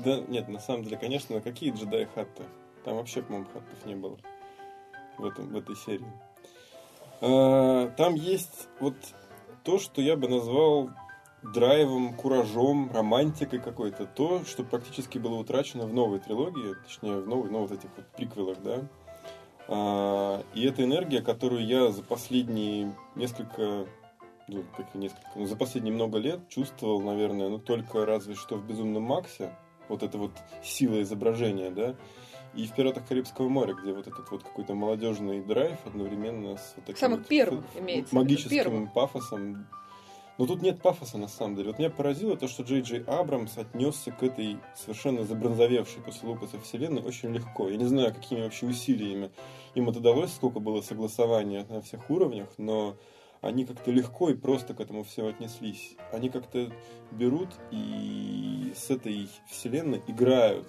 Да 0.04 0.20
нет, 0.28 0.48
на 0.48 0.60
самом 0.60 0.84
деле, 0.84 0.96
конечно, 0.96 1.40
какие 1.40 1.72
джедаи 1.72 2.08
хатты? 2.14 2.44
Там 2.84 2.96
вообще, 2.96 3.22
по-моему, 3.22 3.46
хаттов 3.52 3.86
не 3.86 3.94
было 3.94 4.18
в, 5.18 5.24
этом, 5.24 5.48
в 5.48 5.56
этой 5.56 5.76
серии. 5.76 6.06
А, 7.20 7.88
там 7.96 8.14
есть 8.14 8.68
вот 8.80 8.94
то, 9.64 9.78
что 9.78 10.00
я 10.00 10.16
бы 10.16 10.28
назвал 10.28 10.90
драйвом, 11.42 12.14
куражом, 12.14 12.90
романтикой 12.92 13.60
какой-то. 13.60 14.06
То, 14.06 14.44
что 14.44 14.64
практически 14.64 15.18
было 15.18 15.34
утрачено 15.34 15.86
в 15.86 15.92
новой 15.92 16.18
трилогии, 16.18 16.74
точнее, 16.84 17.20
в 17.20 17.28
новой, 17.28 17.50
ну, 17.50 17.60
вот 17.60 17.72
этих 17.72 17.90
вот 17.96 18.06
приквелах, 18.16 18.58
да. 18.62 18.88
А, 19.68 20.42
и 20.54 20.64
эта 20.64 20.84
энергия, 20.84 21.20
которую 21.20 21.66
я 21.66 21.92
за 21.92 22.02
последние 22.02 22.94
несколько, 23.14 23.86
ну, 24.48 24.64
как 24.76 24.94
несколько, 24.94 25.30
ну, 25.34 25.46
за 25.46 25.56
последние 25.56 25.94
много 25.94 26.18
лет 26.18 26.48
чувствовал, 26.48 27.00
наверное, 27.00 27.48
ну, 27.48 27.58
только 27.58 28.06
разве 28.06 28.34
что 28.34 28.56
в 28.56 28.66
«Безумном 28.66 29.02
Максе», 29.02 29.54
вот 29.88 30.02
эта 30.02 30.18
вот 30.18 30.32
сила 30.62 31.00
изображения, 31.02 31.70
да, 31.70 31.94
и 32.54 32.66
в 32.66 32.74
«Пиратах 32.74 33.06
Карибского 33.06 33.48
моря», 33.48 33.74
где 33.74 33.92
вот 33.92 34.06
этот 34.06 34.30
вот 34.30 34.42
какой-то 34.42 34.74
молодежный 34.74 35.40
драйв 35.40 35.78
одновременно 35.84 36.56
с 36.56 36.74
вот 36.76 36.84
таким 36.86 37.00
Самым 37.00 37.18
вот 37.18 37.28
первым 37.28 37.64
имеется 37.76 38.14
магическим 38.14 38.50
первым. 38.50 38.88
пафосом. 38.88 39.66
Но 40.38 40.46
тут 40.46 40.62
нет 40.62 40.80
пафоса, 40.80 41.18
на 41.18 41.26
самом 41.26 41.56
деле. 41.56 41.70
Вот 41.70 41.78
меня 41.80 41.90
поразило 41.90 42.36
то, 42.36 42.46
что 42.46 42.62
Джей 42.62 42.82
Джей 42.82 43.02
Абрамс 43.02 43.58
отнесся 43.58 44.12
к 44.12 44.22
этой 44.22 44.58
совершенно 44.76 45.24
забронзовевшей 45.24 46.00
после 46.00 46.28
Лукаса 46.28 46.60
вселенной 46.60 47.02
очень 47.02 47.32
легко. 47.34 47.68
Я 47.68 47.76
не 47.76 47.86
знаю, 47.86 48.14
какими 48.14 48.42
вообще 48.42 48.66
усилиями 48.66 49.30
им 49.74 49.88
это 49.88 49.98
удалось, 49.98 50.32
сколько 50.32 50.60
было 50.60 50.80
согласования 50.80 51.66
на 51.68 51.82
всех 51.82 52.08
уровнях, 52.08 52.48
но 52.56 52.96
они 53.40 53.64
как-то 53.64 53.90
легко 53.90 54.30
и 54.30 54.34
просто 54.34 54.74
к 54.74 54.80
этому 54.80 55.04
все 55.04 55.26
отнеслись. 55.26 55.96
Они 56.12 56.28
как-то 56.28 56.72
берут 57.10 57.48
и 57.70 58.72
с 58.76 58.90
этой 58.90 59.28
вселенной 59.48 60.02
играют 60.06 60.68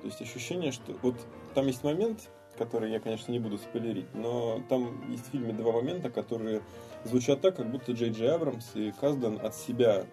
то 0.00 0.06
есть 0.06 0.20
ощущение, 0.20 0.72
что... 0.72 0.94
Вот 1.02 1.14
там 1.54 1.66
есть 1.66 1.84
момент, 1.84 2.30
который 2.58 2.90
я, 2.90 3.00
конечно, 3.00 3.32
не 3.32 3.38
буду 3.38 3.58
спойлерить, 3.58 4.12
но 4.14 4.62
там 4.68 5.10
есть 5.10 5.26
в 5.28 5.30
фильме 5.30 5.52
два 5.52 5.72
момента, 5.72 6.10
которые 6.10 6.62
звучат 7.04 7.40
так, 7.40 7.56
как 7.56 7.70
будто 7.70 7.92
Джей 7.92 8.10
Джей 8.10 8.30
Абрамс 8.30 8.70
и 8.74 8.92
Каздан 8.92 9.38
от 9.42 9.54
себя 9.54 10.04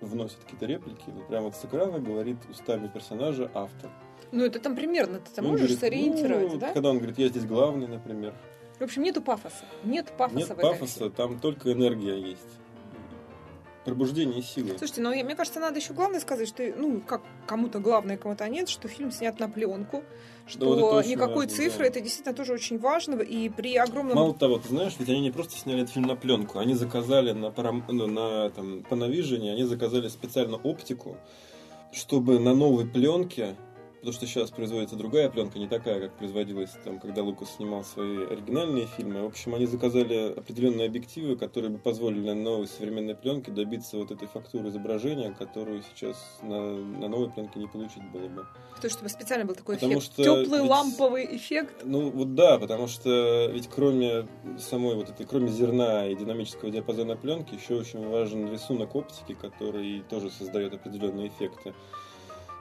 вносят 0.00 0.38
какие-то 0.44 0.66
реплики. 0.66 1.04
Вот 1.06 1.26
прямо 1.28 1.46
вот 1.46 1.56
с 1.56 1.64
экрана 1.64 1.98
говорит 1.98 2.36
устами 2.50 2.88
персонажа 2.88 3.50
автор. 3.54 3.90
Ну, 4.30 4.44
это 4.44 4.60
там 4.60 4.76
примерно, 4.76 5.20
ты 5.20 5.42
можешь 5.42 5.60
говорит, 5.60 5.80
сориентировать, 5.80 6.52
ну, 6.52 6.58
да? 6.58 6.72
Когда 6.72 6.90
он 6.90 6.98
говорит, 6.98 7.18
я 7.18 7.28
здесь 7.28 7.46
главный, 7.46 7.88
например. 7.88 8.34
В 8.78 8.82
общем, 8.82 9.02
нету 9.02 9.22
пафоса. 9.22 9.64
Нет 9.82 10.12
пафоса 10.16 10.38
Нет 10.38 10.50
в 10.50 10.60
пафоса, 10.60 11.10
там 11.10 11.40
только 11.40 11.72
энергия 11.72 12.20
есть 12.20 12.58
пробуждение 13.84 14.42
силы. 14.42 14.70
Слушайте, 14.78 15.00
ну 15.02 15.10
мне 15.10 15.34
кажется, 15.34 15.60
надо 15.60 15.78
еще 15.78 15.92
главное 15.92 16.20
сказать, 16.20 16.48
что 16.48 16.62
ну 16.76 17.00
как 17.00 17.22
кому-то 17.46 17.78
главное, 17.78 18.16
кому-то 18.16 18.48
нет, 18.48 18.68
что 18.68 18.88
фильм 18.88 19.10
снят 19.10 19.38
на 19.38 19.48
пленку, 19.48 20.04
что 20.46 20.74
да, 20.74 20.80
вот 20.80 21.06
никакой 21.06 21.46
важно, 21.46 21.56
цифры, 21.56 21.84
да. 21.84 21.90
это 21.90 22.00
действительно 22.00 22.34
тоже 22.34 22.52
очень 22.52 22.78
важно, 22.78 23.20
и 23.20 23.48
при 23.48 23.76
огромном... 23.76 24.16
Мало 24.16 24.34
того, 24.34 24.58
ты 24.58 24.68
знаешь, 24.68 24.94
ведь 24.98 25.08
они 25.08 25.20
не 25.20 25.30
просто 25.30 25.58
сняли 25.58 25.82
этот 25.82 25.92
фильм 25.92 26.06
на 26.06 26.16
пленку, 26.16 26.58
они 26.58 26.74
заказали 26.74 27.32
на, 27.32 27.50
парам... 27.50 27.84
ну, 27.88 28.06
на 28.06 28.50
там, 28.50 28.80
Panavision, 28.80 29.50
они 29.50 29.64
заказали 29.64 30.08
специально 30.08 30.56
оптику, 30.56 31.16
чтобы 31.92 32.38
на 32.38 32.54
новой 32.54 32.86
пленке 32.86 33.56
потому 33.98 34.12
что 34.12 34.26
сейчас 34.26 34.50
производится 34.50 34.96
другая 34.96 35.28
пленка, 35.28 35.58
не 35.58 35.68
такая, 35.68 36.00
как 36.00 36.16
производилась 36.16 36.70
там, 36.84 36.98
когда 36.98 37.22
Лукас 37.22 37.56
снимал 37.56 37.84
свои 37.84 38.24
оригинальные 38.24 38.86
фильмы. 38.86 39.22
В 39.22 39.26
общем, 39.26 39.54
они 39.54 39.66
заказали 39.66 40.32
определенные 40.36 40.86
объективы, 40.86 41.36
которые 41.36 41.70
бы 41.70 41.78
позволили 41.78 42.32
новой 42.32 42.66
современной 42.66 43.14
пленке 43.14 43.50
добиться 43.50 43.96
вот 43.96 44.10
этой 44.10 44.28
фактуры 44.28 44.68
изображения, 44.68 45.34
которую 45.38 45.82
сейчас 45.82 46.38
на, 46.42 46.76
на 46.76 47.08
новой 47.08 47.30
пленке 47.30 47.58
не 47.58 47.66
получить 47.66 48.02
было 48.12 48.28
бы. 48.28 48.46
То, 48.80 48.88
чтобы 48.88 49.08
специально 49.08 49.44
был 49.44 49.54
такой 49.54 49.74
Потому 49.74 49.94
эффект, 49.98 50.12
что 50.12 50.22
теплый 50.24 50.60
ведь- 50.60 50.70
ламповый 50.70 51.36
эффект. 51.36 51.82
Ну 51.84 52.10
вот 52.10 52.34
да, 52.34 52.58
потому 52.58 52.86
что 52.86 53.50
ведь 53.52 53.68
кроме 53.68 54.28
самой 54.58 54.94
вот 54.94 55.10
этой, 55.10 55.26
кроме 55.26 55.48
зерна 55.48 56.06
и 56.06 56.14
динамического 56.14 56.70
диапазона 56.70 57.16
пленки, 57.16 57.54
еще 57.54 57.74
очень 57.74 58.06
важен 58.08 58.50
рисунок 58.50 58.94
оптики, 58.94 59.34
который 59.34 60.00
тоже 60.08 60.30
создает 60.30 60.74
определенные 60.74 61.28
эффекты. 61.28 61.74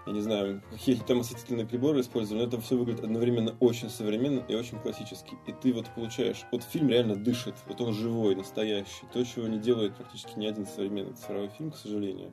Я 0.07 0.13
не 0.13 0.21
знаю, 0.21 0.61
какие 0.71 0.95
там 0.95 1.19
осветительные 1.19 1.65
приборы 1.65 1.99
использовали, 1.99 2.41
но 2.41 2.47
это 2.47 2.61
все 2.61 2.77
выглядит 2.77 3.03
одновременно 3.03 3.57
очень 3.59 3.89
современно 3.89 4.39
и 4.47 4.55
очень 4.55 4.79
классически. 4.79 5.35
И 5.47 5.51
ты 5.51 5.73
вот 5.73 5.87
получаешь, 5.93 6.45
вот 6.49 6.63
фильм 6.63 6.87
реально 6.87 7.17
дышит, 7.17 7.55
вот 7.67 7.81
он 7.81 7.93
живой, 7.93 8.33
настоящий. 8.33 9.05
То, 9.11 9.21
чего 9.25 9.47
не 9.47 9.59
делает 9.59 9.97
практически 9.97 10.39
ни 10.39 10.45
один 10.45 10.65
современный 10.65 11.11
цифровой 11.13 11.49
фильм, 11.49 11.71
к 11.71 11.75
сожалению. 11.75 12.31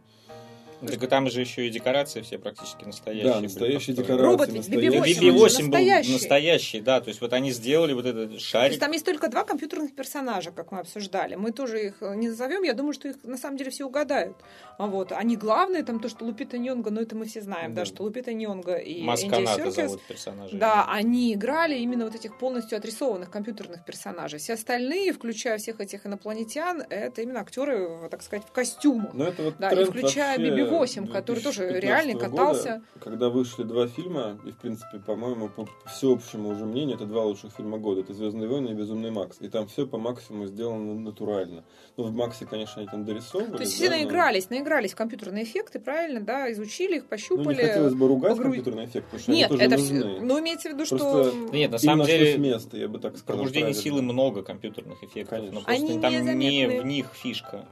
Так 0.87 1.03
и 1.03 1.07
там 1.07 1.29
же 1.31 1.41
еще 1.41 1.67
и 1.67 1.71
декорации 1.71 2.21
все 2.23 2.39
практически 2.39 2.85
настоящие. 2.85 3.33
Да, 3.33 3.41
настоящие 3.41 3.97
декорации. 3.97 4.25
Робот 4.25 4.53
настоящие. 4.53 4.91
BB-8, 4.91 4.99
он 5.01 5.05
же 5.07 5.21
BB-8 5.21 5.33
был 5.35 5.43
настоящий. 5.45 6.13
настоящий, 6.13 6.81
да. 6.81 7.01
То 7.01 7.09
есть 7.09 7.21
вот 7.21 7.33
они 7.33 7.51
сделали 7.53 7.93
вот 7.93 8.07
этот 8.07 8.29
То 8.29 8.35
есть 8.35 8.47
шарик. 8.47 8.79
там 8.81 8.93
есть 8.93 9.05
только 9.05 9.29
два 9.29 9.45
компьютерных 9.45 9.95
персонажа, 9.95 10.51
как 10.51 10.73
мы 10.73 10.81
обсуждали. 10.81 11.35
Мы 11.37 11.53
тоже 11.53 11.87
их 11.87 11.95
э, 12.01 12.15
не 12.17 12.29
назовем. 12.29 12.63
Я 12.63 12.75
думаю, 12.75 12.93
что 12.93 13.09
их 13.09 13.17
на 13.25 13.37
самом 13.37 13.57
деле 13.57 13.71
все 13.71 13.85
угадают. 13.87 14.37
А 14.79 14.87
вот 14.87 15.13
они 15.13 15.37
главные, 15.37 15.83
там 15.85 16.01
то, 16.01 16.09
что 16.09 16.25
Лупита 16.25 16.59
Ньонго, 16.59 16.91
но 16.91 17.01
это 17.01 17.15
мы 17.17 17.25
все 17.27 17.41
знаем, 17.43 17.75
да, 17.75 17.83
Да. 17.83 17.87
что 17.87 18.03
Лупита 18.03 18.33
Ньонго 18.33 18.75
и 18.77 18.95
Энди 19.01 19.05
Масканата 19.07 19.71
зовут 19.71 20.03
персонажа. 20.03 20.57
Да, 20.57 20.87
они 20.89 21.35
играли 21.35 21.77
именно 21.79 22.05
вот 22.05 22.15
этих 22.15 22.39
полностью 22.39 22.77
отрисованных 22.79 23.31
компьютерных 23.31 23.85
персонажей. 23.85 24.39
Все 24.39 24.55
остальные, 24.55 25.13
включая 25.13 25.59
всех 25.59 25.81
этих 25.81 26.07
инопланетян, 26.07 26.83
это 26.91 27.23
именно 27.23 27.41
актеры, 27.41 28.09
так 28.11 28.23
сказать, 28.23 28.45
в 28.47 28.53
костюмах. 28.53 29.13
Ну, 29.15 29.25
это 29.25 29.43
вот 29.43 29.55
Да, 29.59 29.71
и 29.71 29.75
тренд 29.77 29.91
включая 29.91 30.39
вообще 30.39 30.51
BB-8, 30.53 30.74
который 31.13 31.41
тоже 31.43 31.69
2015 31.69 31.83
реально 31.83 32.13
года, 32.15 32.31
катался. 32.31 32.83
когда 33.01 33.29
вышли 33.29 33.63
два 33.65 33.87
фильма, 33.87 34.39
и, 34.47 34.51
в 34.51 34.57
принципе, 34.57 34.99
по-моему, 34.99 35.49
по 35.49 35.67
всеобщему 35.87 36.51
уже 36.51 36.65
мнению, 36.65 36.97
это 36.97 37.07
два 37.07 37.25
лучших 37.25 37.53
фильма 37.53 37.79
года. 37.79 38.01
Это 38.01 38.15
«Звездные 38.15 38.49
войны» 38.49 38.69
и 38.71 38.75
«Безумный 38.75 39.11
Макс». 39.11 39.37
И 39.41 39.49
там 39.49 39.67
все 39.67 39.87
по 39.87 39.99
максимуму 39.99 40.47
сделано 40.47 40.95
натурально. 40.95 41.65
Ну, 41.97 42.05
в 42.05 42.13
«Максе», 42.13 42.47
конечно, 42.47 42.81
они 42.83 42.89
там 42.91 43.05
дорисовывали. 43.05 43.57
То 43.57 43.63
есть 43.63 43.73
да, 43.79 43.87
все 43.87 43.91
но- 43.91 43.97
наигрались, 43.97 44.51
наигрались 44.51 44.93
в 44.93 44.97
компьютерные 44.97 45.45
эффекты, 45.45 45.79
правильно, 45.81 46.21
да, 46.21 46.51
изучили 46.53 46.97
их, 46.97 47.03
Ну, 47.05 47.09
пощупали. 47.09 47.57
не 47.57 47.63
хотелось 47.69 47.95
бы 47.95 48.09
ругать 48.09 48.33
погру- 48.33 48.43
компьютерный 48.45 48.85
эффект, 48.87 49.07
потому 49.07 49.23
что 49.23 49.33
Нет, 49.33 49.51
они 49.51 49.59
тоже 49.61 49.71
это 49.71 49.83
все. 49.83 49.95
нужны. 49.95 50.21
Ну, 50.21 50.41
имеется 50.41 50.69
в 50.69 50.73
виду, 50.73 50.85
что 50.85 50.97
Просто 50.99 51.37
Нет, 51.53 51.71
на 51.71 51.79
самом 51.79 52.07
деле 52.07 52.39
место, 52.39 52.77
я 52.77 52.89
бы 52.89 52.99
так 52.99 53.17
сказал. 53.17 53.37
пробуждении 53.37 53.65
правильно. 53.73 53.83
силы 53.83 54.03
много 54.03 54.43
компьютерных 54.43 55.03
эффектов. 55.03 55.31
Конечно. 55.39 55.55
Но 55.61 55.65
просто 55.65 55.85
Они 55.85 56.01
там 56.01 56.39
не 56.39 56.67
в 56.81 56.85
них 56.87 57.07
фишка. 57.15 57.67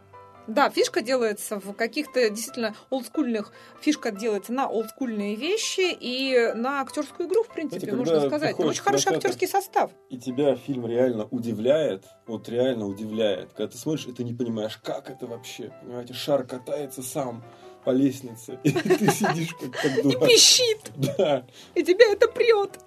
Да, 0.49 0.71
фишка 0.71 1.03
делается 1.03 1.61
в 1.61 1.73
каких-то 1.75 2.29
действительно 2.29 2.75
олдскульных, 2.91 3.53
фишка 3.81 4.11
делается 4.11 4.53
на 4.53 4.69
олдскульные 4.69 5.37
вещи 5.37 5.93
и 5.99 6.53
на 6.55 6.81
актерскую 6.81 7.29
игру, 7.29 7.45
в 7.45 7.49
принципе, 7.49 7.81
Знаете, 7.93 7.97
можно 7.97 8.21
сказать. 8.29 8.41
Там 8.51 8.57
приходишь 8.57 8.71
очень 8.73 8.83
хороший 8.83 9.13
актерский 9.17 9.47
состав. 9.49 9.91
и 10.11 10.19
тебя 10.19 10.57
фильм 10.57 10.87
реально 10.87 11.27
удивляет, 11.31 12.05
вот 12.27 12.49
реально 12.49 12.87
удивляет. 12.87 13.53
Когда 13.53 13.69
ты 13.69 13.79
смотришь, 13.79 14.07
и 14.07 14.13
ты 14.13 14.25
не 14.25 14.35
понимаешь, 14.35 14.77
как 14.83 15.11
это 15.11 15.27
вообще. 15.27 15.73
Понимаете, 15.83 16.13
шар 16.15 16.45
катается 16.45 17.03
сам 17.03 17.45
по 17.85 17.91
лестнице, 17.91 18.59
и 18.65 18.71
ты 18.73 19.11
сидишь 19.11 19.55
как, 19.55 19.71
как 19.73 19.99
И 19.99 20.03
дурак. 20.03 20.29
пищит, 20.29 20.93
Да, 20.97 21.47
и 21.75 21.83
тебя 21.85 22.07
это 22.13 22.27
прет. 22.29 22.79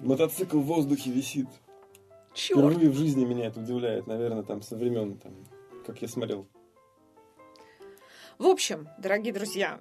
мотоцикл 0.00 0.58
в 0.58 0.64
воздухе 0.66 1.10
висит. 1.10 1.46
Черт. 2.34 2.58
Впервые 2.58 2.90
в 2.90 2.94
жизни 2.94 3.24
меня 3.24 3.46
это 3.46 3.60
удивляет, 3.60 4.06
наверное, 4.08 4.42
там 4.42 4.60
со 4.60 4.76
времен, 4.76 5.18
там, 5.18 5.32
как 5.86 6.02
я 6.02 6.08
смотрел. 6.08 6.46
В 8.38 8.46
общем, 8.46 8.88
дорогие 8.98 9.32
друзья, 9.32 9.78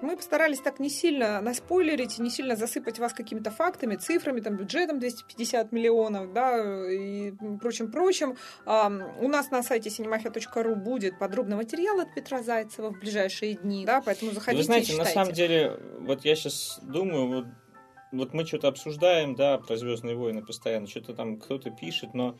мы 0.00 0.16
постарались 0.16 0.60
так 0.60 0.78
не 0.78 0.88
сильно 0.88 1.40
наспойлерить, 1.40 2.18
не 2.20 2.30
сильно 2.30 2.54
засыпать 2.54 3.00
вас 3.00 3.12
какими-то 3.12 3.50
фактами, 3.50 3.96
цифрами, 3.96 4.40
там, 4.40 4.56
бюджетом 4.56 5.00
250 5.00 5.72
миллионов, 5.72 6.32
да, 6.32 6.88
и 6.88 7.32
прочим-прочим. 7.60 8.36
У 8.64 9.28
нас 9.28 9.50
на 9.50 9.62
сайте 9.64 9.90
cinemafia.ru 9.90 10.74
будет 10.76 11.18
подробный 11.18 11.56
материал 11.56 11.98
от 11.98 12.14
Петра 12.14 12.42
Зайцева 12.42 12.90
в 12.90 13.00
ближайшие 13.00 13.54
дни, 13.54 13.84
да, 13.84 14.00
поэтому 14.00 14.30
заходите 14.30 14.58
Вы 14.58 14.64
знаете, 14.64 14.96
на 14.96 15.04
самом 15.04 15.32
деле, 15.32 15.76
вот 15.98 16.24
я 16.24 16.36
сейчас 16.36 16.78
думаю, 16.82 17.26
вот, 17.26 17.46
вот 18.12 18.32
мы 18.34 18.46
что-то 18.46 18.68
обсуждаем, 18.68 19.34
да, 19.34 19.58
про 19.58 19.76
Звездные 19.76 20.14
войны 20.14 20.44
постоянно, 20.44 20.86
что-то 20.86 21.14
там 21.14 21.38
кто-то 21.38 21.70
пишет, 21.70 22.14
но 22.14 22.38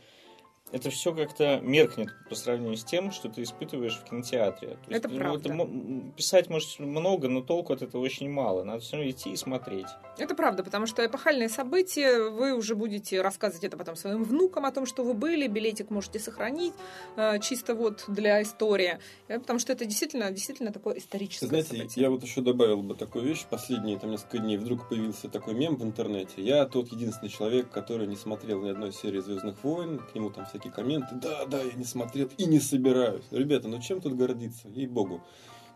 это 0.72 0.90
все 0.90 1.14
как-то 1.14 1.60
меркнет 1.60 2.08
по 2.28 2.34
сравнению 2.34 2.76
с 2.76 2.84
тем, 2.84 3.10
что 3.12 3.28
ты 3.28 3.42
испытываешь 3.42 3.96
в 3.96 4.04
кинотеатре. 4.04 4.78
То 4.86 4.90
Это 4.94 5.08
ну, 5.08 5.18
правда. 5.18 5.52
мо- 5.52 6.12
писать, 6.16 6.48
может, 6.50 6.78
много, 6.78 7.28
но 7.28 7.40
толку 7.42 7.72
от 7.72 7.82
этого 7.82 8.02
очень 8.02 8.30
мало. 8.30 8.64
Надо 8.64 8.80
все 8.80 8.96
равно 8.96 9.10
идти 9.10 9.30
и 9.30 9.36
смотреть. 9.36 9.86
Это 10.18 10.34
правда, 10.34 10.62
потому 10.64 10.86
что 10.86 11.04
эпохальные 11.04 11.48
события, 11.48 12.28
вы 12.30 12.52
уже 12.54 12.74
будете 12.74 13.20
рассказывать 13.22 13.64
это 13.64 13.76
потом 13.76 13.96
своим 13.96 14.24
внукам 14.24 14.64
о 14.66 14.72
том, 14.72 14.86
что 14.86 15.04
вы 15.04 15.14
были, 15.14 15.46
билетик 15.46 15.90
можете 15.90 16.18
сохранить 16.18 16.74
э, 17.16 17.38
чисто 17.40 17.74
вот 17.74 18.04
для 18.08 18.42
истории, 18.42 18.98
Э, 19.28 19.38
потому 19.38 19.58
что 19.58 19.72
это 19.72 19.84
действительно, 19.84 20.30
действительно 20.30 20.72
такое 20.72 20.98
историческое 20.98 21.46
Знаете, 21.46 21.68
событие. 21.76 22.02
я 22.02 22.10
вот 22.10 22.22
еще 22.22 22.40
добавил 22.40 22.82
бы 22.82 22.94
такую 22.94 23.24
вещь. 23.24 23.44
Последние 23.48 23.98
там 23.98 24.10
несколько 24.10 24.38
дней 24.38 24.56
вдруг 24.56 24.88
появился 24.88 25.28
такой 25.28 25.54
мем 25.54 25.76
в 25.76 25.82
интернете. 25.84 26.42
Я 26.42 26.64
тот 26.66 26.90
единственный 26.92 27.28
человек, 27.28 27.70
который 27.70 28.06
не 28.06 28.16
смотрел 28.16 28.62
ни 28.62 28.70
одной 28.70 28.92
серии 28.92 29.20
Звездных 29.20 29.62
войн. 29.64 29.98
К 29.98 30.14
нему 30.14 30.30
там 30.30 30.46
всякие 30.58 30.72
комменты. 30.72 31.14
Да, 31.14 31.46
да, 31.46 31.62
я 31.62 31.72
не 31.72 31.84
смотрел 31.84 32.28
и 32.36 32.44
не 32.46 32.60
собираюсь. 32.60 33.24
Ребята, 33.30 33.68
ну 33.68 33.80
чем 33.80 34.00
тут 34.00 34.14
гордиться? 34.16 34.68
Ей-богу. 34.68 35.20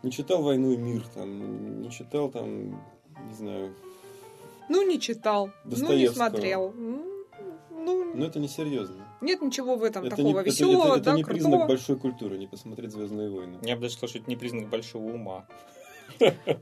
Не 0.03 0.11
читал 0.11 0.41
«Войну 0.43 0.71
и 0.73 0.77
мир», 0.77 1.03
там, 1.13 1.81
не 1.81 1.89
читал 1.89 2.29
там, 2.29 2.71
не 2.71 3.33
знаю. 3.37 3.73
Ну, 4.69 4.85
не 4.87 4.99
читал, 4.99 5.49
ну, 5.65 5.93
не 5.93 6.09
смотрел. 6.09 6.71
М, 6.71 7.01
Ну, 7.85 8.13
Но 8.15 8.25
это 8.27 8.39
не 8.39 8.47
серьезно. 8.47 8.95
нет 9.19 9.41
ничего 9.41 9.75
в 9.75 9.83
этом 9.83 10.05
Это 10.05 10.15
такого 10.15 10.27
не, 10.27 10.39
это- 10.39 10.43
веселого, 10.49 10.87
это- 10.89 10.95
это 10.95 11.03
да, 11.03 11.13
не 11.17 11.23
крутого. 11.23 11.49
признак 11.49 11.67
большой 11.67 11.95
культуры, 11.97 12.37
не 12.37 12.47
посмотреть 12.47 12.91
Звездные 12.93 13.29
войны. 13.29 13.57
Я 13.61 13.75
бы 13.75 13.81
даже 13.81 13.95
сказал, 13.95 14.09
что 14.09 14.19
это 14.19 14.29
не 14.29 14.37
признак 14.37 14.69
большого 14.69 15.13
ума. 15.13 15.45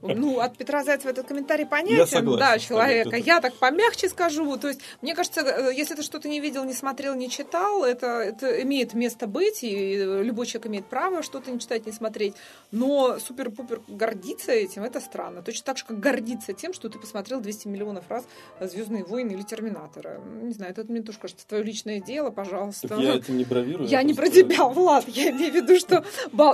Ну, 0.01 0.39
от 0.39 0.57
Петра 0.57 0.83
Зайцева 0.83 1.11
этот 1.11 1.27
комментарий 1.27 1.63
Я 1.63 1.69
понятен, 1.69 2.07
согласен 2.07 2.39
да, 2.39 2.59
человека. 2.59 3.15
Я 3.15 3.41
так 3.41 3.53
помягче 3.55 4.09
скажу. 4.09 4.57
То 4.57 4.67
есть, 4.67 4.81
мне 5.01 5.15
кажется, 5.15 5.41
э, 5.41 5.73
если 5.75 5.95
ты 5.95 6.03
что-то 6.03 6.27
не 6.29 6.39
видел, 6.39 6.63
не 6.63 6.73
смотрел, 6.73 7.15
не 7.15 7.29
читал, 7.29 7.83
это, 7.83 8.07
это 8.21 8.61
имеет 8.63 8.93
место 8.93 9.27
быть, 9.27 9.63
и 9.63 9.95
любой 9.97 10.45
человек 10.45 10.67
имеет 10.67 10.85
право 10.85 11.23
что-то 11.23 11.51
не 11.51 11.59
читать, 11.59 11.85
не 11.85 11.91
смотреть. 11.91 12.35
Но 12.71 13.19
супер-пупер 13.19 13.81
гордиться 13.87 14.51
этим, 14.51 14.83
это 14.83 14.99
странно. 14.99 15.41
Точно 15.41 15.65
так 15.65 15.77
же, 15.77 15.85
как 15.85 15.99
гордиться 15.99 16.53
тем, 16.53 16.73
что 16.73 16.89
ты 16.89 16.99
посмотрел 16.99 17.41
200 17.41 17.67
миллионов 17.67 18.05
раз 18.09 18.25
«Звездные 18.59 19.03
войны» 19.03 19.31
или 19.31 19.41
«Терминатора». 19.41 20.19
Не 20.41 20.53
знаю, 20.53 20.71
это 20.71 20.83
мне 20.91 21.01
тоже 21.01 21.19
кажется 21.19 21.47
твое 21.47 21.63
личное 21.63 21.99
дело, 21.99 22.31
пожалуйста. 22.31 22.87
Так 22.87 22.99
я 22.99 23.15
этим 23.15 23.37
не 23.37 23.43
бравирую. 23.43 23.87
Я 23.87 24.03
не 24.03 24.13
про 24.13 24.29
тебя, 24.29 24.65
Влад. 24.65 25.07
Я 25.07 25.31
имею 25.31 25.51
в 25.51 25.55
виду, 25.55 25.77
что 25.77 26.03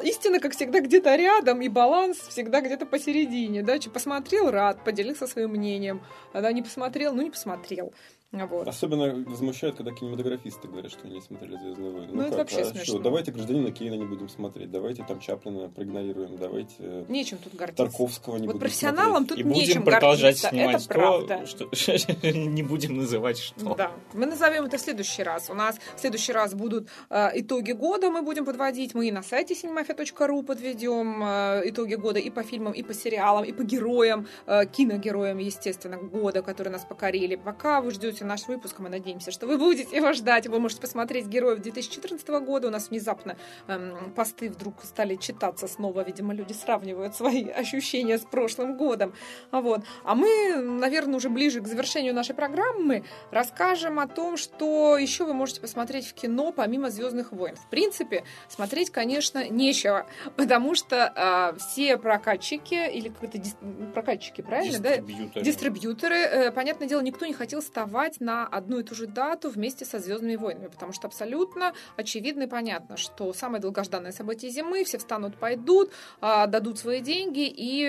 истина, 0.01 0.39
как 0.39 0.53
всегда, 0.53 0.79
где-то 0.79 1.15
рядом, 1.15 1.61
и 1.61 1.69
баланс 1.69 2.17
всегда 2.29 2.61
где-то 2.61 2.85
посередине. 2.88 3.63
Да? 3.63 3.79
Че, 3.79 3.89
Посмотрел, 3.89 4.51
рад, 4.51 4.83
поделился 4.83 5.27
своим 5.27 5.51
мнением. 5.51 6.01
А 6.33 6.41
да, 6.41 6.51
не 6.51 6.61
посмотрел, 6.61 7.13
ну 7.13 7.21
не 7.21 7.29
посмотрел. 7.29 7.93
Вот. 8.32 8.67
Особенно 8.67 9.23
возмущает, 9.25 9.75
когда 9.75 9.91
кинематографисты 9.91 10.67
говорят, 10.67 10.91
что 10.91 11.05
они 11.05 11.15
не 11.15 11.21
смотрели 11.21 11.57
«Звездные 11.57 11.91
войны». 11.91 12.09
Ну, 12.11 12.21
это 12.23 12.38
вообще 12.38 12.61
а 12.61 12.65
смешно. 12.65 12.84
что, 12.84 12.99
давайте 12.99 13.32
«Гражданина 13.32 13.71
Кейна» 13.71 13.93
не 13.93 14.05
будем 14.05 14.28
смотреть, 14.28 14.69
давайте 14.69 15.05
там 15.05 15.21
Чаплина 15.21 15.69
проигнорируем, 15.69 16.36
давайте 16.38 16.75
э, 16.80 17.05
Нечем 17.07 17.38
тут 17.38 17.55
гордиться. 17.55 17.86
Тарковского 17.86 18.36
не 18.36 18.47
вот 18.47 18.55
будем 18.55 18.59
профессионалам 18.59 19.25
смотреть. 19.25 19.30
тут 19.30 19.39
и 19.39 19.43
нечем 19.43 19.84
будем 19.84 19.86
продолжать 19.86 20.41
гордиться. 20.41 20.49
снимать 20.49 20.86
Это 20.86 20.93
правда. 20.93 21.38
то, 21.39 21.45
что 21.45 22.32
не 22.34 22.63
будем 22.63 22.97
называть 22.97 23.38
что. 23.38 23.75
Да, 23.75 23.91
мы 24.13 24.25
назовем 24.25 24.65
это 24.65 24.78
в 24.78 24.82
следующий 24.82 25.23
раз. 25.23 25.49
У 25.49 25.53
нас 25.53 25.78
в 25.95 25.99
следующий 25.99 26.34
раз 26.34 26.53
будут 26.53 26.89
э, 27.09 27.30
итоги 27.36 27.71
года, 27.71 28.09
мы 28.11 28.23
будем 28.23 28.43
подводить. 28.43 28.93
Мы 28.93 29.07
и 29.07 29.11
на 29.11 29.23
сайте 29.23 29.53
cinemafia.ru 29.53 30.43
подведем 30.43 31.23
э, 31.23 31.61
итоги 31.69 31.95
года 31.95 32.19
и 32.19 32.30
по 32.30 32.43
фильмам, 32.43 32.73
и 32.73 32.84
по 32.84 32.93
сериалам, 32.93 33.45
и 33.45 33.53
по 33.53 33.63
героям, 33.63 34.28
э, 34.47 34.65
киногероям, 34.65 35.38
естественно, 35.38 35.95
года, 35.97 36.41
которые 36.41 36.73
нас 36.73 36.84
покорили. 36.84 37.38
Пока 37.38 37.80
вы 37.80 37.91
ждете 37.91 38.16
слушаете 38.18 38.26
наш 38.26 38.47
выпуск, 38.47 38.80
мы 38.80 38.89
надеемся, 38.89 39.32
что 39.32 39.47
вы 39.47 39.57
будете 39.57 39.95
его 39.95 40.13
ждать. 40.13 40.47
Вы 40.47 40.59
можете 40.59 40.82
посмотреть 40.82 41.28
героев 41.28 41.59
2014 41.59 42.28
года. 42.28 42.68
У 42.68 42.72
нас 42.72 42.89
внезапно 42.89 43.38
эм, 43.68 44.11
посты 44.15 44.49
вдруг 44.49 44.84
стали 44.84 45.15
читаться 45.15 45.68
снова. 45.68 46.03
Видимо, 46.03 46.34
люди 46.34 46.53
сравнивают 46.53 47.15
свои 47.15 47.49
ощущения 47.61 48.18
с 48.18 48.26
прошлым 48.26 48.78
годом. 48.78 49.13
Вот. 49.51 49.82
А 50.03 50.15
мы, 50.15 50.55
наверное, 50.57 51.18
уже 51.18 51.30
ближе 51.30 51.61
к 51.61 51.68
завершению 51.68 52.13
нашей 52.13 52.34
программы 52.34 53.03
расскажем 53.32 53.99
о 53.99 54.07
том, 54.07 54.38
что 54.38 54.97
еще 54.97 55.26
вы 55.26 55.34
можете 55.34 55.61
посмотреть 55.61 56.07
в 56.07 56.13
кино 56.13 56.51
помимо 56.51 56.89
Звездных 56.89 57.32
войн. 57.32 57.55
В 57.55 57.70
принципе, 57.70 58.24
смотреть, 58.47 58.89
конечно, 58.89 59.47
нечего, 59.49 60.07
потому 60.36 60.76
что 60.76 61.13
э, 61.15 61.57
все 61.59 61.97
прокатчики 61.97 62.89
или 62.91 63.09
какие-то 63.09 63.38
дис... 63.38 63.55
прокатчики, 63.93 64.41
правильно, 64.41 64.80
да? 64.80 64.97
Дистрибьюторы. 64.97 65.45
Дистрибьюторы, 65.45 66.15
э, 66.15 66.51
понятное 66.51 66.88
дело, 66.88 67.01
никто 67.01 67.26
не 67.26 67.34
хотел 67.34 67.61
вставать 67.61 68.06
на 68.19 68.47
одну 68.47 68.79
и 68.79 68.83
ту 68.83 68.95
же 68.95 69.07
дату 69.07 69.49
вместе 69.49 69.85
со 69.85 69.99
Звездными 69.99 70.35
войнами, 70.35 70.67
потому 70.67 70.93
что 70.93 71.07
абсолютно 71.07 71.73
очевидно 71.95 72.43
и 72.43 72.47
понятно, 72.47 72.97
что 72.97 73.33
самое 73.33 73.61
долгожданное 73.61 74.11
событие 74.11 74.51
зимы, 74.51 74.83
все 74.83 74.97
встанут, 74.97 75.35
пойдут, 75.35 75.91
э, 76.21 76.47
дадут 76.47 76.79
свои 76.79 77.01
деньги 77.01 77.47
и 77.47 77.87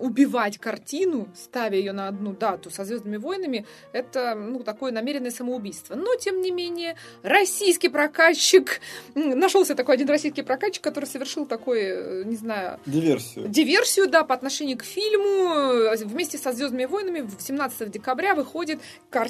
убивать 0.00 0.58
картину, 0.58 1.28
ставя 1.34 1.76
ее 1.76 1.92
на 1.92 2.08
одну 2.08 2.32
дату 2.32 2.70
со 2.70 2.84
Звездными 2.84 3.16
войнами, 3.16 3.66
это 3.92 4.34
ну, 4.34 4.62
такое 4.62 4.92
намеренное 4.92 5.30
самоубийство. 5.30 5.94
Но, 5.94 6.14
тем 6.16 6.40
не 6.40 6.50
менее, 6.50 6.96
российский 7.22 7.88
прокатчик, 7.88 8.80
нашелся 9.14 9.74
такой 9.74 9.94
один 9.94 10.08
российский 10.08 10.42
прокатчик, 10.42 10.82
который 10.82 11.06
совершил 11.06 11.46
такой, 11.46 11.80
э, 11.82 12.22
не 12.24 12.36
знаю, 12.36 12.80
Диверсию. 12.86 13.48
диверсию, 13.48 14.08
да, 14.08 14.24
по 14.24 14.34
отношению 14.34 14.78
к 14.78 14.84
фильму. 14.84 15.94
Вместе 16.06 16.38
со 16.38 16.52
«Звездными 16.52 16.84
войнами» 16.84 17.28
17 17.38 17.90
декабря 17.90 18.34
выходит 18.34 18.80
картина 19.10 19.25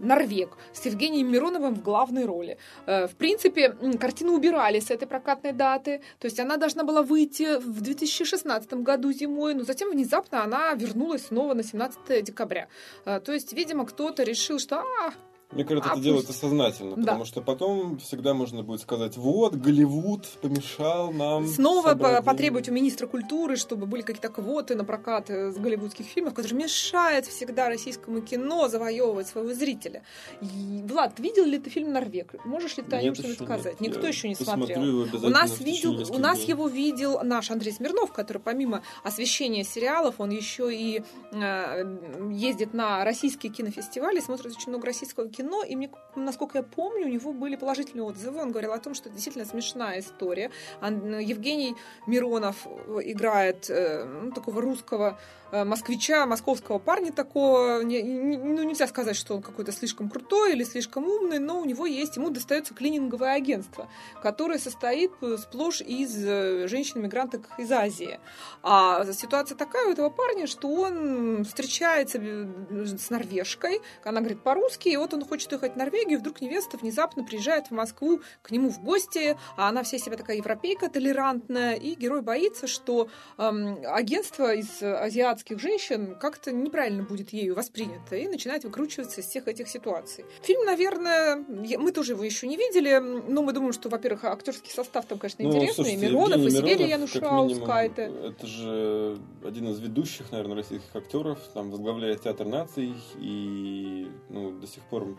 «Норвег» 0.00 0.56
с 0.72 0.86
Евгением 0.86 1.30
Мироновым 1.32 1.74
в 1.74 1.82
главной 1.82 2.24
роли. 2.24 2.58
Э, 2.86 3.06
В 3.06 3.14
принципе, 3.16 3.76
картину 4.00 4.32
убирали 4.34 4.80
с 4.80 4.90
этой 4.90 5.06
прокатной 5.06 5.52
даты, 5.52 6.00
то 6.18 6.26
есть 6.26 6.40
она 6.40 6.56
должна 6.56 6.84
была 6.84 7.02
выйти 7.02 7.58
в 7.58 7.80
2016 7.80 8.72
году 8.82 9.12
зимой, 9.12 9.54
но 9.54 9.64
затем 9.64 9.90
внезапно 9.90 10.42
она 10.44 10.74
вернулась 10.74 11.26
снова 11.26 11.54
на 11.54 11.62
17 11.62 12.22
декабря. 12.22 12.68
Э, 13.04 13.20
То 13.20 13.32
есть, 13.32 13.52
видимо, 13.52 13.86
кто-то 13.86 14.22
решил, 14.22 14.58
что 14.58 14.76
а, 14.76 15.12
Мне 15.54 15.64
кажется, 15.64 15.88
А 15.90 15.92
это 15.92 15.94
пусть- 15.94 16.04
делается 16.04 16.32
сознательно, 16.32 16.96
Да. 16.96 17.02
потому 17.02 17.24
что 17.24 17.40
потом 17.42 17.98
всегда 17.98 18.34
можно 18.34 18.62
будет 18.62 18.80
сказать, 18.80 19.16
вот, 19.16 19.54
Голливуд 19.54 20.26
помешал 20.42 21.12
нам 21.12 21.46
снова 21.46 21.94
по- 21.94 22.10
деньги». 22.10 22.24
потребовать 22.24 22.68
у 22.68 22.72
министра 22.72 23.06
культуры, 23.06 23.56
чтобы 23.56 23.86
были 23.86 24.02
какие-то 24.02 24.28
квоты 24.28 24.74
на 24.74 24.84
прокат 24.84 25.30
э, 25.30 25.52
с 25.52 25.56
голливудских 25.56 26.06
фильмов, 26.06 26.34
которые 26.34 26.58
мешают 26.64 27.26
всегда 27.26 27.68
российскому 27.68 28.20
кино 28.20 28.68
завоевывать 28.68 29.28
своего 29.28 29.54
зрителя. 29.54 30.02
И, 30.40 30.82
Влад, 30.88 31.18
видел 31.20 31.44
ли 31.44 31.58
ты 31.58 31.70
фильм 31.70 31.92
«Норвег»? 31.92 32.34
Можешь 32.44 32.76
ли 32.76 32.82
ты 32.82 32.96
о 32.96 33.02
нем 33.02 33.14
что-нибудь 33.14 33.36
еще 33.40 33.44
сказать? 33.44 33.80
нет. 33.80 33.94
Никто 33.94 34.02
Я 34.02 34.08
еще 34.08 34.28
не 34.28 34.34
смотрел. 34.34 35.06
У 35.24 35.28
нас, 35.28 35.60
видел, 35.60 35.92
у 36.12 36.18
нас 36.18 36.38
дней. 36.38 36.48
его 36.48 36.68
видел 36.68 37.20
наш 37.22 37.50
Андрей 37.50 37.72
Смирнов, 37.72 38.12
который 38.12 38.38
помимо 38.38 38.82
освещения 39.04 39.62
сериалов, 39.64 40.16
он 40.18 40.30
еще 40.30 40.74
и 40.74 41.02
э, 41.32 41.96
ездит 42.32 42.74
на 42.74 43.04
российские 43.04 43.52
кинофестивали, 43.52 44.20
смотрит 44.20 44.52
очень 44.56 44.70
много 44.70 44.86
российского 44.86 45.28
кино, 45.28 45.43
и 45.62 45.76
мне, 45.76 45.90
насколько 46.16 46.58
я 46.58 46.64
помню, 46.64 47.06
у 47.06 47.10
него 47.10 47.32
были 47.32 47.56
положительные 47.56 48.04
отзывы. 48.04 48.40
Он 48.40 48.50
говорил 48.50 48.72
о 48.72 48.78
том, 48.78 48.94
что 48.94 49.08
это 49.08 49.14
действительно 49.14 49.44
смешная 49.44 50.00
история. 50.00 50.50
Ан- 50.80 51.18
Евгений 51.18 51.76
Миронов 52.06 52.66
играет 53.02 53.68
э, 53.68 54.04
ну, 54.04 54.32
такого 54.32 54.60
русского 54.60 55.18
э, 55.52 55.64
москвича, 55.64 56.26
московского 56.26 56.78
парня 56.78 57.12
такого. 57.12 57.80
Ну, 57.82 58.62
нельзя 58.62 58.86
сказать, 58.86 59.16
что 59.16 59.34
он 59.34 59.42
какой-то 59.42 59.72
слишком 59.72 60.08
крутой 60.08 60.52
или 60.52 60.64
слишком 60.64 61.06
умный, 61.06 61.38
но 61.38 61.60
у 61.60 61.64
него 61.64 61.86
есть, 61.86 62.16
ему 62.16 62.30
достается 62.30 62.74
клининговое 62.74 63.34
агентство, 63.34 63.88
которое 64.22 64.58
состоит 64.58 65.12
э, 65.20 65.36
сплошь 65.38 65.80
из 65.80 66.16
э, 66.24 66.66
женщин-мигранток 66.68 67.42
из 67.58 67.70
Азии. 67.70 68.18
А 68.62 69.04
ситуация 69.12 69.56
такая 69.56 69.88
у 69.88 69.90
этого 69.90 70.10
парня, 70.10 70.46
что 70.46 70.68
он 70.68 71.44
встречается 71.44 72.18
э, 72.18 72.46
с 72.86 73.10
норвежкой, 73.10 73.80
она 74.04 74.20
говорит 74.20 74.42
по-русски, 74.42 74.88
и 74.88 74.96
вот 74.96 75.12
он 75.14 75.22
хочет 75.34 75.50
уехать 75.50 75.72
в 75.72 75.76
Норвегию, 75.76 76.18
и 76.18 76.20
вдруг 76.20 76.40
невеста 76.40 76.76
внезапно 76.76 77.24
приезжает 77.24 77.66
в 77.66 77.70
Москву 77.72 78.20
к 78.42 78.52
нему 78.52 78.70
в 78.70 78.80
гости, 78.80 79.36
а 79.56 79.68
она 79.68 79.82
вся 79.82 79.98
себя 79.98 80.16
такая 80.16 80.36
европейка, 80.36 80.88
толерантная, 80.88 81.74
и 81.74 81.96
герой 81.96 82.22
боится, 82.22 82.68
что 82.68 83.08
эм, 83.36 83.78
агентство 83.84 84.54
из 84.54 84.80
азиатских 84.80 85.58
женщин 85.58 86.16
как-то 86.20 86.52
неправильно 86.52 87.02
будет 87.02 87.32
ею 87.32 87.56
воспринято, 87.56 88.14
и 88.14 88.28
начинает 88.28 88.62
выкручиваться 88.62 89.22
из 89.22 89.26
всех 89.26 89.48
этих 89.48 89.66
ситуаций. 89.66 90.24
Фильм, 90.42 90.66
наверное, 90.66 91.44
мы 91.48 91.90
тоже 91.90 92.12
его 92.12 92.22
еще 92.22 92.46
не 92.46 92.56
видели, 92.56 92.98
но 93.00 93.42
мы 93.42 93.52
думаем, 93.52 93.72
что, 93.72 93.88
во-первых, 93.88 94.22
актерский 94.22 94.70
состав 94.70 95.04
там, 95.06 95.18
конечно, 95.18 95.42
Ну, 95.42 95.50
интересный, 95.50 95.74
слушайте, 95.74 96.06
и 96.06 96.08
Миронов, 96.10 96.36
и 96.36 96.42
Евгений 96.42 96.58
Сибирия 96.60 96.86
Миронов, 96.86 97.12
как 97.12 97.22
Янушаускайте. 97.24 98.12
Это 98.22 98.46
же 98.46 99.18
один 99.42 99.68
из 99.68 99.80
ведущих, 99.80 100.30
наверное, 100.30 100.54
российских 100.54 100.94
актеров, 100.94 101.40
там 101.54 101.72
возглавляет 101.72 102.22
театр 102.22 102.46
наций, 102.46 102.94
и 103.18 104.08
ну, 104.28 104.52
до 104.52 104.66
сих 104.68 104.84
пор 104.84 105.16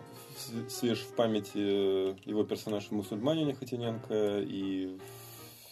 свеж 0.70 1.00
в 1.00 1.16
памяти 1.16 1.58
его 2.30 2.44
персонаж 2.44 2.86
в 2.86 2.92
«Мусульманине» 2.92 3.54
Хотиненко 3.54 4.40
и 4.40 4.98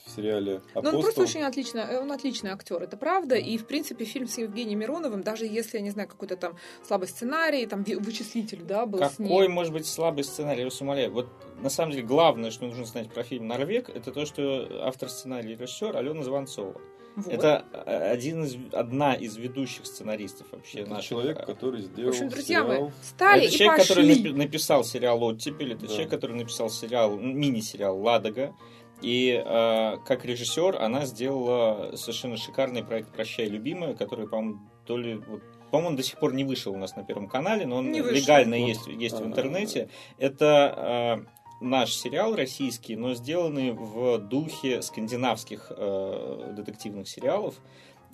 в 0.05 0.09
сериале 0.15 0.61
Ну, 0.75 0.79
«Апостол». 0.79 0.95
он 0.95 1.01
просто 1.01 1.21
очень 1.21 1.41
отлично, 1.43 1.79
э, 1.79 1.99
он 1.99 2.11
отличный 2.11 2.51
актер, 2.51 2.81
это 2.83 2.97
правда. 2.97 3.35
И, 3.35 3.57
в 3.57 3.65
принципе, 3.65 4.03
фильм 4.05 4.27
с 4.27 4.37
Евгением 4.37 4.79
Мироновым, 4.79 5.23
даже 5.23 5.45
если, 5.45 5.77
я 5.77 5.83
не 5.83 5.91
знаю, 5.91 6.09
какой-то 6.09 6.35
там 6.35 6.57
слабый 6.85 7.07
сценарий, 7.07 7.65
там 7.65 7.83
вычислитель, 7.83 8.63
да, 8.63 8.85
был 8.85 8.99
с 8.99 9.11
Какой 9.17 9.47
ним. 9.47 9.51
может 9.51 9.71
быть 9.71 9.85
слабый 9.87 10.23
сценарий, 10.25 10.59
я 10.59 10.65
вас 10.65 10.81
умоляю. 10.81 11.11
Вот 11.11 11.27
на 11.61 11.69
самом 11.69 11.93
деле 11.93 12.03
главное, 12.03 12.51
что 12.51 12.65
нужно 12.65 12.85
знать 12.85 13.11
про 13.13 13.23
фильм 13.23 13.47
«Норвег», 13.47 13.89
это 13.89 14.11
то, 14.11 14.25
что 14.25 14.67
автор 14.85 15.09
сценария 15.09 15.53
и 15.53 15.55
режиссер 15.55 15.95
Алена 15.95 16.23
Звонцова. 16.23 16.79
Вот. 17.15 17.27
Это 17.33 17.65
э, 17.73 18.11
один 18.11 18.43
из, 18.43 18.55
одна 18.71 19.13
из 19.13 19.37
ведущих 19.37 19.85
сценаристов 19.85 20.47
вообще 20.51 20.79
Это 20.79 20.91
наших. 20.91 21.09
человек, 21.09 21.45
который 21.45 21.81
В 21.81 21.85
сделал 21.85 22.09
общем, 22.09 22.29
друзья 22.29 22.61
сериал. 22.63 22.81
мои, 22.81 22.91
встали 23.01 23.45
это 23.45 23.53
и 23.53 23.57
человек, 23.57 23.77
пошли. 23.77 23.87
который 23.95 24.15
напи- 24.15 24.35
написал 24.37 24.83
сериал 24.83 25.23
«Оттепель», 25.23 25.73
это 25.73 25.81
Да. 25.81 25.87
человек, 25.87 26.09
который 26.09 26.35
написал 26.37 26.69
сериал, 26.69 27.11
ну, 27.17 27.31
мини-сериал 27.33 27.99
«Ладога». 27.99 28.55
И 29.01 29.31
э, 29.45 29.97
как 30.05 30.23
режиссер 30.25 30.77
она 30.81 31.05
сделала 31.05 31.95
совершенно 31.97 32.37
шикарный 32.37 32.83
проект 32.83 33.11
«Прощай, 33.13 33.47
любимая», 33.47 33.93
который, 33.95 34.27
по-моему, 34.27 34.59
то 34.85 34.97
ли... 34.97 35.15
Вот, 35.15 35.41
по-моему, 35.71 35.89
он 35.89 35.95
до 35.95 36.03
сих 36.03 36.19
пор 36.19 36.33
не 36.33 36.43
вышел 36.43 36.71
у 36.73 36.77
нас 36.77 36.95
на 36.95 37.03
Первом 37.03 37.27
канале, 37.27 37.65
но 37.65 37.77
он 37.77 37.91
Не 37.91 38.01
вышел. 38.01 38.15
легально 38.17 38.57
Вот. 38.57 38.67
есть, 38.67 38.87
есть 38.87 39.15
в 39.19 39.21
А, 39.23 39.25
интернете. 39.25 39.89
Это 40.19 41.25
э, 41.27 41.42
наш 41.63 41.93
сериал 41.93 42.35
российский, 42.35 42.95
но 42.95 43.13
сделанный 43.13 43.71
в 43.71 44.19
духе 44.19 44.81
скандинавских 44.81 45.71
э, 45.75 46.53
детективных 46.55 47.07
сериалов. 47.07 47.55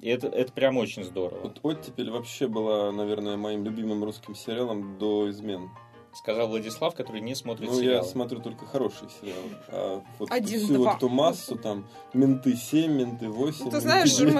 И 0.01 0.09
это, 0.09 0.27
это 0.27 0.51
прям 0.53 0.77
очень 0.77 1.03
здорово. 1.03 1.41
Вот 1.41 1.59
«Оттепель» 1.63 2.09
вообще 2.09 2.47
была, 2.47 2.91
наверное, 2.91 3.35
моим 3.35 3.65
любимым 3.65 4.03
русским 4.03 4.33
сериалом 4.33 4.97
до 4.97 5.29
«Измен». 5.29 5.69
Сказал 6.13 6.47
Владислав, 6.47 6.95
который 6.95 7.21
не 7.21 7.35
смотрит 7.35 7.69
Ну, 7.69 7.75
я 7.75 7.81
сериалы. 7.81 8.07
смотрю 8.07 8.39
только 8.39 8.65
хорошие 8.65 9.09
сериалы. 9.21 9.49
А 9.69 10.01
вот 10.17 10.31
Один, 10.31 10.59
всю 10.59 10.73
два. 10.73 10.85
вот 10.93 10.97
эту 10.97 11.09
массу, 11.09 11.55
там, 11.55 11.87
«Менты 12.13 12.53
7», 12.53 12.87
«Менты 12.87 13.27
8». 13.27 13.29
Ну, 13.29 13.51
ты 13.51 13.63
«Менты 13.65 13.79
знаешь, 13.81 14.09
9». 14.19 14.33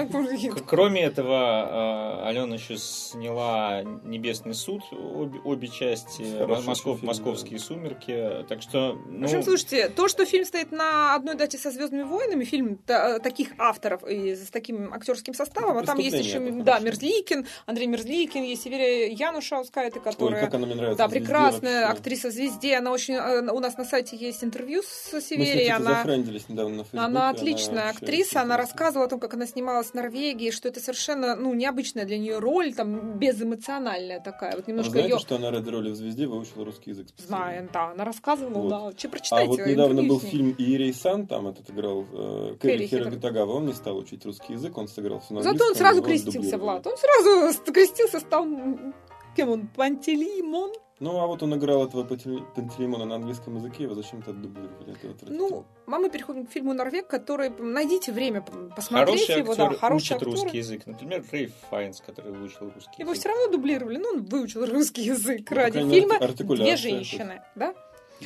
мы- 0.54 0.60
Кроме 0.66 1.02
этого, 1.02 2.20
э, 2.24 2.28
Алена 2.28 2.56
еще 2.56 2.76
сняла 2.76 3.82
«Небесный 4.04 4.54
суд», 4.54 4.82
обе, 4.92 5.38
обе 5.44 5.68
части, 5.68 6.22
Москов, 6.66 6.96
фильм, 6.98 7.06
«Московские 7.06 7.58
сумерки». 7.58 8.44
Так 8.48 8.62
что, 8.62 8.92
В 8.94 9.10
ну, 9.10 9.24
общем, 9.24 9.42
слушайте, 9.42 9.88
то, 9.88 10.08
что 10.08 10.24
фильм 10.26 10.44
стоит 10.44 10.72
на 10.72 11.14
одной 11.14 11.34
дате 11.36 11.56
со 11.58 11.70
Звездными 11.70 12.02
войнами, 12.02 12.44
фильм 12.44 12.76
та- 12.76 13.18
таких 13.20 13.50
авторов 13.58 14.02
и 14.06 14.34
с 14.34 14.50
таким 14.50 14.92
актерским 14.92 15.34
составом, 15.34 15.76
Это 15.78 15.84
а 15.84 15.86
там 15.86 15.98
есть 15.98 16.16
еще 16.16 16.40
да. 16.62 16.78
Мерзликин, 16.80 17.46
Андрей 17.66 17.86
Мерзликин, 17.86 18.42
есть 18.42 18.62
Северия 18.62 19.08
Янушаускайте, 19.12 19.98
Ой, 19.98 20.04
которая 20.04 20.44
как 20.44 20.54
она 20.54 20.66
мне 20.66 20.74
нравится. 20.74 20.98
Да, 20.98 21.08
в 21.08 21.12
Прекрасная 21.60 21.82
вообще. 21.86 21.98
актриса 21.98 22.30
звезде. 22.30 22.76
Она 22.76 22.90
очень. 22.92 23.14
э, 23.14 23.50
У 23.50 23.60
нас 23.60 23.76
на 23.76 23.84
сайте 23.84 24.16
есть 24.16 24.42
интервью 24.44 24.82
с 24.82 25.12
Мы 25.12 25.20
с 25.20 25.26
Северией. 25.26 25.70
Она, 25.70 26.04
недавно 26.04 26.76
на 26.76 26.82
Фейсбуке. 26.84 26.98
она 27.04 27.30
отличная 27.30 27.84
вообще 27.86 27.98
актриса. 27.98 28.40
Она 28.42 28.56
рассказывала 28.56 29.06
о 29.06 29.08
том, 29.08 29.20
как 29.20 29.34
она 29.34 29.46
снималась 29.46 29.88
в 29.88 29.94
Норвегии, 29.94 30.50
что 30.50 30.68
это 30.68 30.80
совершенно 30.80 31.36
ну, 31.36 31.54
необычная 31.54 32.04
для 32.04 32.18
нее 32.18 32.38
роль, 32.38 32.74
там 32.74 33.18
безэмоциональная 33.18 34.20
такая. 34.20 34.54
Вот 34.56 34.64
А 34.66 34.70
немножко 34.70 34.92
знаете, 34.92 35.10
ее. 35.10 35.18
что 35.18 35.36
она 35.36 35.50
ради 35.50 35.68
роли 35.68 35.90
в 35.90 35.94
«Звезде» 35.96 36.26
выучила 36.26 36.64
русский 36.64 36.90
язык? 36.90 37.08
Знаем, 37.18 37.68
да, 37.72 37.90
она 37.90 38.04
рассказывала, 38.04 38.62
Вот. 38.62 38.68
да. 38.92 38.92
Че, 38.96 39.08
А 39.08 39.10
прочитайте. 39.10 39.48
вот 39.50 39.66
недавно 39.66 40.02
был 40.02 40.20
фильм 40.20 40.54
«Иерей 40.58 40.92
Сан», 40.94 41.26
там 41.26 41.48
этот 41.48 41.70
играл 41.70 42.04
э, 42.12 42.54
Кэрри. 42.60 42.86
Хирогатагава, 42.86 43.52
он 43.52 43.66
не 43.66 43.72
стал 43.72 43.96
учить 43.98 44.24
русский 44.24 44.54
язык, 44.54 44.76
он 44.78 44.88
сыграл 44.88 45.20
все 45.20 45.34
на 45.34 45.42
Зато 45.42 45.64
он 45.64 45.74
сразу 45.74 46.02
крестился. 46.02 46.58
Влад. 46.58 46.86
Он 46.86 46.94
сразу 46.96 47.62
крестился, 47.72 48.20
стал 48.20 48.46
Кем 49.36 49.48
он? 49.50 49.68
Пантелеймон? 49.68 50.72
Ну, 50.98 51.18
а 51.18 51.26
вот 51.26 51.42
он 51.42 51.54
играл 51.54 51.86
этого 51.86 52.04
Пантеле- 52.04 52.44
Пантелеймона 52.54 53.06
на 53.06 53.14
английском 53.14 53.56
языке, 53.56 53.84
его 53.84 53.94
зачем-то 53.94 54.32
отдублировали. 54.32 54.94
Это. 55.02 55.32
Ну, 55.32 55.64
а 55.86 55.98
мы 55.98 56.10
переходим 56.10 56.44
к 56.46 56.50
фильму 56.50 56.74
«Норвег», 56.74 57.06
который... 57.08 57.48
Найдите 57.48 58.12
время 58.12 58.42
п- 58.42 58.52
посмотреть 58.76 59.26
Хороший 59.26 59.38
его. 59.42 59.52
актер 59.52 59.70
да, 59.70 59.76
хороший 59.78 60.02
учит 60.02 60.12
актер. 60.16 60.26
русский 60.28 60.58
язык. 60.58 60.86
Например, 60.86 61.24
Рейф 61.32 61.52
Файнс, 61.70 62.02
который 62.02 62.32
выучил 62.32 62.70
русский 62.74 62.96
Его 63.00 63.12
язык. 63.12 63.20
все 63.20 63.28
равно 63.30 63.48
дублировали, 63.50 63.96
но 63.96 64.10
он 64.10 64.24
выучил 64.26 64.66
русский 64.70 65.02
язык 65.02 65.50
Ну, 65.50 65.56
ради 65.56 65.78
фильма 65.88 66.18
«Две 66.18 66.76
женщины». 66.76 67.40
Да? 67.54 67.74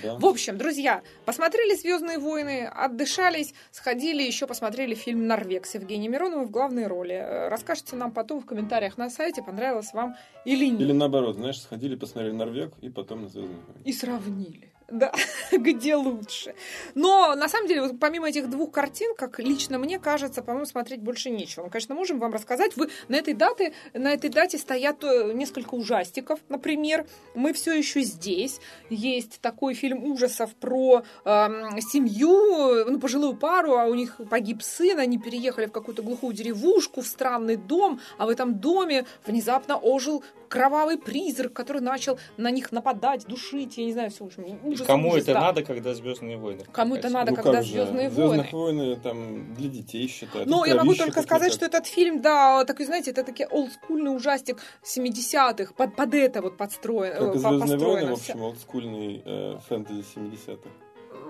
Да. 0.02 0.16
В 0.16 0.26
общем, 0.26 0.58
друзья, 0.58 1.02
посмотрели 1.24 1.74
«Звездные 1.74 2.18
войны», 2.18 2.66
отдышались, 2.66 3.54
сходили, 3.70 4.22
еще 4.22 4.46
посмотрели 4.46 4.94
фильм 4.94 5.26
«Норвег» 5.26 5.66
с 5.66 5.74
Евгением 5.74 6.12
Мироновым 6.12 6.46
в 6.46 6.50
главной 6.50 6.86
роли. 6.86 7.14
Э, 7.14 7.48
Расскажите 7.48 7.96
нам 7.96 8.12
потом 8.12 8.40
в 8.40 8.46
комментариях 8.46 8.98
на 8.98 9.10
сайте, 9.10 9.42
понравилось 9.42 9.92
вам 9.92 10.16
или 10.44 10.66
нет. 10.66 10.80
Или 10.80 10.92
наоборот, 10.92 11.36
знаешь, 11.36 11.60
сходили, 11.60 11.94
посмотрели 11.94 12.32
Норвег 12.32 12.72
и 12.80 12.88
потом 12.88 13.22
на 13.22 13.28
Звездные 13.28 13.58
войны. 13.66 13.82
И 13.84 13.92
сравнили. 13.92 14.73
Да, 14.94 15.12
где 15.52 15.96
лучше. 15.96 16.54
Но, 16.94 17.34
на 17.34 17.48
самом 17.48 17.66
деле, 17.66 17.82
вот 17.82 17.98
помимо 17.98 18.28
этих 18.28 18.48
двух 18.48 18.70
картин, 18.70 19.12
как 19.16 19.40
лично 19.40 19.76
мне 19.76 19.98
кажется, 19.98 20.40
по-моему, 20.40 20.66
смотреть 20.66 21.00
больше 21.00 21.30
нечего. 21.30 21.64
Мы, 21.64 21.70
конечно, 21.70 21.96
можем 21.96 22.20
вам 22.20 22.32
рассказать. 22.32 22.76
Вы 22.76 22.90
на 23.08 23.16
этой 23.16 23.34
дате, 23.34 23.72
на 23.92 24.12
этой 24.12 24.30
дате 24.30 24.56
стоят 24.56 25.02
э, 25.02 25.32
несколько 25.34 25.74
ужастиков. 25.74 26.38
Например, 26.48 27.06
«Мы 27.34 27.52
все 27.52 27.72
еще 27.72 28.02
здесь». 28.02 28.60
Есть 28.88 29.40
такой 29.40 29.74
фильм 29.74 30.04
ужасов 30.04 30.54
про 30.54 31.02
эм, 31.24 31.80
семью, 31.80 32.84
ну, 32.88 33.00
пожилую 33.00 33.36
пару, 33.36 33.76
а 33.76 33.86
у 33.86 33.94
них 33.94 34.20
погиб 34.30 34.62
сын, 34.62 35.00
они 35.00 35.18
переехали 35.18 35.66
в 35.66 35.72
какую-то 35.72 36.02
глухую 36.02 36.32
деревушку, 36.34 37.00
в 37.00 37.06
странный 37.08 37.56
дом, 37.56 37.98
а 38.16 38.26
в 38.26 38.28
этом 38.28 38.60
доме 38.60 39.06
внезапно 39.26 39.76
ожил 39.76 40.22
кровавый 40.54 40.98
призрак, 40.98 41.52
который 41.52 41.82
начал 41.82 42.16
на 42.36 42.52
них 42.52 42.70
нападать, 42.70 43.26
душить, 43.26 43.76
я 43.76 43.86
не 43.86 43.92
знаю, 43.92 44.10
все, 44.10 44.22
в 44.22 44.28
общем, 44.28 44.60
ужас, 44.62 44.86
Кому 44.86 45.08
ужас, 45.08 45.24
это 45.24 45.32
да. 45.34 45.40
надо, 45.40 45.64
когда 45.64 45.94
Звездные 45.94 46.36
войны? 46.36 46.62
Кому 46.70 46.94
это 46.94 47.08
надо, 47.08 47.32
ну, 47.32 47.36
когда 47.36 47.52
как 47.54 47.64
же, 47.64 47.72
«Звездные 47.72 48.08
«Звездных 48.08 48.52
войны». 48.52 48.82
войны» 48.82 49.00
там 49.02 49.54
для 49.54 49.68
детей 49.68 50.06
считают. 50.06 50.48
Ну, 50.48 50.64
я 50.64 50.76
могу 50.76 50.94
только 50.94 51.22
сказать, 51.22 51.52
что 51.52 51.66
этот 51.66 51.86
фильм, 51.86 52.22
да, 52.22 52.64
такой, 52.64 52.86
знаете, 52.86 53.10
это 53.10 53.24
такой 53.24 53.46
олдскульный 53.46 54.14
ужастик 54.14 54.58
70-х, 54.84 55.74
под, 55.74 55.96
под 55.96 56.14
это 56.14 56.40
вот 56.40 56.56
подстроен, 56.56 57.14
Как 57.14 57.34
э, 57.34 57.38
и 57.38 57.42
по- 57.42 57.48
«Звездные 57.58 57.78
войны», 57.78 58.10
в 58.10 58.12
общем, 58.12 58.40
олдскульный 58.40 59.22
э, 59.24 59.58
фэнтези 59.68 60.04
70-х. 60.14 60.83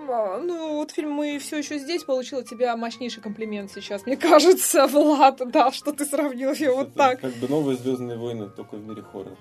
Ну, 0.07 0.75
вот 0.77 0.91
фильм 0.91 1.11
«Мы 1.11 1.39
все 1.39 1.57
еще 1.57 1.79
здесь» 1.79 2.03
получил 2.03 2.39
от 2.39 2.49
тебя 2.49 2.75
мощнейший 2.77 3.21
комплимент 3.21 3.71
сейчас, 3.71 4.05
мне 4.05 4.17
кажется, 4.17 4.87
Влад, 4.91 5.41
да, 5.51 5.71
что 5.71 5.91
ты 5.91 6.05
сравнил 6.05 6.53
ее 6.53 6.71
вот 6.73 6.93
так. 6.93 7.21
Как 7.21 7.33
бы 7.33 7.47
новые 7.47 7.77
«Звездные 7.77 8.17
войны», 8.17 8.49
только 8.49 8.75
в 8.75 8.87
мире 8.87 9.01
хоррора. 9.01 9.37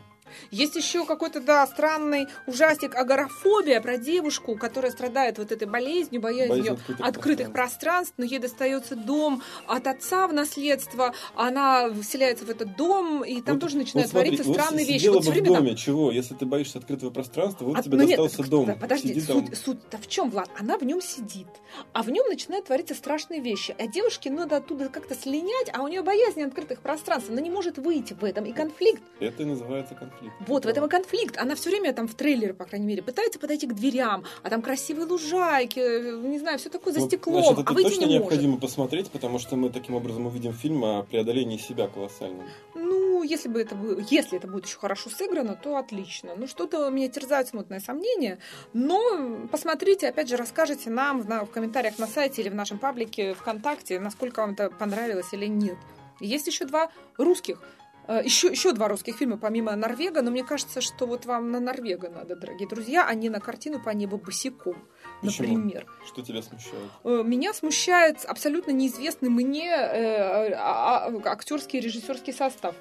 Есть 0.50 0.76
еще 0.76 1.04
какой-то, 1.04 1.40
да, 1.40 1.66
странный 1.66 2.26
ужастик 2.46 2.94
агорафобия 2.94 3.80
про 3.80 3.96
девушку, 3.98 4.56
которая 4.56 4.90
страдает 4.92 5.38
вот 5.38 5.52
этой 5.52 5.66
болезнью, 5.68 6.20
боязнью 6.20 6.48
Боязнь 6.48 6.72
открытых 6.80 7.06
открытых 7.06 7.52
пространств, 7.52 8.14
но 8.16 8.24
ей 8.24 8.38
достается 8.38 8.96
дом 8.96 9.42
от 9.66 9.86
отца 9.86 10.26
в 10.26 10.32
наследство, 10.32 11.14
она 11.34 11.90
вселяется 12.02 12.44
в 12.44 12.50
этот 12.50 12.76
дом, 12.76 13.24
и 13.24 13.40
там 13.40 13.54
Вот- 13.54 13.60
тоже 13.60 13.76
начинают 13.76 14.06
вот 14.12 14.20
смотри, 14.22 14.30
твориться 14.36 14.44
вот 14.48 14.60
странные 14.60 14.86
вещи. 14.86 15.06
Вот 15.08 15.24
бы 15.24 15.30
в 15.30 15.32
время 15.32 15.46
там- 15.52 15.64
доме, 15.64 15.76
чего? 15.76 16.10
Если 16.10 16.34
ты 16.34 16.46
боишься 16.46 16.78
открытого 16.78 17.10
пространства, 17.10 17.64
вот 17.64 17.78
А, 17.78 17.82
тебе 17.82 17.96
ну 17.96 18.02
нет, 18.04 18.10
достался 18.18 18.36
так, 18.38 18.48
дом. 18.48 18.66
да, 18.66 18.74
подожди, 18.74 19.20
там. 19.20 19.46
суть, 19.46 19.58
суть-то 19.58 19.98
в 19.98 20.08
чем, 20.08 20.30
Влад? 20.30 20.50
Она 20.58 20.78
в 20.78 20.82
нем 20.84 21.00
сидит, 21.00 21.48
а 21.92 22.02
в 22.02 22.10
нем 22.10 22.26
начинают 22.28 22.66
твориться 22.66 22.94
страшные 22.94 23.40
вещи. 23.40 23.74
А 23.78 23.86
девушке 23.86 24.30
надо 24.30 24.56
оттуда 24.56 24.88
как-то 24.88 25.14
слинять, 25.14 25.70
а 25.72 25.82
у 25.82 25.88
нее 25.88 26.02
боязнь 26.02 26.42
открытых 26.42 26.80
пространств. 26.80 27.30
Она 27.30 27.40
не 27.40 27.50
может 27.50 27.78
выйти 27.78 28.14
в 28.14 28.24
этом. 28.24 28.44
И 28.44 28.52
конфликт. 28.52 29.02
Это 29.20 29.42
и 29.42 29.46
называется 29.46 29.94
конфликт. 29.94 30.13
Вот, 30.40 30.64
в 30.64 30.68
этом 30.68 30.86
и 30.86 30.88
конфликт. 30.88 31.36
Она 31.38 31.54
все 31.54 31.70
время 31.70 31.92
там 31.92 32.08
в 32.08 32.14
трейлере, 32.14 32.54
по 32.54 32.64
крайней 32.64 32.86
мере, 32.86 33.02
пытается 33.02 33.38
подойти 33.38 33.66
к 33.66 33.74
дверям, 33.74 34.24
а 34.42 34.50
там 34.50 34.62
красивые 34.62 35.06
лужайки, 35.06 35.78
э, 35.80 36.16
не 36.18 36.38
знаю, 36.38 36.58
все 36.58 36.68
такое 36.68 36.92
за 36.92 37.00
Вот, 37.00 37.08
стеклом, 37.08 37.42
значит, 37.42 37.58
это 37.60 37.70
а 37.70 37.74
выйти 37.74 37.88
точно 37.88 38.00
не 38.00 38.06
может. 38.06 38.20
необходимо 38.20 38.56
посмотреть, 38.58 39.10
потому 39.10 39.38
что 39.38 39.56
мы 39.56 39.70
таким 39.70 39.94
образом 39.94 40.26
увидим 40.26 40.52
фильм 40.52 40.84
о 40.84 41.02
преодолении 41.02 41.56
себя 41.56 41.88
колоссальном. 41.88 42.46
Ну, 42.74 43.22
если 43.22 43.48
бы 43.48 43.60
это 43.60 43.74
было, 43.74 44.00
если 44.10 44.38
это 44.38 44.46
будет 44.46 44.66
еще 44.66 44.78
хорошо 44.78 45.10
сыграно, 45.10 45.54
то 45.54 45.76
отлично. 45.76 46.34
Ну, 46.36 46.46
что-то 46.46 46.88
меня 46.90 47.08
терзают 47.08 47.48
смутные 47.48 47.80
сомнения. 47.80 48.38
Но 48.72 49.46
посмотрите, 49.50 50.08
опять 50.08 50.28
же, 50.28 50.36
расскажите 50.36 50.90
нам 50.90 51.20
в, 51.22 51.26
в 51.26 51.50
комментариях 51.50 51.98
на 51.98 52.06
сайте 52.06 52.42
или 52.42 52.48
в 52.48 52.54
нашем 52.54 52.78
паблике 52.78 53.34
ВКонтакте, 53.34 54.00
насколько 54.00 54.40
вам 54.40 54.52
это 54.52 54.70
понравилось 54.70 55.32
или 55.32 55.46
нет. 55.46 55.76
Есть 56.20 56.46
еще 56.46 56.64
два 56.64 56.90
русских. 57.16 57.60
Э, 58.08 58.22
Еще, 58.24 58.48
еще 58.48 58.72
два 58.72 58.88
русских 58.88 59.16
фильма 59.16 59.36
помимо 59.36 59.74
Норвега, 59.76 60.22
но 60.22 60.30
мне 60.30 60.44
кажется, 60.44 60.80
что 60.80 61.06
вот 61.06 61.26
вам 61.26 61.50
на 61.50 61.60
Норвега 61.60 62.08
надо, 62.08 62.36
дорогие 62.36 62.68
друзья, 62.68 63.06
а 63.06 63.14
не 63.14 63.28
на 63.28 63.40
картину 63.40 63.82
по 63.82 63.90
небу 63.90 64.18
босиком, 64.18 64.76
Почему? 65.22 65.56
например. 65.58 65.86
Что 66.06 66.22
тебя 66.22 66.42
смущает? 66.42 66.90
Э, 67.04 67.22
Меня 67.24 67.52
смущает 67.54 68.24
абсолютно 68.26 68.70
неизвестный 68.72 69.30
мне 69.30 69.68
э, 69.70 70.52
а- 70.54 71.06
а- 71.06 71.30
актерский 71.30 71.78
и 71.78 71.82
режиссерский 71.82 72.32
состав. 72.32 72.74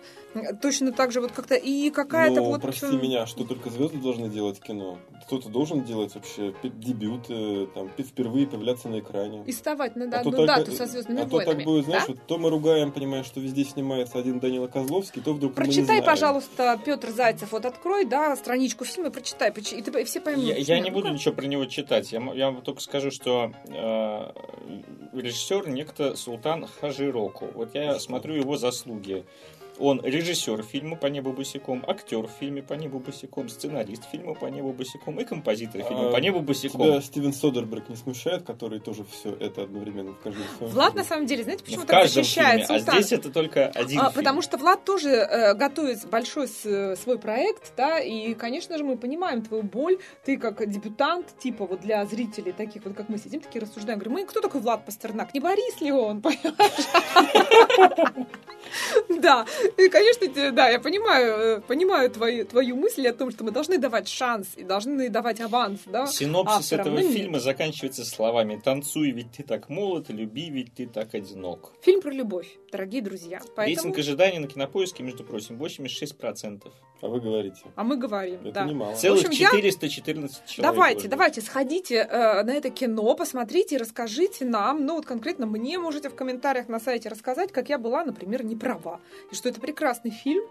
Точно 0.61 0.91
так 0.91 1.11
же 1.11 1.21
вот 1.21 1.31
как-то 1.31 1.55
и 1.55 1.89
какая-то 1.91 2.41
ну, 2.41 2.45
вот... 2.45 2.61
прости 2.61 2.87
меня, 2.87 3.27
что 3.27 3.43
только 3.43 3.69
звезды 3.69 3.97
должны 3.99 4.29
делать 4.29 4.59
кино. 4.59 4.97
Кто-то 5.27 5.47
должен 5.49 5.83
делать 5.83 6.15
вообще 6.15 6.53
пи- 6.61 6.69
дебют, 6.69 7.25
э, 7.29 7.67
там, 7.73 7.89
впервые 7.97 8.47
появляться 8.47 8.89
на 8.89 8.99
экране. 8.99 9.43
И 9.45 9.51
вставать 9.51 9.95
на 9.95 10.05
А 10.05 10.09
то 10.11 10.19
одну 10.29 10.31
так- 10.31 10.47
дату 10.47 10.71
со 10.71 10.85
звездными 10.87 11.21
а 11.21 11.25
то 11.25 11.35
войнами. 11.37 11.55
так 11.55 11.63
будет, 11.65 11.85
знаешь, 11.85 12.03
да? 12.07 12.13
вот 12.13 12.27
то 12.27 12.37
мы 12.39 12.49
ругаем, 12.49 12.91
понимаешь, 12.91 13.25
что 13.27 13.39
везде 13.39 13.63
снимается 13.63 14.17
один 14.17 14.39
Данила 14.39 14.67
Козловский, 14.67 15.21
то 15.21 15.33
вдруг 15.33 15.55
мы 15.55 15.61
не 15.61 15.65
Прочитай, 15.65 15.85
знаем. 15.85 16.03
пожалуйста, 16.05 16.79
Петр 16.83 17.11
Зайцев, 17.11 17.51
вот 17.51 17.65
открой, 17.65 18.05
да, 18.05 18.35
страничку 18.35 18.85
фильма, 18.85 19.11
прочитай, 19.11 19.49
и, 19.51 19.81
ты, 19.81 20.01
и 20.01 20.03
все 20.03 20.19
поймут. 20.19 20.45
Я, 20.45 20.57
я 20.57 20.79
не 20.79 20.89
ну 20.89 20.95
буду 20.95 21.09
ничего 21.09 21.33
про 21.35 21.45
него 21.45 21.65
читать. 21.65 22.11
Я, 22.11 22.19
я 22.33 22.51
вам 22.51 22.61
только 22.61 22.81
скажу, 22.81 23.11
что 23.11 23.51
э, 23.67 24.31
режиссер 25.13 25.69
некто 25.69 26.15
Султан 26.15 26.67
Хажироку. 26.67 27.49
Вот 27.53 27.75
я 27.75 27.99
смотрю 27.99 28.35
его 28.35 28.57
заслуги. 28.57 29.25
Он 29.79 29.99
режиссер 30.03 30.61
фильма 30.63 30.95
«По 30.95 31.07
небу 31.07 31.33
босиком», 31.33 31.83
актер 31.87 32.19
в 32.27 32.29
фильме 32.39 32.61
«По 32.61 32.73
небу 32.75 32.99
босиком», 32.99 33.49
сценарист 33.49 34.03
фильма 34.11 34.35
«По 34.35 34.45
небу 34.45 34.71
босиком» 34.71 35.19
и 35.19 35.25
композитор 35.25 35.81
фильма 35.81 36.09
А 36.09 36.11
«По 36.11 36.17
небу 36.17 36.37
Тебя 36.39 36.47
босиком». 36.47 37.01
Стивен 37.01 37.33
Содерберг 37.33 37.89
не 37.89 37.95
смущает, 37.95 38.43
который 38.43 38.79
тоже 38.79 39.03
все 39.11 39.31
это 39.33 39.63
одновременно 39.63 40.11
в 40.11 40.19
каждом 40.19 40.43
своем 40.57 40.71
Влад, 40.71 40.89
фильме? 40.91 41.01
на 41.01 41.07
самом 41.09 41.25
деле, 41.25 41.43
знаете, 41.43 41.63
Ну, 41.63 41.65
почему 41.65 41.83
в 41.83 41.87
так 41.87 42.07
защищает 42.07 42.67
фильме, 42.67 42.83
а 42.87 42.91
здесь 42.93 43.11
это 43.13 43.29
только 43.31 43.65
один 43.69 43.99
А, 43.99 44.03
фильм. 44.03 44.13
потому 44.13 44.41
что 44.43 44.57
Влад 44.57 44.85
тоже 44.85 45.09
э, 45.09 45.53
готовит 45.55 46.05
большой 46.07 46.47
с- 46.47 46.95
свой 47.01 47.17
проект, 47.17 47.73
да, 47.75 47.99
и, 47.99 48.35
конечно 48.35 48.77
же, 48.77 48.83
мы 48.83 48.95
понимаем 48.95 49.41
твою 49.41 49.63
боль. 49.63 49.97
Ты 50.23 50.37
как 50.37 50.69
дебютант, 50.69 51.25
типа 51.39 51.65
вот 51.65 51.81
для 51.81 52.05
зрителей 52.05 52.51
таких 52.51 52.85
вот, 52.85 52.93
как 52.95 53.09
мы 53.09 53.17
сидим, 53.17 53.41
такие 53.41 53.59
рассуждаем. 53.61 53.97
Говорим, 53.97 54.19
мы, 54.19 54.25
кто 54.25 54.39
такой 54.39 54.61
Влад 54.61 54.85
Пастернак? 54.85 55.33
Не 55.33 55.39
Борис 55.39 55.81
ли 55.81 55.91
он, 55.91 56.21
понимаешь? 56.21 58.13
Да, 59.21 59.45
и, 59.77 59.89
конечно, 59.89 60.51
да, 60.51 60.69
я 60.69 60.79
понимаю, 60.79 61.57
э, 61.57 61.61
понимаю 61.61 62.09
твою, 62.09 62.45
твою 62.45 62.75
мысль 62.75 63.07
о 63.07 63.13
том, 63.13 63.31
что 63.31 63.43
мы 63.43 63.51
должны 63.51 63.77
давать 63.77 64.07
шанс 64.07 64.49
и 64.55 64.63
должны 64.63 65.09
давать 65.09 65.41
аванс, 65.41 65.81
да. 65.85 66.07
Синопсис 66.07 66.73
авторам, 66.73 66.81
этого 66.81 66.95
ну, 66.99 67.07
нет. 67.07 67.13
фильма 67.13 67.39
заканчивается 67.39 68.05
словами 68.05 68.61
«Танцуй, 68.63 69.11
ведь 69.11 69.31
ты 69.31 69.43
так 69.43 69.69
молод, 69.69 70.09
люби, 70.09 70.49
ведь 70.49 70.73
ты 70.73 70.87
так 70.87 71.13
одинок». 71.13 71.73
Фильм 71.81 72.01
про 72.01 72.11
любовь, 72.11 72.57
дорогие 72.71 73.01
друзья. 73.01 73.41
Поэтому... 73.55 73.65
Рейтинг 73.65 73.97
ожиданий 73.97 74.39
на 74.39 74.47
кинопоиске, 74.47 75.03
между 75.03 75.23
прочим, 75.23 75.61
86%. 75.61 76.71
А 77.03 77.07
вы 77.09 77.19
говорите. 77.19 77.59
А 77.75 77.83
мы 77.83 77.97
говорим, 77.97 78.39
Это 78.45 78.51
да. 78.51 78.63
немало. 78.63 78.95
Целых 78.95 79.25
общем, 79.25 79.41
я- 79.41 79.49
414 79.49 80.45
человек. 80.45 80.73
Давайте, 80.73 81.01
было. 81.01 81.09
давайте, 81.09 81.41
сходите 81.41 81.95
э, 81.95 82.43
на 82.43 82.51
это 82.51 82.69
кино, 82.69 83.13
посмотрите 83.15 83.75
и 83.75 83.77
расскажите 83.77 84.45
нам, 84.45 84.85
ну 84.85 84.95
вот 84.95 85.05
конкретно 85.05 85.45
мне 85.45 85.77
можете 85.77 86.09
в 86.09 86.15
комментариях 86.15 86.69
на 86.69 86.79
сайте 86.79 87.09
рассказать, 87.09 87.51
как 87.51 87.67
я 87.67 87.77
была, 87.77 88.05
например, 88.05 88.45
не 88.45 88.55
права, 88.55 89.01
и 89.29 89.35
что 89.35 89.49
это 89.53 89.61
прекрасный 89.61 90.11
фильм, 90.11 90.43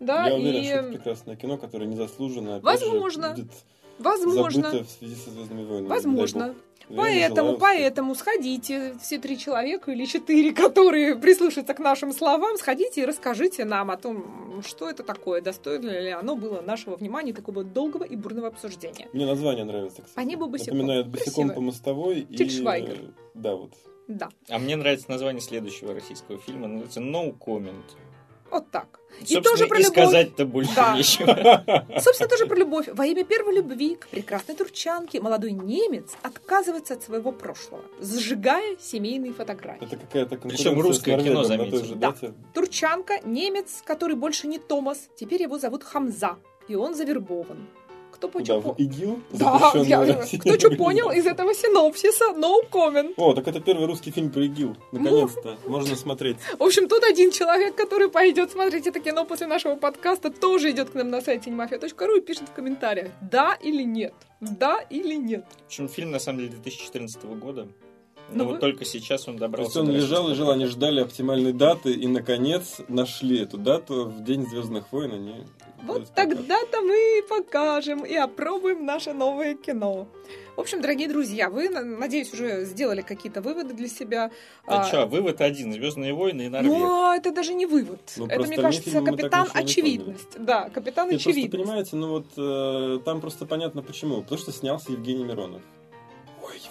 да, 0.00 0.28
Я 0.28 0.36
уверен, 0.36 0.60
и 0.60 0.64
что 0.66 0.74
это 0.76 0.88
прекрасное 0.88 1.36
кино, 1.36 1.56
которое 1.56 1.86
незаслуженно 1.86 2.56
опять 2.56 2.80
же, 2.80 2.86
Возможно. 2.86 3.30
будет 3.30 3.50
возможно, 3.98 4.70
забыто 4.70 4.84
в 4.84 4.90
связи 4.90 5.14
со 5.16 5.30
«Звездными 5.30 5.64
войнами». 5.64 5.88
возможно. 5.88 6.54
Поэтому, 6.94 7.34
желаю 7.36 7.58
поэтому 7.58 8.14
сходите, 8.14 8.96
все 9.02 9.18
три 9.18 9.36
человека 9.38 9.92
или 9.92 10.06
четыре, 10.06 10.52
которые 10.54 11.16
прислушаются 11.16 11.74
к 11.74 11.78
нашим 11.80 12.12
словам, 12.12 12.56
сходите 12.56 13.02
и 13.02 13.04
расскажите 13.04 13.64
нам 13.66 13.90
о 13.90 13.96
том, 13.98 14.62
что 14.66 14.88
это 14.88 15.02
такое, 15.02 15.42
достойно 15.42 15.90
ли 15.90 16.10
оно 16.10 16.34
было 16.34 16.62
нашего 16.62 16.96
внимания, 16.96 17.34
такого 17.34 17.62
долгого 17.62 18.04
и 18.04 18.16
бурного 18.16 18.48
обсуждения. 18.48 19.06
Мне 19.12 19.26
название 19.26 19.64
нравится, 19.64 20.02
кстати. 20.02 20.14
По 20.14 20.20
небу 20.20 20.46
босиком. 20.46 20.78
Напоминает 20.78 21.08
босиком 21.08 21.34
Красиво. 21.34 21.54
по 21.54 21.60
мостовой. 21.60 22.20
и, 22.20 22.36
Тиль 22.36 22.50
Швайгер. 22.50 22.94
э, 22.94 23.10
Да, 23.34 23.54
вот. 23.56 23.72
Да. 24.06 24.30
А 24.48 24.58
мне 24.58 24.74
нравится 24.76 25.10
название 25.10 25.42
следующего 25.42 25.92
российского 25.92 26.38
фильма, 26.38 26.68
называется 26.68 27.00
«No 27.00 27.36
Comment». 27.38 27.84
Вот 28.50 28.70
так. 28.70 29.00
И 29.26 29.40
тоже 29.40 29.66
про 29.66 29.78
и 29.78 29.82
любовь. 29.82 29.96
сказать-то 29.96 30.46
больше 30.46 30.74
да. 30.74 30.96
нечего. 30.96 31.64
Собственно, 31.98 32.28
тоже 32.28 32.46
про 32.46 32.56
любовь. 32.56 32.88
Во 32.92 33.04
имя 33.04 33.24
первой 33.24 33.56
любви 33.56 33.96
к 33.96 34.08
прекрасной 34.08 34.54
турчанке 34.54 35.20
молодой 35.20 35.52
немец 35.52 36.12
отказывается 36.22 36.94
от 36.94 37.02
своего 37.02 37.32
прошлого, 37.32 37.82
сжигая 38.00 38.76
семейные 38.80 39.32
фотографии. 39.32 39.84
Это 39.84 39.96
какая-то 39.96 40.36
Причем 40.36 40.80
русское 40.80 41.18
кино, 41.20 41.42
заметьте. 41.44 41.94
Да. 41.96 42.14
Турчанка, 42.54 43.20
немец, 43.24 43.82
который 43.84 44.14
больше 44.14 44.46
не 44.46 44.58
Томас, 44.58 45.08
теперь 45.16 45.42
его 45.42 45.58
зовут 45.58 45.82
Хамза, 45.82 46.36
и 46.68 46.76
он 46.76 46.94
завербован. 46.94 47.68
Кто 48.12 48.28
по 48.28 48.42
да, 48.42 48.58
в 48.58 48.74
ИГИЛ? 48.78 49.20
Да, 49.32 49.72
я, 49.84 50.16
кто 50.40 50.58
что 50.58 50.70
понял 50.76 51.10
из 51.10 51.26
этого 51.26 51.54
синопсиса, 51.54 52.24
no 52.36 52.68
comment. 52.70 53.14
О, 53.16 53.34
так 53.34 53.46
это 53.46 53.60
первый 53.60 53.86
русский 53.86 54.10
фильм 54.10 54.30
про 54.30 54.44
ИГИЛ. 54.44 54.76
Наконец-то, 54.92 55.56
ну. 55.64 55.70
можно 55.70 55.94
смотреть. 55.94 56.36
В 56.58 56.62
общем, 56.62 56.88
тут 56.88 57.04
один 57.04 57.30
человек, 57.30 57.76
который 57.76 58.08
пойдет 58.08 58.50
смотреть 58.50 58.86
это 58.86 59.00
кино 59.00 59.24
после 59.24 59.46
нашего 59.46 59.76
подкаста, 59.76 60.30
тоже 60.30 60.70
идет 60.70 60.90
к 60.90 60.94
нам 60.94 61.10
на 61.10 61.20
сайте 61.20 61.50
немафия.ру 61.50 62.16
и 62.16 62.20
пишет 62.20 62.48
в 62.48 62.52
комментариях, 62.52 63.10
да 63.20 63.54
или 63.54 63.82
нет. 63.82 64.14
Да 64.40 64.80
или 64.90 65.14
нет. 65.14 65.44
В 65.64 65.66
общем, 65.66 65.88
фильм 65.88 66.10
на 66.10 66.18
самом 66.18 66.40
деле 66.40 66.50
2014 66.50 67.24
года. 67.24 67.68
Но 68.30 68.44
ну, 68.44 68.50
вот 68.50 68.60
только 68.60 68.84
сейчас 68.84 69.26
он 69.26 69.36
добрался. 69.36 69.72
То 69.72 69.80
есть 69.80 69.90
он 69.90 69.96
лежал, 69.96 70.28
лежал, 70.28 70.50
они 70.50 70.66
ждали 70.66 71.00
оптимальной 71.00 71.52
даты 71.52 71.92
и, 71.92 72.06
наконец, 72.06 72.76
нашли 72.88 73.40
эту 73.40 73.56
дату 73.56 74.04
в 74.04 74.22
День 74.22 74.46
Звездных 74.46 74.92
войн. 74.92 75.14
Они 75.14 75.34
вот 75.82 76.12
тогда-то 76.14 76.80
мы 76.82 77.22
покажем 77.28 78.04
и 78.04 78.14
опробуем 78.14 78.84
наше 78.84 79.12
новое 79.12 79.54
кино. 79.54 80.08
В 80.56 80.60
общем, 80.60 80.80
дорогие 80.80 81.08
друзья, 81.08 81.50
вы, 81.50 81.68
надеюсь, 81.68 82.32
уже 82.32 82.64
сделали 82.64 83.00
какие-то 83.02 83.40
выводы 83.40 83.74
для 83.74 83.86
себя. 83.88 84.32
А, 84.66 84.80
а 84.80 84.84
что, 84.84 85.06
вывод 85.06 85.40
один, 85.40 85.72
Звездные 85.72 86.12
войны 86.12 86.46
и 86.46 86.48
Норвег. 86.48 86.72
Ну, 86.72 87.14
это 87.14 87.30
даже 87.30 87.54
не 87.54 87.64
вывод. 87.64 88.00
Ну, 88.16 88.26
это, 88.26 88.42
мне 88.42 88.56
кажется, 88.56 89.00
капитан 89.00 89.48
очевидность. 89.54 90.36
Да, 90.36 90.68
капитан 90.70 91.10
Нет, 91.10 91.20
очевидность. 91.20 91.50
Просто 91.52 91.64
понимаете, 91.64 91.96
ну 91.96 92.08
вот 92.08 92.26
э, 92.36 92.98
там 93.04 93.20
просто 93.20 93.46
понятно 93.46 93.82
почему. 93.82 94.22
Потому 94.22 94.40
что 94.40 94.50
снялся 94.50 94.90
Евгений 94.90 95.22
Миронов. 95.22 95.62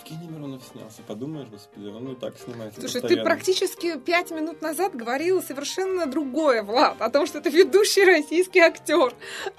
Евгений 0.09 0.31
Миронов 0.31 0.63
снялся. 0.63 1.01
Подумаешь, 1.07 1.47
господи, 1.49 1.87
он 1.87 2.11
и 2.11 2.15
так 2.15 2.37
снимается 2.37 2.79
Слушай, 2.79 3.01
постоянно. 3.01 3.23
ты 3.23 3.23
практически 3.23 3.99
пять 3.99 4.31
минут 4.31 4.61
назад 4.61 4.95
говорил 4.95 5.41
совершенно 5.41 6.05
другое, 6.05 6.63
Влад, 6.63 7.01
о 7.01 7.09
том, 7.09 7.25
что 7.25 7.39
это 7.39 7.49
ведущий 7.49 8.03
российский 8.05 8.59
актер, 8.59 9.13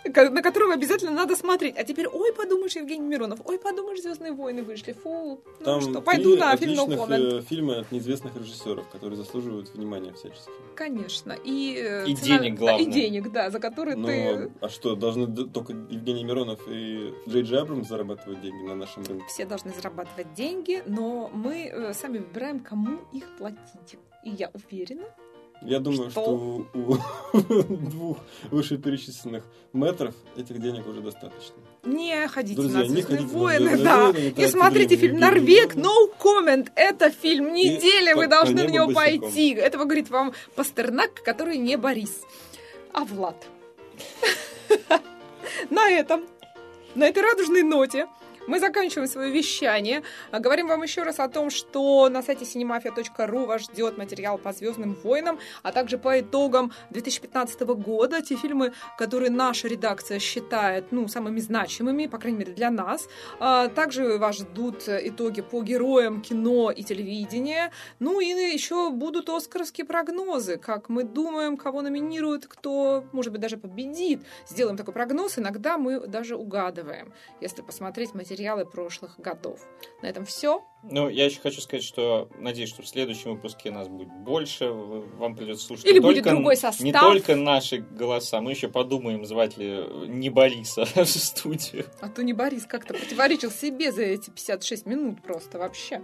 на 0.05 0.43
которого 0.43 0.75
обязательно 0.75 1.13
надо 1.13 1.37
смотреть. 1.37 1.77
А 1.77 1.85
теперь, 1.85 2.09
ой, 2.09 2.33
подумаешь, 2.33 2.77
Евгений 2.77 3.07
Миронов, 3.07 3.41
ой, 3.45 3.59
подумаешь, 3.59 4.01
Звездные 4.03 4.33
войны 4.33 4.63
вышли, 4.63 4.93
фу, 4.93 5.43
ну 5.59 5.65
Там 5.65 5.81
что, 5.81 6.01
пойду 6.01 6.37
на 6.37 6.57
фильм 6.57 6.79
No 6.79 7.39
э, 7.39 7.43
фильмы 7.43 7.77
от 7.77 7.93
неизвестных 7.93 8.37
режиссеров, 8.37 8.89
которые 8.89 9.17
заслуживают 9.17 9.75
внимания 9.75 10.13
всячески. 10.13 10.51
Конечно. 10.75 11.37
И, 11.45 11.77
э, 11.77 12.07
и 12.07 12.15
цена, 12.15 12.39
денег, 12.39 12.59
главное. 12.59 12.85
Да, 12.85 12.91
и 12.91 12.93
денег, 12.93 13.33
да, 13.33 13.51
за 13.51 13.59
которые 13.59 13.97
Но, 13.97 14.07
ты... 14.07 14.53
А 14.61 14.69
что, 14.69 14.95
должны 14.95 15.27
только 15.27 15.73
Евгений 15.73 16.25
Миронов 16.25 16.61
и 16.69 17.13
Джей 17.29 17.43
Джей 17.43 17.61
Абрамс 17.61 17.89
зарабатывать 17.89 18.41
деньги 18.41 18.63
на 18.63 18.77
нашем 18.77 19.03
рынке? 19.03 19.25
Все 19.29 19.45
должны 19.45 19.73
зарабатывать 19.73 20.33
деньги, 20.39 20.83
но 20.87 21.31
мы 21.35 21.67
э, 21.67 21.93
сами 21.95 22.19
выбираем, 22.19 22.61
кому 22.61 23.01
их 23.13 23.25
платить. 23.37 23.99
И 24.25 24.31
я 24.31 24.51
уверена, 24.55 25.05
я 25.63 25.81
думаю, 25.81 26.11
что, 26.11 26.23
что 26.23 26.67
у, 26.73 26.99
двух 27.91 28.19
вышеперечисленных 28.53 29.43
метров 29.73 30.15
этих 30.37 30.61
денег 30.61 30.87
уже 30.87 31.01
достаточно. 31.01 31.57
Не 31.85 32.29
ходите 32.29 32.61
Друзья, 32.61 32.79
на 32.79 32.89
«Звездные 32.89 33.23
войны», 33.23 33.77
да. 33.83 34.11
И 34.11 34.47
смотрите 34.47 34.95
фильм 34.97 35.19
«Норвег», 35.19 35.75
no 35.75 36.13
comment. 36.17 36.71
Это 36.77 37.11
фильм 37.11 37.53
недели, 37.53 38.13
вы 38.13 38.29
должны 38.29 38.69
в 38.69 38.71
него 38.71 38.93
пойти. 38.93 39.51
Этого 39.51 39.85
говорит 39.85 40.11
вам 40.11 40.33
Пастернак, 40.55 41.15
который 41.25 41.59
не 41.59 41.77
Борис, 41.77 42.21
а 42.93 43.05
Влад. 43.05 43.45
На 45.71 45.91
этом, 45.91 46.25
на 46.95 47.09
этой 47.09 47.23
радужной 47.23 47.63
ноте 47.63 48.07
мы 48.49 48.61
заканчиваем 48.61 49.09
свое 49.09 49.31
вещание. 49.31 50.03
А, 50.31 50.41
говорим 50.41 50.69
вам 50.69 50.83
еще 50.83 51.03
раз 51.03 51.21
о 51.21 51.29
том, 51.29 51.51
что 51.51 52.09
на 52.09 52.23
сайте 52.23 52.45
cinemafia.ru 52.45 53.47
вас 53.47 53.63
ждет 53.65 53.99
материал 53.99 54.39
по 54.39 54.53
«Звездным 54.53 54.95
войнам», 54.95 55.39
а 55.63 55.71
также 55.71 55.99
по 55.99 56.19
итогам 56.19 56.73
2015 56.91 57.61
года, 57.61 58.23
те 58.23 58.37
фильмы, 58.37 58.73
которые 58.97 59.31
наша 59.31 59.69
редакция 59.69 60.19
считает 60.19 60.93
ну, 60.93 61.09
самыми 61.09 61.41
значимыми, 61.41 62.07
по 62.07 62.19
крайней 62.19 62.39
мере, 62.39 62.55
для 62.55 62.71
нас. 62.71 63.09
А, 63.39 63.69
также 63.69 64.17
вас 64.17 64.39
ждут 64.39 64.89
итоги 64.89 65.43
по 65.43 65.63
героям 65.63 66.23
кино 66.23 66.71
и 66.71 66.83
телевидения. 66.83 67.71
Ну 67.99 68.21
и 68.21 68.29
еще 68.29 68.91
будут 68.91 69.29
оскаровские 69.29 69.85
прогнозы, 69.85 70.57
как 70.57 70.89
мы 70.89 71.05
думаем, 71.05 71.59
кого 71.59 71.83
номинируют, 71.83 72.47
кто, 72.47 73.05
может 73.13 73.31
быть, 73.31 73.43
даже 73.43 73.59
победит. 73.59 74.23
Сделаем 74.49 74.79
такой 74.79 74.95
прогноз, 74.95 75.39
иногда 75.39 75.77
мы 75.77 76.01
даже 76.07 76.37
угадываем, 76.37 77.13
если 77.43 77.61
посмотреть 77.61 78.15
материал 78.15 78.38
материалы 78.39 78.65
прошлых 78.65 79.19
годов. 79.19 79.61
На 80.01 80.07
этом 80.07 80.25
все. 80.25 80.65
Ну, 80.85 81.09
я 81.09 81.25
еще 81.25 81.41
хочу 81.41 81.61
сказать, 81.61 81.83
что 81.85 82.29
надеюсь, 82.39 82.69
что 82.69 82.83
в 82.83 82.89
следующем 82.89 83.33
выпуске 83.35 83.73
нас 83.73 83.89
будет 83.89 84.13
больше. 84.13 84.71
Вам 84.71 85.35
придется 85.35 85.67
слушать 85.67 85.87
Или 85.87 85.95
не, 85.95 86.01
будет 86.01 86.23
только, 86.23 86.31
другой 86.31 86.57
состав. 86.57 86.85
не 86.85 86.93
только 86.93 87.35
наши 87.35 87.79
голоса. 87.79 88.41
Мы 88.41 88.53
еще 88.53 88.69
подумаем, 88.69 89.27
звать 89.27 89.57
ли 89.57 89.85
не 90.07 90.31
Бориса 90.31 90.85
в 90.95 91.05
студию. 91.07 91.87
А 92.01 92.09
то 92.09 92.23
не 92.23 92.33
Борис 92.33 92.65
как-то 92.65 92.95
противоречил 92.95 93.51
себе 93.51 93.91
за 93.91 94.03
эти 94.03 94.31
56 94.31 94.87
минут 94.87 95.21
просто 95.23 95.59
вообще. 95.59 96.03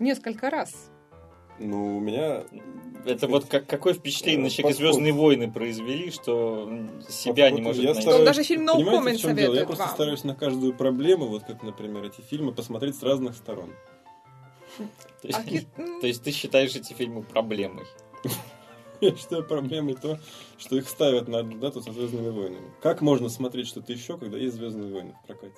Несколько 0.00 0.50
раз. 0.50 0.90
Ну, 1.58 1.96
у 1.96 2.00
меня... 2.00 2.44
Это 3.04 3.28
вот 3.28 3.46
как, 3.46 3.66
какое 3.66 3.94
впечатление 3.94 4.44
на 4.44 4.50
человека 4.50 4.78
Звездные 4.78 5.12
войны 5.12 5.50
произвели, 5.50 6.10
что 6.10 6.68
себя 7.08 7.50
не 7.50 7.62
может 7.62 7.82
я 7.82 7.90
найти. 7.90 8.02
Стараюсь, 8.02 8.26
даже 8.26 8.42
фильм 8.42 8.68
No 8.68 8.76
Comment 8.78 9.16
советует 9.16 9.60
Я 9.60 9.66
просто 9.66 9.88
стараюсь 9.88 10.24
на 10.24 10.34
каждую 10.34 10.74
проблему, 10.74 11.26
вот 11.26 11.44
как, 11.44 11.62
например, 11.62 12.04
эти 12.04 12.20
фильмы, 12.20 12.52
посмотреть 12.52 12.96
с 12.96 13.02
разных 13.02 13.36
сторон. 13.36 13.72
А 15.32 15.42
то 16.00 16.06
есть 16.06 16.22
ты 16.22 16.30
считаешь 16.30 16.76
эти 16.76 16.92
фильмы 16.92 17.22
проблемой? 17.22 17.84
Я 19.00 19.14
считаю 19.16 19.44
проблемой 19.44 19.94
то, 19.94 20.18
что 20.58 20.76
их 20.76 20.88
ставят 20.88 21.28
на 21.28 21.40
одну 21.40 21.58
дату 21.58 21.82
со 21.82 21.92
Звездными 21.92 22.28
войнами. 22.28 22.70
Как 22.80 23.00
можно 23.00 23.28
смотреть 23.28 23.68
что-то 23.68 23.92
еще, 23.92 24.18
когда 24.18 24.38
есть 24.38 24.56
Звездные 24.56 24.92
войны 24.92 25.14
в 25.22 25.26
прокате? 25.26 25.56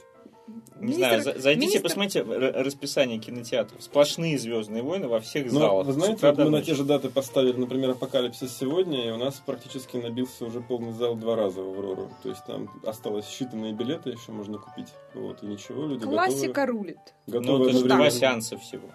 Не 0.80 0.94
Министр... 0.94 1.22
знаю, 1.22 1.40
зайдите, 1.40 1.66
Министр... 1.66 1.82
посмотрите 1.82 2.22
расписание 2.22 3.18
кинотеатров. 3.18 3.82
Сплошные 3.82 4.38
Звездные 4.38 4.82
войны 4.82 5.09
во 5.09 5.20
всех 5.20 5.51
Но, 5.53 5.59
залах. 5.59 5.86
Вы 5.86 5.92
знаете, 5.92 6.26
вот 6.26 6.38
мы 6.38 6.51
на 6.51 6.62
те 6.62 6.74
же 6.74 6.84
даты 6.84 7.09
поставили, 7.09 7.57
например, 7.57 7.90
Апокалипсис 7.90 8.57
сегодня, 8.57 9.09
и 9.09 9.11
у 9.11 9.16
нас 9.16 9.42
практически 9.44 9.96
набился 9.96 10.44
уже 10.44 10.61
полный 10.61 10.92
зал 10.92 11.16
два 11.16 11.36
раза 11.36 11.62
в 11.62 11.68
Аврору. 11.68 12.11
То 12.22 12.28
есть 12.28 12.44
там 12.46 12.70
осталось 12.84 13.26
считанные 13.26 13.72
билеты, 13.72 14.11
еще 14.11 14.32
можно 14.32 14.59
купить. 14.59 14.88
Вот, 15.14 15.42
и 15.42 15.46
ничего, 15.46 15.86
люди 15.86 16.05
Классика 16.05 16.66
готовы, 16.66 16.78
рулит. 16.78 16.99
Готовы 17.26 17.59
ну, 17.59 17.64
это 17.70 17.78
же 17.78 17.84
два 17.84 18.11
сеанса 18.11 18.57
всего. 18.59 18.88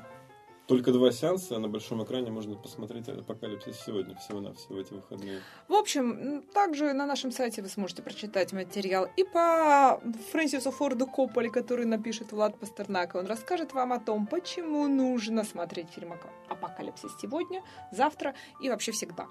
Только 0.68 0.94
два 0.94 1.12
сеанса, 1.12 1.58
а 1.58 1.60
на 1.60 1.68
большом 1.68 2.04
экране 2.04 2.32
можно 2.32 2.56
посмотреть 2.56 3.10
«Апокалипсис» 3.10 3.82
сегодня, 3.86 4.16
всего-навсего 4.16 4.80
эти 4.80 4.94
выходные. 4.94 5.42
В 5.68 5.74
общем, 5.74 6.42
также 6.54 6.94
на 6.94 7.06
нашем 7.06 7.32
сайте 7.32 7.62
вы 7.62 7.68
сможете 7.68 8.02
прочитать 8.02 8.54
материал 8.54 9.10
и 9.18 9.26
по 9.26 10.02
Фрэнсису 10.32 10.72
Форду 10.72 11.06
Копполи, 11.06 11.50
который 11.50 11.86
напишет 11.86 12.32
Влад 12.32 12.58
Пастернак. 12.58 13.16
Он 13.16 13.26
расскажет 13.26 13.74
вам 13.74 13.92
о 13.92 14.00
том, 14.00 14.26
почему 14.26 14.88
нужно 14.88 15.44
смотреть 15.44 15.90
фильм 15.90 16.14
«Апокалипсис» 16.48 17.12
сегодня, 17.22 17.62
завтра 17.92 18.34
и 18.62 18.70
вообще 18.70 18.94
всегда. 18.94 19.28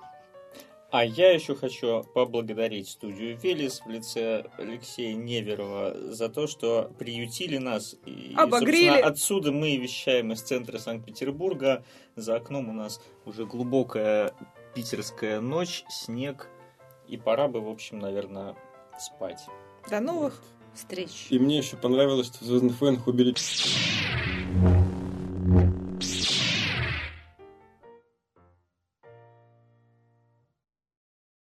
А 0.92 1.06
я 1.06 1.32
еще 1.32 1.54
хочу 1.54 2.04
поблагодарить 2.14 2.86
студию 2.86 3.38
Велес 3.38 3.80
в 3.80 3.88
лице 3.88 4.44
Алексея 4.58 5.14
Неверова 5.14 5.96
за 6.12 6.28
то, 6.28 6.46
что 6.46 6.92
приютили 6.98 7.56
нас. 7.56 7.96
И, 8.04 8.34
Обогрели. 8.36 9.00
отсюда 9.00 9.52
мы 9.52 9.78
вещаем 9.78 10.32
из 10.32 10.42
центра 10.42 10.78
Санкт-Петербурга. 10.78 11.82
За 12.14 12.36
окном 12.36 12.68
у 12.68 12.74
нас 12.74 13.00
уже 13.24 13.46
глубокая 13.46 14.34
питерская 14.74 15.40
ночь, 15.40 15.84
снег. 15.88 16.50
И 17.08 17.16
пора 17.16 17.48
бы, 17.48 17.62
в 17.62 17.70
общем, 17.70 17.98
наверное, 17.98 18.54
спать. 19.00 19.40
До 19.88 19.98
новых 20.00 20.42
встреч. 20.74 21.28
И 21.30 21.38
мне 21.38 21.56
еще 21.56 21.78
понравилось, 21.78 22.26
что 22.26 22.44
в 22.44 22.46
«Звездных 22.46 22.78
войнах» 22.78 23.06
убили... 23.06 23.34